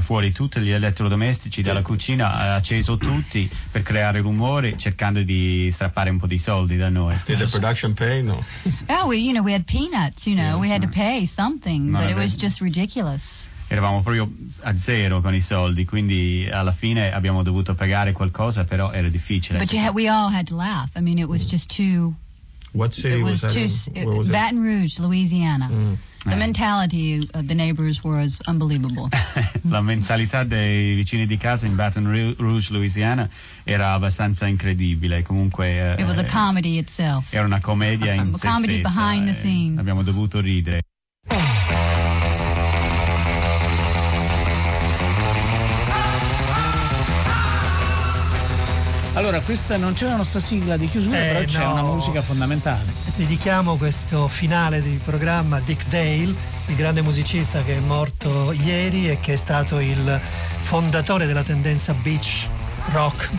fuori 0.00 0.32
tutti 0.32 0.60
gli 0.60 0.70
elettrodomestici 0.70 1.62
dalla 1.62 1.82
cucina, 1.82 2.32
ha 2.32 2.54
acceso 2.54 2.96
tutti 2.96 3.50
per 3.70 3.82
creare 3.82 4.20
rumore 4.20 4.76
cercando 4.76 5.22
di 5.22 5.70
strappare 5.72 6.10
un 6.10 6.18
po' 6.18 6.26
di 6.26 6.38
soldi 6.38 6.76
da 6.76 6.88
noi. 6.88 7.16
Did 7.26 7.38
the 7.38 7.48
production 7.50 7.94
pay? 7.94 8.22
No. 8.22 8.42
Oh, 8.88 9.06
we 9.06 9.16
you 9.16 9.32
know 9.32 9.42
we 9.42 9.52
had 9.52 9.64
peanuts. 9.64 10.26
You 10.26 10.36
know 10.36 10.58
we 10.58 10.70
had 10.70 10.82
to 10.82 10.88
pay 10.88 11.26
something, 11.26 11.90
No, 11.90 12.00
but 12.00 12.10
it 12.10 12.16
was 12.16 12.36
just 12.36 12.60
ridiculous. 12.60 13.42
Eravamo 13.68 14.02
proprio 14.02 14.30
a 14.60 14.76
zero 14.76 15.20
con 15.20 15.34
i 15.34 15.40
soldi, 15.40 15.84
quindi 15.84 16.48
alla 16.50 16.72
fine 16.72 17.12
abbiamo 17.12 17.42
dovuto 17.42 17.74
pagare 17.74 18.12
qualcosa, 18.12 18.64
però 18.64 18.92
era 18.92 19.08
difficile. 19.08 19.58
But 19.58 19.72
you 19.72 19.80
had, 19.80 19.94
we 19.94 20.06
all 20.08 20.30
had 20.30 20.46
to 20.48 20.54
laugh. 20.54 20.90
I 20.96 21.00
mean, 21.00 21.18
it 21.18 21.28
was 21.28 21.44
just 21.46 21.74
too. 21.74 22.14
What 22.72 22.92
city 22.92 23.20
it 23.20 23.22
was, 23.22 23.42
was 23.42 23.42
that 23.42 23.52
too. 23.52 23.98
in? 23.98 24.06
Where 24.06 24.18
was 24.18 24.28
it? 24.28 24.32
Baton 24.32 24.62
Rouge, 24.62 24.98
Louisiana. 24.98 25.68
Mm. 25.70 25.96
The 26.24 26.30
Eh. 26.32 26.36
mentality 26.36 27.28
of 27.34 27.46
the 27.46 27.54
neighbors 27.54 28.02
was 28.02 28.40
unbelievable. 28.46 29.08
La 29.68 29.80
mentalità 29.82 30.42
dei 30.44 30.94
vicini 30.94 31.26
di 31.26 31.36
casa 31.36 31.66
in 31.66 31.74
Baton 31.74 32.34
Rouge, 32.38 32.72
Louisiana 32.72 33.28
era 33.64 33.92
abbastanza 33.92 34.46
incredibile, 34.46 35.22
comunque 35.22 35.66
eh, 35.96 36.00
It 36.00 36.06
was 36.06 36.18
a 36.18 36.24
comedy 36.24 36.78
itself. 36.78 37.32
era 37.32 37.44
una 37.44 37.60
commedia 37.60 38.12
in 38.14 38.32
A 38.34 38.38
se 38.38 38.46
comedy 38.48 38.78
stessa, 38.80 39.00
behind 39.00 39.24
the 39.26 39.30
eh, 39.32 39.34
scenes. 39.34 39.78
Abbiamo 39.78 40.02
dovuto 40.02 40.40
ridere. 40.40 40.80
Allora, 49.14 49.38
questa 49.40 49.76
non 49.76 49.92
c'è 49.92 50.06
la 50.06 50.16
nostra 50.16 50.40
sigla 50.40 50.76
di 50.76 50.88
chiusura, 50.88 51.16
Eh, 51.16 51.28
però 51.28 51.44
c'è 51.44 51.62
no. 51.62 51.72
una 51.72 51.82
musica 51.82 52.20
fondamentale. 52.20 52.92
Dedichiamo 53.14 53.76
questo 53.76 54.26
finale 54.26 54.82
del 54.82 54.98
programma 55.04 55.58
a 55.58 55.60
Dick 55.60 55.86
Dale, 55.86 56.34
il 56.66 56.74
grande 56.74 57.00
musicista 57.00 57.62
che 57.62 57.76
è 57.76 57.80
morto 57.80 58.50
ieri 58.50 59.08
e 59.08 59.20
che 59.20 59.34
è 59.34 59.36
stato 59.36 59.78
il 59.78 60.20
fondatore 60.62 61.26
della 61.26 61.44
tendenza 61.44 61.94
beach 61.94 62.48
rock 62.90 63.30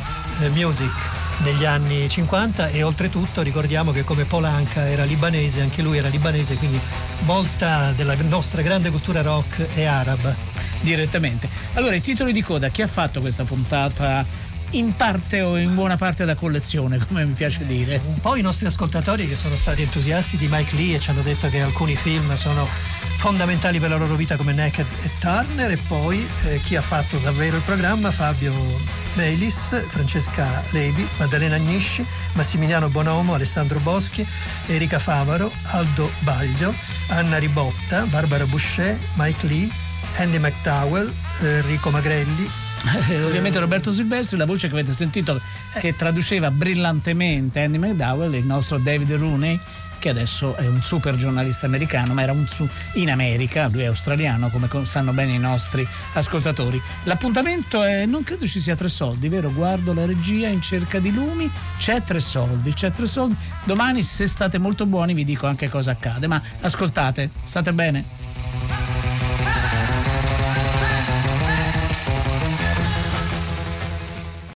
eh, 0.41 0.49
music 0.49 0.91
negli 1.39 1.65
anni 1.65 2.07
50 2.07 2.69
e 2.69 2.81
oltretutto 2.81 3.41
ricordiamo 3.41 3.91
che 3.91 4.05
come 4.05 4.23
Polanca 4.23 4.87
era 4.87 5.03
libanese, 5.03 5.59
anche 5.59 5.81
lui 5.81 5.97
era 5.97 6.07
libanese, 6.07 6.55
quindi 6.55 6.79
molta 7.25 7.91
della 7.91 8.15
nostra 8.29 8.61
grande 8.61 8.89
cultura 8.91 9.21
rock 9.21 9.73
è 9.73 9.83
araba. 9.83 10.53
Direttamente. 10.79 11.49
Allora, 11.73 11.95
i 11.95 12.01
titoli 12.01 12.31
di 12.31 12.43
coda, 12.43 12.69
chi 12.69 12.81
ha 12.83 12.87
fatto 12.87 13.19
questa 13.19 13.43
puntata 13.43 14.23
in 14.77 14.93
parte 14.95 15.41
o 15.41 15.57
in 15.57 15.73
buona 15.73 15.95
parte 15.95 16.25
da 16.25 16.35
collezione, 16.35 16.97
come 17.07 17.23
mi 17.23 17.33
piace 17.33 17.65
dire? 17.65 18.01
Un 18.05 18.19
po' 18.19 18.35
i 18.35 18.41
nostri 18.41 18.65
ascoltatori 18.65 19.27
che 19.27 19.37
sono 19.37 19.55
stati 19.55 19.81
entusiasti 19.83 20.35
di 20.35 20.47
Mike 20.49 20.75
Lee 20.75 20.95
e 20.95 20.99
ci 20.99 21.09
hanno 21.09 21.21
detto 21.21 21.47
che 21.49 21.61
alcuni 21.61 21.95
film 21.95 22.35
sono 22.35 22.67
fondamentali 23.17 23.79
per 23.79 23.89
la 23.89 23.95
loro 23.95 24.15
vita 24.15 24.35
come 24.35 24.51
Naked 24.51 24.85
e 25.03 25.09
Turner 25.19 25.71
e 25.71 25.77
poi 25.87 26.27
eh, 26.45 26.59
chi 26.59 26.75
ha 26.75 26.81
fatto 26.81 27.17
davvero 27.19 27.55
il 27.55 27.61
programma 27.61 28.11
Fabio 28.11 28.53
Melis, 29.13 29.81
Francesca 29.87 30.61
Levi, 30.71 31.07
Maddalena 31.19 31.55
Agnisci, 31.55 32.05
Massimiliano 32.33 32.89
Bonomo, 32.89 33.33
Alessandro 33.33 33.79
Boschi, 33.79 34.27
Erika 34.65 34.99
Favaro, 34.99 35.49
Aldo 35.71 36.11
Baglio, 36.19 36.73
Anna 37.07 37.37
Ribotta, 37.37 38.01
Barbara 38.07 38.45
Boucher, 38.45 38.97
Mike 39.15 39.47
Lee, 39.47 39.69
Andy 40.17 40.37
McDowell, 40.37 41.11
Enrico 41.39 41.91
Magrelli, 41.91 42.64
Eh, 43.09 43.23
Ovviamente 43.25 43.59
Roberto 43.59 43.91
Silvestri, 43.91 44.37
la 44.37 44.45
voce 44.45 44.67
che 44.67 44.73
avete 44.73 44.93
sentito 44.93 45.39
che 45.79 45.95
traduceva 45.95 46.51
brillantemente 46.51 47.61
Andy 47.61 47.77
McDowell, 47.77 48.33
il 48.33 48.45
nostro 48.45 48.77
David 48.77 49.13
Rooney, 49.13 49.59
che 49.99 50.09
adesso 50.09 50.55
è 50.55 50.67
un 50.67 50.83
super 50.83 51.15
giornalista 51.15 51.65
americano, 51.65 52.13
ma 52.13 52.21
era 52.21 52.31
un 52.31 52.45
su- 52.47 52.67
in 52.93 53.09
America, 53.09 53.67
lui 53.71 53.81
è 53.81 53.85
australiano, 53.85 54.49
come 54.49 54.69
sanno 54.83 55.13
bene 55.13 55.33
i 55.33 55.39
nostri 55.39 55.87
ascoltatori. 56.13 56.79
L'appuntamento 57.03 57.83
è, 57.83 58.05
non 58.05 58.23
credo 58.23 58.45
ci 58.45 58.59
sia 58.59 58.75
tre 58.75 58.89
soldi, 58.89 59.29
vero? 59.29 59.51
Guardo 59.51 59.93
la 59.93 60.05
regia 60.05 60.47
in 60.47 60.61
cerca 60.61 60.99
di 60.99 61.11
lumi, 61.11 61.49
c'è 61.77 62.03
tre 62.03 62.19
soldi, 62.19 62.73
c'è 62.73 62.91
tre 62.91 63.07
soldi. 63.07 63.35
Domani, 63.63 64.03
se 64.03 64.27
state 64.27 64.59
molto 64.59 64.85
buoni, 64.85 65.13
vi 65.13 65.25
dico 65.25 65.47
anche 65.47 65.69
cosa 65.69 65.91
accade, 65.91 66.27
ma 66.27 66.41
ascoltate, 66.61 67.31
state 67.43 67.73
bene. 67.73 69.14